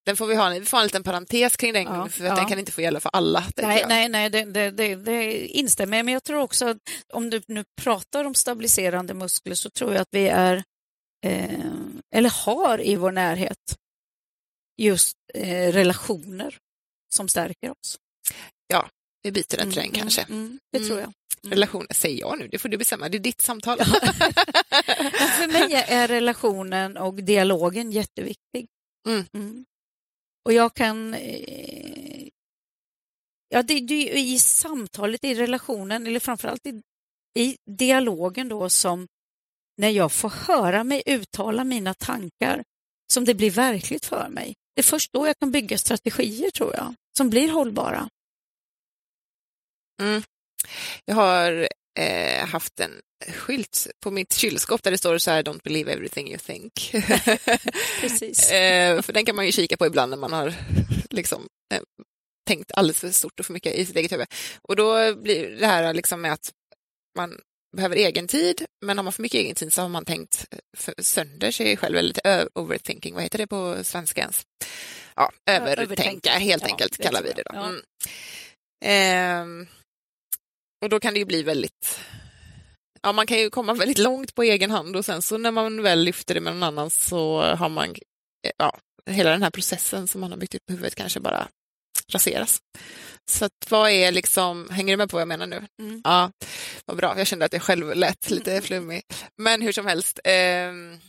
Den 0.06 0.18
får 0.18 0.28
vi 0.28 0.36
ha, 0.36 0.49
vi 0.49 0.66
får 0.66 0.78
ha 0.78 0.82
en 0.82 0.88
liten 0.88 1.04
parentes 1.04 1.58
kring 1.58 1.74
den, 1.74 1.84
Ja, 1.84 2.10
för 2.10 2.24
att 2.24 2.30
ja. 2.30 2.36
den 2.36 2.45
kan 2.45 2.60
inte 2.60 2.72
få 2.72 2.82
gälla 2.82 2.99
för 2.99 3.10
alla. 3.14 3.43
Nej, 3.58 3.86
nej, 3.88 4.10
nej 4.10 4.30
det, 4.30 4.45
det, 4.45 4.72
det, 4.72 4.95
det 4.95 5.47
instämmer 5.47 5.97
jag 5.97 6.06
men 6.06 6.14
jag 6.14 6.24
tror 6.24 6.39
också 6.39 6.68
att 6.68 6.78
om 7.14 7.30
du 7.30 7.41
nu 7.47 7.64
pratar 7.82 8.24
om 8.24 8.36
stabiliserande 8.36 9.14
muskler 9.14 9.56
så 9.56 9.70
tror 9.70 9.93
jag 9.93 10.01
att 10.01 10.08
vi 10.12 10.28
är, 10.28 10.64
eh, 11.26 11.60
eller 12.16 12.30
har 12.45 12.82
i 12.86 12.95
vår 12.95 13.12
närhet, 13.12 13.76
just 14.82 15.18
eh, 15.34 15.72
relationer 15.72 16.58
som 17.16 17.28
stärker 17.30 17.72
oss. 17.72 17.97
Vi 19.26 19.32
byter 19.32 19.58
den 19.58 19.72
till 19.72 19.76
den 19.82 19.86
Mm, 19.86 19.91
kanske. 19.93 20.22
Mm, 20.22 20.39
mm, 20.39 20.60
det 20.72 20.78
Mm. 20.78 20.89
tror 20.89 20.99
jag. 20.99 21.14
Relationer, 21.51 21.88
säger 21.93 22.20
jag 22.20 22.39
nu, 22.39 22.47
det 22.47 22.58
får 22.60 22.70
du 22.70 22.78
bestämma, 22.78 23.10
det 23.10 23.18
är 23.18 23.20
ditt 23.20 23.41
samtal. 23.41 23.78
För 25.38 25.51
mig 25.51 25.74
är 25.88 26.08
relationen 26.08 26.97
och 26.97 27.14
dialogen 27.14 27.91
jätteviktig. 27.91 28.68
Mm. 29.08 29.66
Och 30.44 30.54
jag 30.54 30.74
kan... 30.74 31.14
Eh, 31.14 32.28
ja, 33.50 33.64
det, 33.64 33.80
det 33.80 33.94
är 33.94 34.18
ju 34.18 34.34
i 34.34 34.39
samtalet, 34.39 35.24
i 35.24 35.36
relationen, 35.36 36.08
eller 36.08 36.20
framförallt 36.20 36.66
i, 36.66 36.82
i 37.39 37.58
dialogen 37.66 38.50
då 38.50 38.70
som 38.70 39.08
när 39.78 39.89
jag 39.89 40.12
får 40.12 40.30
höra 40.30 40.84
mig 40.84 41.04
uttala 41.06 41.64
mina 41.64 41.94
tankar 41.94 42.64
som 43.14 43.26
det 43.26 43.34
blir 43.34 43.52
verkligt 43.52 44.06
för 44.06 44.30
mig. 44.30 44.54
Det 44.76 44.82
är 44.82 44.84
först 44.84 45.14
då 45.14 45.28
jag 45.28 45.39
kan 45.39 45.52
bygga 45.52 45.78
strategier, 45.78 46.52
tror 46.52 46.76
jag, 46.76 46.96
som 47.18 47.30
blir 47.30 47.50
hållbara. 47.50 48.10
Mm. 50.02 50.24
Jag 51.06 51.16
har 51.16 51.68
eh, 52.00 52.48
haft 52.48 52.80
en 52.80 52.91
skylt 53.34 53.88
på 54.04 54.12
mitt 54.12 54.34
kylskåp 54.34 54.84
där 54.84 54.91
det 54.91 54.98
står 54.98 55.18
så 55.18 55.32
här 55.32 55.44
Don't 55.44 55.64
believe 55.64 55.91
everything 55.94 56.28
you 56.30 56.38
think. 56.38 56.91
Precis. 58.02 58.52
eh, 58.52 59.02
för 59.02 59.14
den 59.14 59.26
kan 59.26 59.36
man 59.36 59.46
ju 59.46 59.52
kika 59.52 59.78
på 59.78 59.86
ibland 59.86 60.10
när 60.10 60.18
man 60.18 60.34
har 60.34 60.54
liksom, 61.10 61.48
eh, 61.74 61.82
tänkt 62.48 62.72
alldeles 62.74 63.00
för 63.00 63.10
stort 63.12 63.39
och 63.39 63.46
för 63.46 63.54
mycket 63.54 63.76
i 63.76 63.86
sitt 63.86 63.96
eget 63.96 64.12
huvud. 64.12 64.28
Och 64.62 64.76
då 64.76 65.16
blir 65.16 65.50
det 65.60 65.68
här 65.68 65.94
liksom 65.94 66.22
med 66.22 66.34
att 66.34 66.52
man 67.18 67.39
behöver 67.78 67.96
egen 67.96 68.28
tid, 68.28 68.66
men 68.86 68.98
har 68.98 69.04
man 69.04 69.14
för 69.14 69.22
mycket 69.22 69.39
egen 69.39 69.56
tid 69.56 69.74
så 69.74 69.82
har 69.82 69.89
man 69.89 70.06
tänkt 70.06 70.46
för, 70.78 70.94
sönder 70.98 71.52
sig 71.52 71.78
själv, 71.78 71.98
eller 71.98 72.08
lite 72.08 72.48
overthinking, 72.54 73.14
vad 73.14 73.24
heter 73.24 73.38
det 73.38 73.48
på 73.48 73.84
svenska 73.84 74.22
ens? 74.22 74.41
Ja, 75.16 75.32
övertänka, 75.46 75.82
övertänka. 75.84 76.30
helt 76.32 76.64
Ja, 76.64 76.68
enkelt 76.70 76.98
kallar 77.04 77.22
vi 77.22 77.32
det 77.32 77.44
då. 77.44 77.52
Ja. 77.54 77.66
Mm. 77.70 77.82
Ehm, 78.86 79.68
och 80.84 80.89
då 80.89 80.99
kan 80.99 81.13
det 81.13 81.19
ju 81.19 81.25
bli 81.25 81.43
väldigt 81.43 81.99
Ja, 83.01 83.11
man 83.11 83.27
kan 83.27 83.38
ju 83.38 83.49
komma 83.49 83.73
väldigt 83.73 83.97
långt 83.97 84.36
på 84.36 84.43
egen 84.43 84.71
hand 84.71 84.95
och 84.95 85.05
sen 85.05 85.21
så 85.21 85.38
när 85.38 85.51
man 85.51 85.84
väl 85.84 85.99
lyfter 85.99 86.34
det 86.34 86.41
med 86.41 86.53
någon 86.53 86.63
annan 86.63 86.89
så 86.89 87.41
har 87.41 87.69
man, 87.69 87.89
eh, 87.89 88.51
ja, 88.57 88.79
hela 89.09 89.29
den 89.29 89.43
här 89.43 89.49
processen 89.49 90.07
som 90.07 90.21
man 90.21 90.31
har 90.31 90.38
byggt 90.38 90.55
upp 90.55 90.65
på 90.65 90.73
huvudet 90.73 90.95
kanske 90.95 91.19
bara 91.19 91.47
raseras. 92.13 92.59
Så 93.31 93.45
att 93.45 93.51
vad 93.69 93.89
är 93.89 94.11
liksom, 94.11 94.69
hänger 94.69 94.93
du 94.93 94.97
med 94.97 95.09
på 95.09 95.15
vad 95.15 95.21
jag 95.21 95.27
menar 95.27 95.47
nu? 95.47 95.67
Mm. 95.81 96.01
Ja, 96.03 96.31
vad 96.86 96.97
bra. 96.97 97.17
Jag 97.17 97.27
kände 97.27 97.45
att 97.45 97.53
jag 97.53 97.61
själv 97.61 97.95
lät 97.95 98.29
lite 98.29 98.61
flummig. 98.61 99.01
Men 99.38 99.61
hur 99.61 99.71
som 99.71 99.86
helst, 99.86 100.19
ehm, 100.23 100.99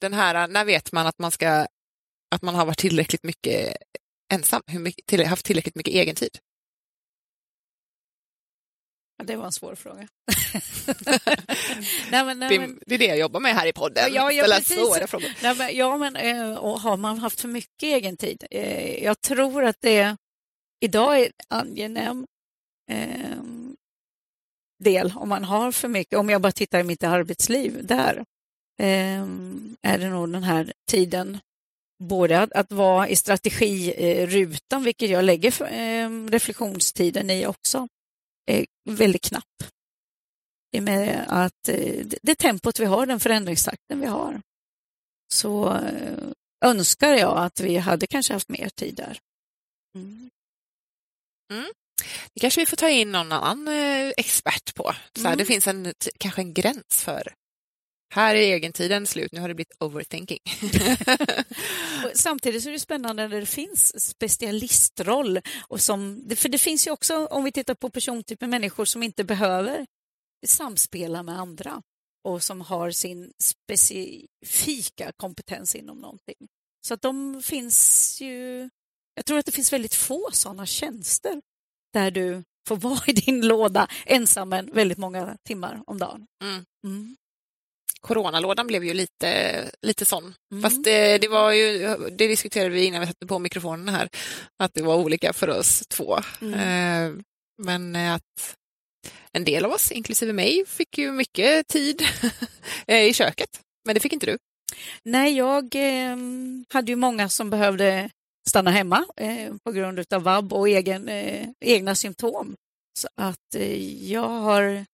den 0.00 0.14
här, 0.14 0.48
när 0.48 0.64
vet 0.64 0.92
man 0.92 1.06
att 1.06 1.18
man 1.18 1.30
ska, 1.30 1.66
att 2.34 2.42
man 2.42 2.54
har 2.54 2.66
varit 2.66 2.78
tillräckligt 2.78 3.22
mycket 3.22 3.76
ensam, 4.32 4.62
hur 4.66 4.80
mycket, 4.80 5.06
till, 5.06 5.26
haft 5.26 5.44
tillräckligt 5.44 5.74
mycket 5.74 5.94
egen 5.94 6.14
tid? 6.14 6.38
Ja, 9.18 9.24
det 9.24 9.36
var 9.36 9.46
en 9.46 9.52
svår 9.52 9.74
fråga. 9.74 10.08
nej, 12.10 12.24
men, 12.24 12.38
nej, 12.38 12.48
Det, 12.48 12.58
men, 12.58 12.78
det 12.86 12.94
är 12.94 12.98
det 12.98 13.04
jag 13.06 13.18
jobbar 13.18 13.40
med 13.40 13.54
här 13.54 13.66
i 13.66 13.72
podden, 13.72 14.14
Ja, 14.14 14.32
ja, 14.32 14.42
ställa 14.42 14.56
precis. 14.56 14.76
svåra 14.76 15.06
frågor. 15.06 15.28
nej, 15.42 15.54
men, 15.56 15.76
ja, 15.76 15.96
men 15.96 16.16
eh, 16.16 16.54
och 16.54 16.80
har 16.80 16.96
man 16.96 17.18
haft 17.18 17.40
för 17.40 17.48
mycket 17.48 17.82
egen 17.82 18.16
tid? 18.16 18.44
Eh, 18.50 19.04
Jag 19.04 19.20
tror 19.20 19.64
att 19.64 19.76
det 19.80 20.16
idag 20.80 21.20
är 21.20 21.24
en 21.24 21.32
angenäm 21.48 22.26
eh, 22.90 23.42
del 24.84 25.12
om 25.16 25.28
man 25.28 25.44
har 25.44 25.72
för 25.72 25.88
mycket. 25.88 26.18
Om 26.18 26.28
jag 26.30 26.40
bara 26.40 26.52
tittar 26.52 26.80
i 26.80 26.84
mitt 26.84 27.04
arbetsliv, 27.04 27.86
där 27.86 28.16
eh, 28.80 29.22
är 29.82 29.98
det 29.98 30.08
nog 30.10 30.32
den 30.32 30.42
här 30.42 30.72
tiden 30.90 31.38
både 32.04 32.40
att, 32.40 32.52
att 32.52 32.72
vara 32.72 33.08
i 33.08 33.16
strategirutan, 33.16 34.82
vilket 34.84 35.10
jag 35.10 35.24
lägger 35.24 35.50
för, 35.50 35.64
eh, 35.72 36.10
reflektionstiden 36.30 37.30
i 37.30 37.46
också, 37.46 37.88
väldigt 38.90 39.22
knapp. 39.22 39.44
I 40.76 40.78
och 40.78 40.82
med 40.82 41.24
att 41.28 41.68
eh, 41.68 42.06
det, 42.06 42.18
det 42.22 42.34
tempot 42.34 42.80
vi 42.80 42.84
har, 42.84 43.06
den 43.06 43.20
förändringstakten 43.20 44.00
vi 44.00 44.06
har, 44.06 44.40
så 45.34 45.72
eh, 45.74 46.28
önskar 46.64 47.12
jag 47.12 47.38
att 47.38 47.60
vi 47.60 47.76
hade 47.76 48.06
kanske 48.06 48.32
haft 48.32 48.48
mer 48.48 48.68
tid 48.68 48.94
där. 48.94 49.18
Mm. 49.94 50.30
Det 52.34 52.40
kanske 52.40 52.60
vi 52.60 52.66
får 52.66 52.76
ta 52.76 52.90
in 52.90 53.12
någon 53.12 53.32
annan 53.32 53.68
eh, 53.68 54.12
expert 54.16 54.74
på. 54.74 54.94
Så 55.14 55.20
här, 55.20 55.26
Mm. 55.26 55.38
Det 55.38 55.44
finns 55.44 55.66
en, 55.66 55.92
kanske 56.18 56.40
en 56.40 56.54
gräns 56.54 57.02
för 57.04 57.34
här 58.10 58.34
är 58.34 58.56
egentiden 58.56 59.06
slut, 59.06 59.32
nu 59.32 59.40
har 59.40 59.48
det 59.48 59.54
blivit 59.54 59.76
overthinking. 59.80 60.38
Samtidigt 62.14 62.62
så 62.62 62.68
är 62.68 62.72
det 62.72 62.80
spännande 62.80 63.28
när 63.28 63.40
det 63.40 63.46
finns 63.46 64.04
specialistroll. 64.10 65.40
Och 65.68 65.80
som, 65.80 66.28
för 66.36 66.48
det 66.48 66.58
finns 66.58 66.86
ju 66.86 66.90
också, 66.90 67.26
om 67.26 67.44
vi 67.44 67.52
tittar 67.52 67.74
på 67.74 67.90
persontyper, 67.90 68.46
människor 68.46 68.84
som 68.84 69.02
inte 69.02 69.24
behöver 69.24 69.86
samspela 70.46 71.22
med 71.22 71.38
andra 71.38 71.82
och 72.24 72.42
som 72.42 72.60
har 72.60 72.90
sin 72.90 73.32
specifika 73.42 75.12
kompetens 75.16 75.74
inom 75.74 75.98
någonting. 75.98 76.48
Så 76.86 76.94
att 76.94 77.02
de 77.02 77.42
finns 77.42 78.20
ju... 78.20 78.68
Jag 79.14 79.24
tror 79.24 79.38
att 79.38 79.46
det 79.46 79.52
finns 79.52 79.72
väldigt 79.72 79.94
få 79.94 80.28
sådana 80.32 80.66
tjänster 80.66 81.40
där 81.92 82.10
du 82.10 82.44
får 82.68 82.76
vara 82.76 83.00
i 83.06 83.12
din 83.12 83.46
låda 83.46 83.88
ensam 84.06 84.52
en 84.52 84.72
väldigt 84.72 84.98
många 84.98 85.36
timmar 85.44 85.82
om 85.86 85.98
dagen. 85.98 86.26
Mm. 86.42 86.64
Mm. 86.84 87.16
Coronalådan 88.06 88.66
blev 88.66 88.84
ju 88.84 88.94
lite, 88.94 89.70
lite 89.82 90.04
sån. 90.04 90.34
Mm. 90.52 90.62
Fast 90.62 90.84
det, 90.84 91.18
det 91.18 91.28
var 91.28 91.52
ju, 91.52 91.96
det 92.10 92.28
diskuterade 92.28 92.70
vi 92.70 92.84
innan 92.84 93.00
vi 93.00 93.06
satte 93.06 93.26
på 93.26 93.38
mikrofonen 93.38 93.94
här, 93.94 94.08
att 94.62 94.74
det 94.74 94.82
var 94.82 94.96
olika 94.96 95.32
för 95.32 95.48
oss 95.48 95.82
två. 95.88 96.18
Mm. 96.40 96.54
Eh, 96.54 97.24
men 97.62 97.96
att 97.96 98.56
en 99.32 99.44
del 99.44 99.64
av 99.64 99.72
oss, 99.72 99.92
inklusive 99.92 100.32
mig, 100.32 100.64
fick 100.66 100.98
ju 100.98 101.12
mycket 101.12 101.68
tid 101.68 102.02
eh, 102.86 103.02
i 103.02 103.12
köket. 103.12 103.60
Men 103.84 103.94
det 103.94 104.00
fick 104.00 104.12
inte 104.12 104.26
du. 104.26 104.38
Nej, 105.04 105.36
jag 105.36 105.74
eh, 105.74 106.16
hade 106.68 106.92
ju 106.92 106.96
många 106.96 107.28
som 107.28 107.50
behövde 107.50 108.10
stanna 108.48 108.70
hemma 108.70 109.04
eh, 109.16 109.54
på 109.64 109.72
grund 109.72 110.04
av 110.14 110.22
vab 110.22 110.52
och 110.52 110.68
egen, 110.68 111.08
eh, 111.08 111.48
egna 111.60 111.94
symptom. 111.94 112.54
Så 112.98 113.08
att 113.16 113.54
eh, 113.54 114.10
jag 114.12 114.28
har 114.28 114.84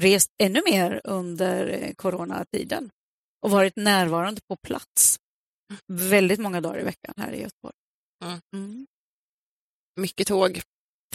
rest 0.00 0.30
ännu 0.42 0.62
mer 0.70 1.00
under 1.04 1.66
eh, 1.66 1.92
coronatiden 1.94 2.90
och 3.42 3.50
varit 3.50 3.76
närvarande 3.76 4.40
på 4.48 4.56
plats 4.56 5.18
väldigt 5.92 6.40
många 6.40 6.60
dagar 6.60 6.80
i 6.80 6.84
veckan 6.84 7.14
här 7.16 7.32
i 7.32 7.40
Göteborg. 7.42 7.74
Mm. 8.24 8.40
Mm. 8.54 8.86
Mycket 10.00 10.26
tåg. 10.28 10.60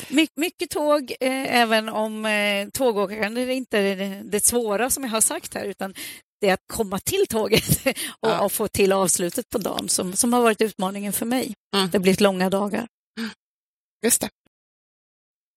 My, 0.10 0.28
mycket 0.36 0.70
tåg, 0.70 1.12
eh, 1.20 1.56
även 1.56 1.90
om 1.90 2.26
eh, 2.26 2.70
tågåkande 2.70 3.42
är 3.42 3.50
inte 3.50 3.96
det, 3.96 4.22
det 4.24 4.46
svåra 4.46 4.90
som 4.90 5.04
jag 5.04 5.12
har 5.12 5.22
sagt 5.22 5.54
här, 5.54 5.66
utan 5.66 5.94
det 6.42 6.50
är 6.50 6.54
att 6.54 6.64
komma 6.74 7.00
till 7.00 7.28
tåget 7.30 7.86
och, 8.20 8.30
Ja. 8.30 8.46
och 8.46 8.52
få 8.52 8.68
till 8.68 8.92
avslutet 8.94 9.50
på 9.50 9.58
dagen 9.58 9.90
som, 9.90 10.14
som 10.14 10.34
har 10.34 10.42
varit 10.42 10.62
utmaningen 10.62 11.14
för 11.14 11.26
mig. 11.26 11.54
Mm. 11.76 11.90
Det 11.90 11.98
har 11.98 12.02
blivit 12.02 12.22
långa 12.22 12.50
dagar. 12.50 12.88
Just 14.06 14.22
det. 14.22 14.30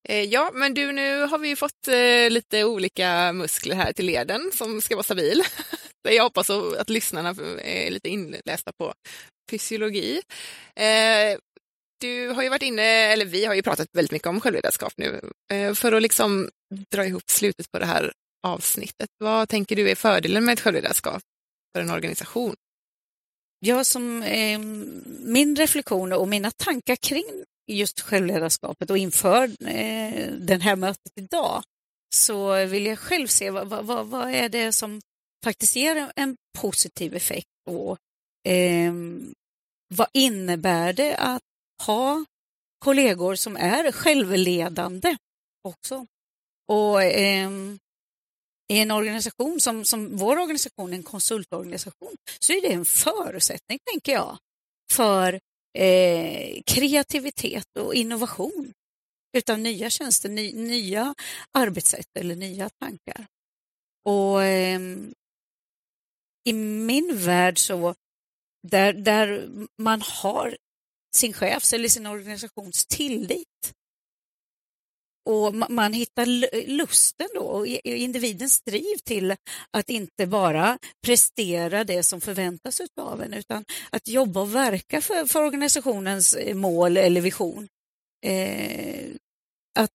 Eh, 0.09 0.23
ja, 0.23 0.51
men 0.53 0.73
du, 0.73 0.91
nu 0.91 1.21
har 1.21 1.37
vi 1.37 1.47
ju 1.47 1.55
fått 1.55 1.87
eh, 1.87 2.29
lite 2.29 2.63
olika 2.63 3.33
muskler 3.33 3.75
här 3.75 3.93
till 3.93 4.05
leden 4.05 4.51
som 4.53 4.81
ska 4.81 4.95
vara 4.95 5.03
stabil. 5.03 5.43
Jag 6.09 6.23
hoppas 6.23 6.49
att 6.49 6.89
lyssnarna 6.89 7.29
eh, 7.29 7.85
är 7.85 7.91
lite 7.91 8.09
inlästa 8.09 8.71
på 8.77 8.93
fysiologi. 9.51 10.21
Du 11.99 12.29
har 12.29 12.43
ju 12.43 12.49
varit 12.49 12.61
inne, 12.61 12.83
eller 12.83 13.25
vi 13.25 13.45
har 13.45 13.53
ju 13.53 13.61
pratat 13.61 13.87
väldigt 13.93 14.11
mycket 14.11 14.27
om 14.27 14.41
självledarskap 14.41 14.93
nu. 14.97 15.21
För 15.75 15.91
att 15.91 16.01
liksom 16.01 16.49
dra 16.91 17.05
ihop 17.05 17.23
slutet 17.29 17.71
på 17.71 17.79
det 17.79 17.85
här 17.85 18.13
avsnittet, 18.43 19.09
vad 19.17 19.49
tänker 19.49 19.75
du 19.75 19.89
är 19.89 19.95
fördelen 19.95 20.45
med 20.45 20.53
ett 20.53 20.59
självledarskap 20.59 21.21
för 21.75 21.81
en 21.81 21.91
organisation? 21.91 22.55
Jag 23.59 23.85
som 23.85 24.23
eh, 24.23 24.59
min 25.19 25.55
reflektion 25.55 26.13
och 26.13 26.27
mina 26.27 26.51
tankar 26.51 26.95
kring 26.95 27.43
just 27.67 27.99
självledarskapet 27.99 28.89
och 28.89 28.97
inför 28.97 29.43
eh, 29.67 30.31
det 30.31 30.61
här 30.61 30.75
mötet 30.75 31.11
idag 31.15 31.63
så 32.15 32.65
vill 32.65 32.85
jag 32.85 32.99
själv 32.99 33.27
se 33.27 33.49
vad, 33.49 33.67
vad- 33.85 34.07
vad, 34.07 34.29
är 34.33 34.49
det 34.49 34.71
som 34.71 35.01
faktiskt 35.43 35.75
ger 35.75 35.95
en, 35.95 36.11
en 36.15 36.35
positiv 36.57 37.15
effekt 37.15 37.47
och 37.69 37.97
eh, 38.51 38.93
vad 39.95 40.07
innebär 40.13 40.93
det 40.93 41.15
att 41.17 41.41
ha 41.85 42.25
kollegor 42.85 43.35
som 43.35 43.57
är 43.57 43.91
självledande 43.91 45.17
också. 45.63 46.05
Och 46.71 47.03
eh, 47.03 47.49
i 48.73 48.79
en 48.79 48.91
organisation 48.91 49.59
som, 49.59 49.85
som 49.85 50.17
vår 50.17 50.37
organisation, 50.39 50.93
en 50.93 51.03
konsultorganisation, 51.03 52.15
så 52.39 52.53
är 52.53 52.61
det 52.61 52.73
en 52.73 52.85
förutsättning, 52.85 53.79
tänker 53.91 54.11
jag, 54.11 54.37
för 54.91 55.39
eh, 55.77 56.61
kreativitet 56.65 57.77
och 57.79 57.95
innovation 57.95 58.73
utan 59.37 59.63
nya 59.63 59.89
tjänster, 59.89 60.29
ny, 60.29 60.53
nya 60.53 61.15
arbetssätt 61.51 62.17
eller 62.19 62.35
nya 62.35 62.69
tankar. 62.69 63.27
Och 64.05 64.43
eh, 64.43 64.79
i 66.43 66.53
min 66.53 67.17
värld 67.17 67.59
så, 67.59 67.95
där, 68.67 68.93
där 68.93 69.49
man 69.77 70.01
har 70.01 70.57
sin 71.15 71.33
chefs 71.33 71.73
eller 71.73 71.89
sin 71.89 72.05
organisations 72.05 72.85
tillit 72.85 73.73
och 75.27 75.53
ma- 75.53 75.69
man 75.69 75.93
hittar 75.93 76.25
lusten 76.67 77.27
då 77.35 77.41
och 77.41 77.67
individens 77.83 78.61
driv 78.61 78.97
till 79.03 79.35
att 79.71 79.89
inte 79.89 80.27
bara 80.27 80.77
prestera 81.05 81.83
det 81.83 82.03
som 82.03 82.21
förväntas 82.21 82.81
av 83.01 83.23
en 83.23 83.33
utan 83.33 83.65
att 83.89 84.07
jobba 84.07 84.41
och 84.41 84.55
verka 84.55 85.01
för, 85.01 85.25
för 85.25 85.43
organisationens 85.43 86.33
eh, 86.33 86.55
mål 86.55 86.97
eller 86.97 87.21
vision. 87.21 87.67
Eh, 88.25 89.05
att 89.79 89.91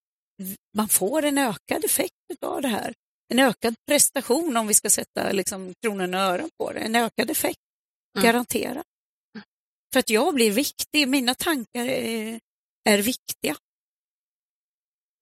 man 0.77 0.89
får 0.89 1.25
en 1.25 1.39
ökad 1.39 1.85
effekt 1.85 2.15
av 2.41 2.63
det 2.63 2.69
här. 2.69 2.93
En 3.33 3.39
ökad 3.39 3.75
prestation 3.89 4.57
om 4.57 4.67
vi 4.67 4.75
ska 4.75 4.91
sätta 4.91 5.33
liksom, 5.33 5.75
kronan 5.83 6.15
och 6.15 6.21
ören 6.21 6.49
på 6.59 6.73
det. 6.73 6.81
En 6.81 6.97
ökad 6.97 7.31
effekt, 7.31 7.59
Mm. 8.19 8.25
garanterat. 8.27 8.87
För 9.93 10.01
att 10.01 10.11
jag 10.11 10.35
blir 10.35 10.51
viktig, 10.51 11.09
mina 11.09 11.35
tankar 11.35 11.87
är, 11.87 12.41
är 12.89 12.99
viktiga 12.99 13.57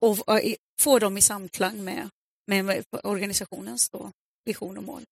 och 0.01 0.40
eh, 0.40 0.55
få 0.80 0.98
dem 0.98 1.18
i 1.18 1.20
samklang 1.20 1.84
med, 1.84 2.09
med, 2.46 2.84
organisationens 3.03 3.90
då, 3.90 4.11
vision 4.44 4.76
och 4.76 4.84
mål. 4.84 5.03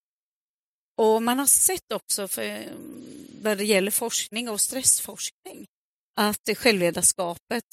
Och 0.96 1.22
man 1.22 1.38
har 1.38 1.46
sett 1.46 1.92
också 1.92 2.28
för, 2.28 2.68
vad 3.42 3.58
det 3.58 3.64
gäller 3.64 3.90
forskning 3.90 4.48
och 4.48 4.60
stressforskning 4.60 5.66
att 6.20 6.48
självledarskapet 6.56 7.64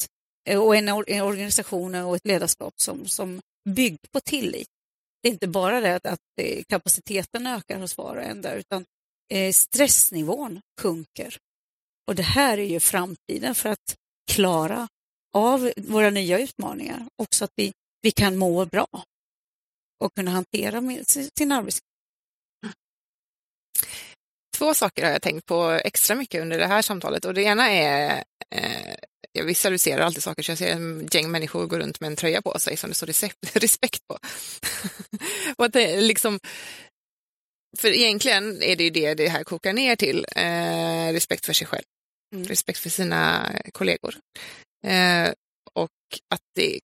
eh, 0.50 0.60
och 0.60 0.76
en, 0.76 0.88
en 0.88 1.22
organisation 1.22 1.96
och 1.96 2.16
ett 2.16 2.28
ledarskap 2.28 2.74
som, 2.78 3.08
som 3.08 3.42
bygger 3.70 4.08
på 4.12 4.20
tillit. 4.20 4.68
Det 5.22 5.30
är 5.30 5.34
inte 5.34 5.48
bara 5.48 5.82
det 5.82 5.96
att, 5.96 6.06
att 6.06 6.20
eh, 6.42 6.64
kapaciteten 6.64 7.48
ökar 7.48 7.80
hos 7.80 7.98
var 7.98 8.16
och 8.16 8.24
en 8.24 8.42
där 8.42 8.56
utan 8.56 8.86
stressnivån 9.54 10.62
sjunker. 10.82 11.38
Och 12.08 12.16
det 12.16 12.24
här 12.24 12.58
är 12.58 12.66
ju 12.66 12.80
framtiden 12.80 13.56
för 13.56 13.70
att 13.70 13.96
klara 14.32 14.88
av 15.36 15.72
våra 15.78 16.10
nya 16.10 16.40
utmaningar. 16.40 17.06
Också 17.22 17.46
att 17.46 17.52
vi, 17.56 17.74
vi 18.02 18.12
kan 18.12 18.38
må 18.38 18.66
bra 18.66 18.88
och 20.04 20.14
kunna 20.16 20.32
hantera 20.32 21.04
sin 21.38 21.52
arbets... 21.52 21.80
Två 24.58 24.74
saker 24.74 25.04
har 25.04 25.12
jag 25.12 25.22
tänkt 25.22 25.46
på 25.46 25.72
extra 25.72 26.16
mycket 26.16 26.42
under 26.42 26.58
det 26.58 26.68
här 26.68 26.82
samtalet 26.82 27.26
och 27.26 27.34
det 27.34 27.42
ena 27.44 27.70
är 27.70 28.24
eh, 28.56 28.96
jag 29.32 29.46
visualiserar 29.46 30.02
alltid 30.02 30.24
saker 30.24 30.44
så 30.44 30.52
jag 30.52 30.58
ser 30.58 30.72
en 30.72 31.08
gäng 31.12 31.32
människor 31.32 31.68
gå 31.68 31.80
runt 31.80 32.00
med 32.00 32.08
en 32.08 32.16
tröja 32.16 32.42
på 32.42 32.60
sig 32.60 32.78
som 32.78 32.90
det 32.90 32.94
står 32.96 33.08
respekt 33.60 34.08
på. 34.08 34.18
och 35.58 35.66
att 35.66 35.74
det 35.74 35.94
är 35.94 36.02
liksom, 36.02 36.40
för 37.78 37.88
egentligen 37.88 38.64
är 38.64 38.76
det 38.76 38.84
ju 38.84 38.90
det 38.90 39.14
det 39.14 39.30
här 39.30 39.44
kokar 39.44 39.74
ner 39.74 39.96
till, 39.96 40.26
eh, 40.36 41.12
respekt 41.12 41.46
för 41.46 41.54
sig 41.54 41.68
själv, 41.68 41.86
Mm. 42.36 42.48
respekt 42.48 42.80
för 42.80 42.90
sina 42.90 43.52
kollegor. 43.72 44.16
Eh, 44.86 45.34
och 45.74 45.92
att 46.30 46.42
det, 46.56 46.80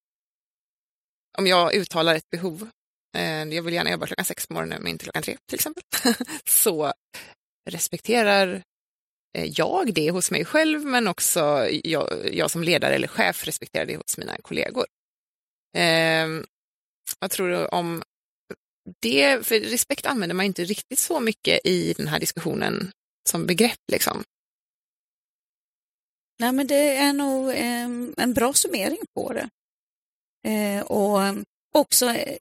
om 1.38 1.46
jag 1.46 1.74
uttalar 1.74 2.14
ett 2.14 2.30
behov, 2.30 2.70
eh, 3.16 3.42
jag 3.44 3.62
vill 3.62 3.74
gärna 3.74 3.90
jobba 3.90 4.06
klockan 4.06 4.24
sex 4.24 4.46
på 4.46 4.54
morgonen 4.54 4.82
men 4.82 4.92
inte 4.92 5.04
klockan 5.04 5.22
tre 5.22 5.36
till 5.46 5.54
exempel, 5.54 5.82
så 6.48 6.92
respekterar 7.70 8.62
eh, 9.38 9.44
jag 9.56 9.94
det 9.94 10.10
hos 10.10 10.30
mig 10.30 10.44
själv 10.44 10.84
men 10.84 11.08
också 11.08 11.68
jag, 11.84 12.34
jag 12.34 12.50
som 12.50 12.62
ledare 12.62 12.94
eller 12.94 13.08
chef 13.08 13.46
respekterar 13.46 13.86
det 13.86 13.96
hos 13.96 14.18
mina 14.18 14.36
kollegor. 14.42 14.86
Eh, 15.76 16.28
vad 17.18 17.30
tror 17.30 17.74
om 17.74 18.02
det, 19.00 19.46
för 19.46 19.60
respekt 19.60 20.06
använder 20.06 20.34
man 20.34 20.46
inte 20.46 20.64
riktigt 20.64 20.98
så 20.98 21.20
mycket 21.20 21.60
i 21.64 21.92
den 21.92 22.08
här 22.08 22.20
diskussionen 22.20 22.90
som 23.28 23.46
begrepp. 23.46 23.80
Liksom. 23.92 24.24
Nej, 26.42 26.52
men 26.52 26.66
det 26.66 26.96
är 26.96 27.12
nog 27.12 27.50
eh, 27.50 27.84
en 28.16 28.34
bra 28.34 28.52
summering 28.52 29.02
på 29.14 29.32
det. 29.32 29.48
Eh, 30.48 30.82
och 30.82 31.20
också 31.74 32.06
eh, 32.06 32.36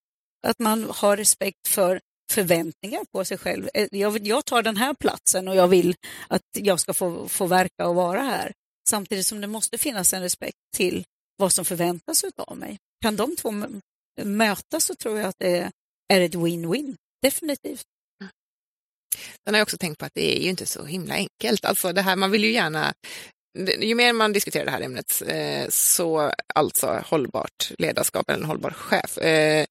att 0.47 0.59
man 0.59 0.83
har 0.89 1.17
respekt 1.17 1.67
för 1.67 2.01
förväntningar 2.31 3.05
på 3.11 3.25
sig 3.25 3.37
själv. 3.37 3.69
Eh, 3.73 3.87
jag, 3.91 4.27
jag 4.27 4.45
tar 4.45 4.63
den 4.63 4.77
här 4.77 4.93
platsen 4.93 5.47
och 5.47 5.55
jag 5.55 5.67
vill 5.67 5.95
att 6.27 6.41
jag 6.57 6.79
ska 6.79 6.93
få, 6.93 7.27
få 7.27 7.47
verka 7.47 7.87
och 7.87 7.95
vara 7.95 8.21
här. 8.21 8.53
Samtidigt 8.89 9.25
som 9.25 9.41
det 9.41 9.47
måste 9.47 9.77
finnas 9.77 10.13
en 10.13 10.21
respekt 10.21 10.57
till 10.75 11.03
vad 11.37 11.53
som 11.53 11.65
förväntas 11.65 12.23
av 12.37 12.57
mig. 12.57 12.77
Kan 13.01 13.15
de 13.15 13.35
två 13.35 13.53
mötas 14.23 14.85
så 14.85 14.95
tror 14.95 15.19
jag 15.19 15.27
att 15.27 15.39
det 15.39 15.71
är 16.13 16.21
ett 16.21 16.35
win-win. 16.35 16.95
Definitivt. 17.21 17.85
Mm. 18.21 18.31
Sen 19.43 19.53
har 19.53 19.59
jag 19.59 19.65
också 19.65 19.77
tänkt 19.77 19.99
på 19.99 20.05
att 20.05 20.13
det 20.15 20.37
är 20.37 20.41
ju 20.41 20.49
inte 20.49 20.65
så 20.65 20.85
himla 20.85 21.13
enkelt. 21.13 21.65
Alltså 21.65 21.93
det 21.93 22.01
här, 22.01 22.15
man 22.15 22.31
vill 22.31 22.43
ju 22.43 22.51
gärna, 22.51 22.93
ju 23.81 23.95
mer 23.95 24.13
man 24.13 24.33
diskuterar 24.33 24.65
det 24.65 24.71
här 24.71 24.81
ämnet, 24.81 25.21
eh, 25.27 25.69
så 25.69 26.31
alltså 26.55 27.03
hållbart 27.05 27.71
ledarskap 27.77 28.29
eller 28.29 28.39
en 28.39 28.45
hållbar 28.45 28.71
chef, 28.71 29.17
eh, 29.17 29.65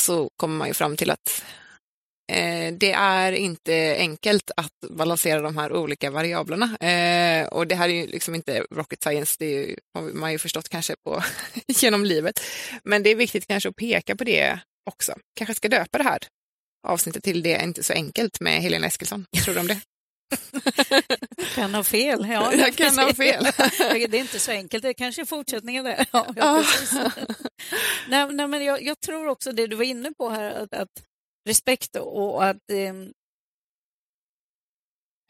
så 0.00 0.30
kommer 0.36 0.56
man 0.56 0.68
ju 0.68 0.74
fram 0.74 0.96
till 0.96 1.10
att 1.10 1.44
eh, 2.32 2.74
det 2.74 2.92
är 2.92 3.32
inte 3.32 3.96
enkelt 3.98 4.50
att 4.56 4.90
balansera 4.90 5.40
de 5.40 5.56
här 5.56 5.72
olika 5.72 6.10
variablerna. 6.10 6.76
Eh, 6.76 7.46
och 7.46 7.66
det 7.66 7.74
här 7.74 7.88
är 7.88 7.92
ju 7.92 8.06
liksom 8.06 8.34
inte 8.34 8.66
rocket 8.70 9.02
science, 9.02 9.36
det 9.38 9.50
ju, 9.50 9.76
har 9.94 10.02
man 10.02 10.32
ju 10.32 10.38
förstått 10.38 10.68
kanske 10.68 10.94
på, 11.04 11.22
genom 11.66 12.04
livet. 12.04 12.40
Men 12.84 13.02
det 13.02 13.10
är 13.10 13.16
viktigt 13.16 13.46
kanske 13.46 13.68
att 13.68 13.76
peka 13.76 14.16
på 14.16 14.24
det 14.24 14.58
också. 14.90 15.14
Kanske 15.36 15.54
ska 15.54 15.68
döpa 15.68 15.98
det 15.98 16.04
här 16.04 16.18
avsnittet 16.86 17.24
till 17.24 17.42
Det 17.42 17.54
är 17.54 17.64
inte 17.64 17.82
så 17.82 17.92
enkelt 17.92 18.40
med 18.40 18.62
Helena 18.62 18.86
Eskilsson. 18.86 19.26
Vad 19.30 19.42
Tror 19.42 19.54
du 19.54 19.60
om 19.60 19.66
det? 19.66 19.80
Kan 21.54 21.74
ha 21.74 21.84
fel. 21.84 22.26
Ja, 22.30 22.54
Jag 22.54 22.74
kan 22.74 22.98
ha 22.98 23.14
fel. 23.14 23.44
det 23.78 24.16
är 24.16 24.20
inte 24.20 24.38
så 24.38 24.50
enkelt, 24.50 24.82
det 24.82 24.88
är 24.88 24.92
kanske 24.92 25.22
är 25.22 25.26
fortsättningen 25.26 25.84
där. 25.84 26.06
Ja, 26.12 26.26
ja, 26.36 26.64
precis. 26.66 26.92
nej, 28.08 28.32
nej, 28.32 28.46
men 28.48 28.64
jag, 28.64 28.82
jag 28.82 29.00
tror 29.00 29.28
också 29.28 29.52
det 29.52 29.66
du 29.66 29.76
var 29.76 29.84
inne 29.84 30.12
på 30.18 30.30
här, 30.30 30.50
att, 30.50 30.74
att 30.74 31.02
respekt 31.48 31.96
och 31.96 32.44
att 32.44 32.70
eh, 32.70 32.94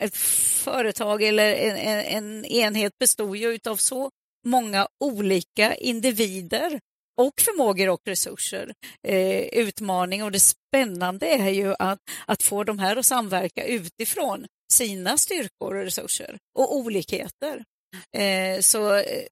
ett 0.02 0.16
företag 0.64 1.22
eller 1.22 1.54
en, 1.54 1.76
en, 1.76 2.04
en 2.04 2.44
enhet 2.44 2.98
består 2.98 3.36
ju 3.36 3.58
av 3.68 3.76
så 3.76 4.10
många 4.46 4.88
olika 5.00 5.74
individer 5.74 6.80
och 7.16 7.40
förmågor 7.40 7.88
och 7.88 8.00
resurser. 8.04 8.74
Eh, 9.08 9.40
utmaning 9.40 10.24
och 10.24 10.32
det 10.32 10.40
spännande 10.40 11.26
är 11.26 11.50
ju 11.50 11.74
att, 11.78 11.98
att 12.26 12.42
få 12.42 12.64
de 12.64 12.78
här 12.78 12.96
att 12.96 13.06
samverka 13.06 13.64
utifrån 13.64 14.46
sina 14.74 15.18
styrkor 15.18 15.74
och 15.74 15.84
resurser 15.84 16.38
och 16.58 16.76
olikheter. 16.76 17.64
Eh, 18.16 18.60
så 18.60 18.94
eh, 18.94 19.26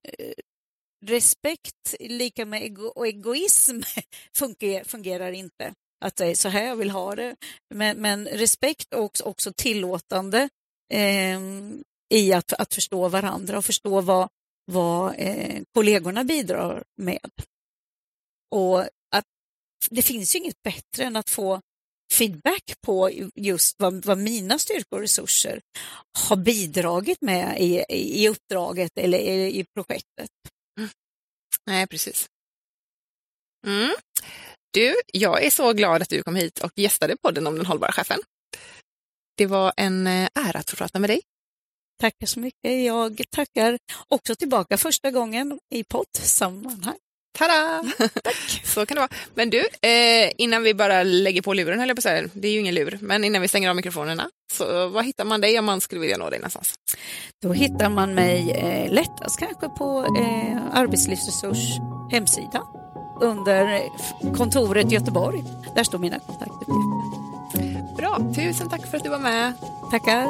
respekt 1.05 1.95
lika 1.99 2.45
med 2.45 2.63
ego 2.63 2.85
och 2.85 3.07
egoism 3.07 3.81
fungerar, 4.37 4.83
fungerar 4.83 5.31
inte. 5.31 5.73
Att 6.05 6.15
det 6.15 6.25
är 6.25 6.35
så 6.35 6.49
här 6.49 6.65
jag 6.65 6.75
vill 6.75 6.89
ha 6.89 7.15
det. 7.15 7.35
Men, 7.75 7.97
men 7.97 8.27
respekt 8.27 8.93
och 8.93 9.03
också, 9.03 9.23
också 9.23 9.53
tillåtande 9.53 10.49
eh, 10.93 11.39
i 12.13 12.33
att, 12.33 12.53
att 12.53 12.73
förstå 12.73 13.07
varandra 13.07 13.57
och 13.57 13.65
förstå 13.65 14.01
vad, 14.01 14.29
vad 14.71 15.15
eh, 15.17 15.61
kollegorna 15.73 16.23
bidrar 16.23 16.83
med. 16.97 17.31
Och 18.51 18.81
att 19.15 19.25
det 19.89 20.01
finns 20.01 20.35
ju 20.35 20.39
inget 20.39 20.63
bättre 20.63 21.03
än 21.03 21.15
att 21.15 21.29
få 21.29 21.61
feedback 22.13 22.81
på 22.81 23.11
just 23.35 23.75
vad, 23.79 24.05
vad 24.05 24.17
mina 24.17 24.59
styrkor 24.59 24.97
och 24.97 25.01
resurser 25.01 25.61
har 26.19 26.35
bidragit 26.35 27.21
med 27.21 27.57
i, 27.59 27.85
i 27.89 28.29
uppdraget 28.29 28.91
eller 28.95 29.17
i, 29.17 29.59
i 29.59 29.65
projektet. 29.75 30.29
Mm. 30.79 30.89
Nej, 31.65 31.87
precis. 31.87 32.27
Mm. 33.67 33.95
Du, 34.73 34.95
jag 35.13 35.43
är 35.43 35.49
så 35.49 35.73
glad 35.73 36.01
att 36.01 36.09
du 36.09 36.23
kom 36.23 36.35
hit 36.35 36.59
och 36.59 36.71
gästade 36.75 37.17
podden 37.17 37.47
om 37.47 37.55
den 37.55 37.65
hållbara 37.65 37.91
chefen. 37.91 38.19
Det 39.37 39.45
var 39.45 39.73
en 39.77 40.07
eh, 40.07 40.29
ära 40.35 40.59
att 40.59 40.69
få 40.69 40.75
prata 40.75 40.99
med 40.99 41.09
dig. 41.09 41.21
Tackar 42.01 42.27
så 42.27 42.39
mycket. 42.39 42.85
Jag 42.85 43.21
tackar 43.29 43.79
också 44.07 44.35
tillbaka 44.35 44.77
första 44.77 45.11
gången 45.11 45.59
i 45.69 45.83
poddsammanhang. 45.83 46.97
Tada! 47.37 47.83
Tack! 48.23 48.61
så 48.63 48.85
kan 48.85 48.95
det 48.95 49.01
vara. 49.01 49.11
Men 49.35 49.49
du, 49.49 49.59
eh, 49.59 50.31
innan 50.37 50.63
vi 50.63 50.73
bara 50.73 51.03
lägger 51.03 51.41
på 51.41 51.53
luren, 51.53 51.79
höll 51.79 51.87
jag 51.87 51.97
på 51.97 51.99
att 51.99 52.03
säga, 52.03 52.29
det 52.33 52.47
är 52.47 52.51
ju 52.51 52.59
ingen 52.59 52.75
lur, 52.75 52.97
men 53.01 53.23
innan 53.23 53.41
vi 53.41 53.47
stänger 53.47 53.69
av 53.69 53.75
mikrofonerna, 53.75 54.29
så 54.53 54.87
vad 54.87 55.05
hittar 55.05 55.25
man 55.25 55.41
dig 55.41 55.59
om 55.59 55.65
man 55.65 55.81
skulle 55.81 56.01
vilja 56.01 56.17
nå 56.17 56.29
dig 56.29 56.39
någonstans? 56.39 56.73
Då 57.41 57.53
hittar 57.53 57.89
man 57.89 58.13
mig 58.13 58.51
eh, 58.51 58.93
lättast 58.93 59.39
kanske 59.39 59.69
på 59.69 60.15
eh, 60.19 60.77
Arbetslivsresurs 60.79 61.79
hemsida 62.11 62.63
under 63.21 63.81
kontoret 64.37 64.91
i 64.91 64.95
Göteborg. 64.95 65.43
Där 65.75 65.83
står 65.83 65.99
mina 65.99 66.19
kontaktuppgifter. 66.19 67.23
Bra, 67.97 68.33
tusen 68.35 68.69
tack 68.69 68.87
för 68.87 68.97
att 68.97 69.03
du 69.03 69.09
var 69.09 69.19
med. 69.19 69.53
Tackar. 69.91 70.27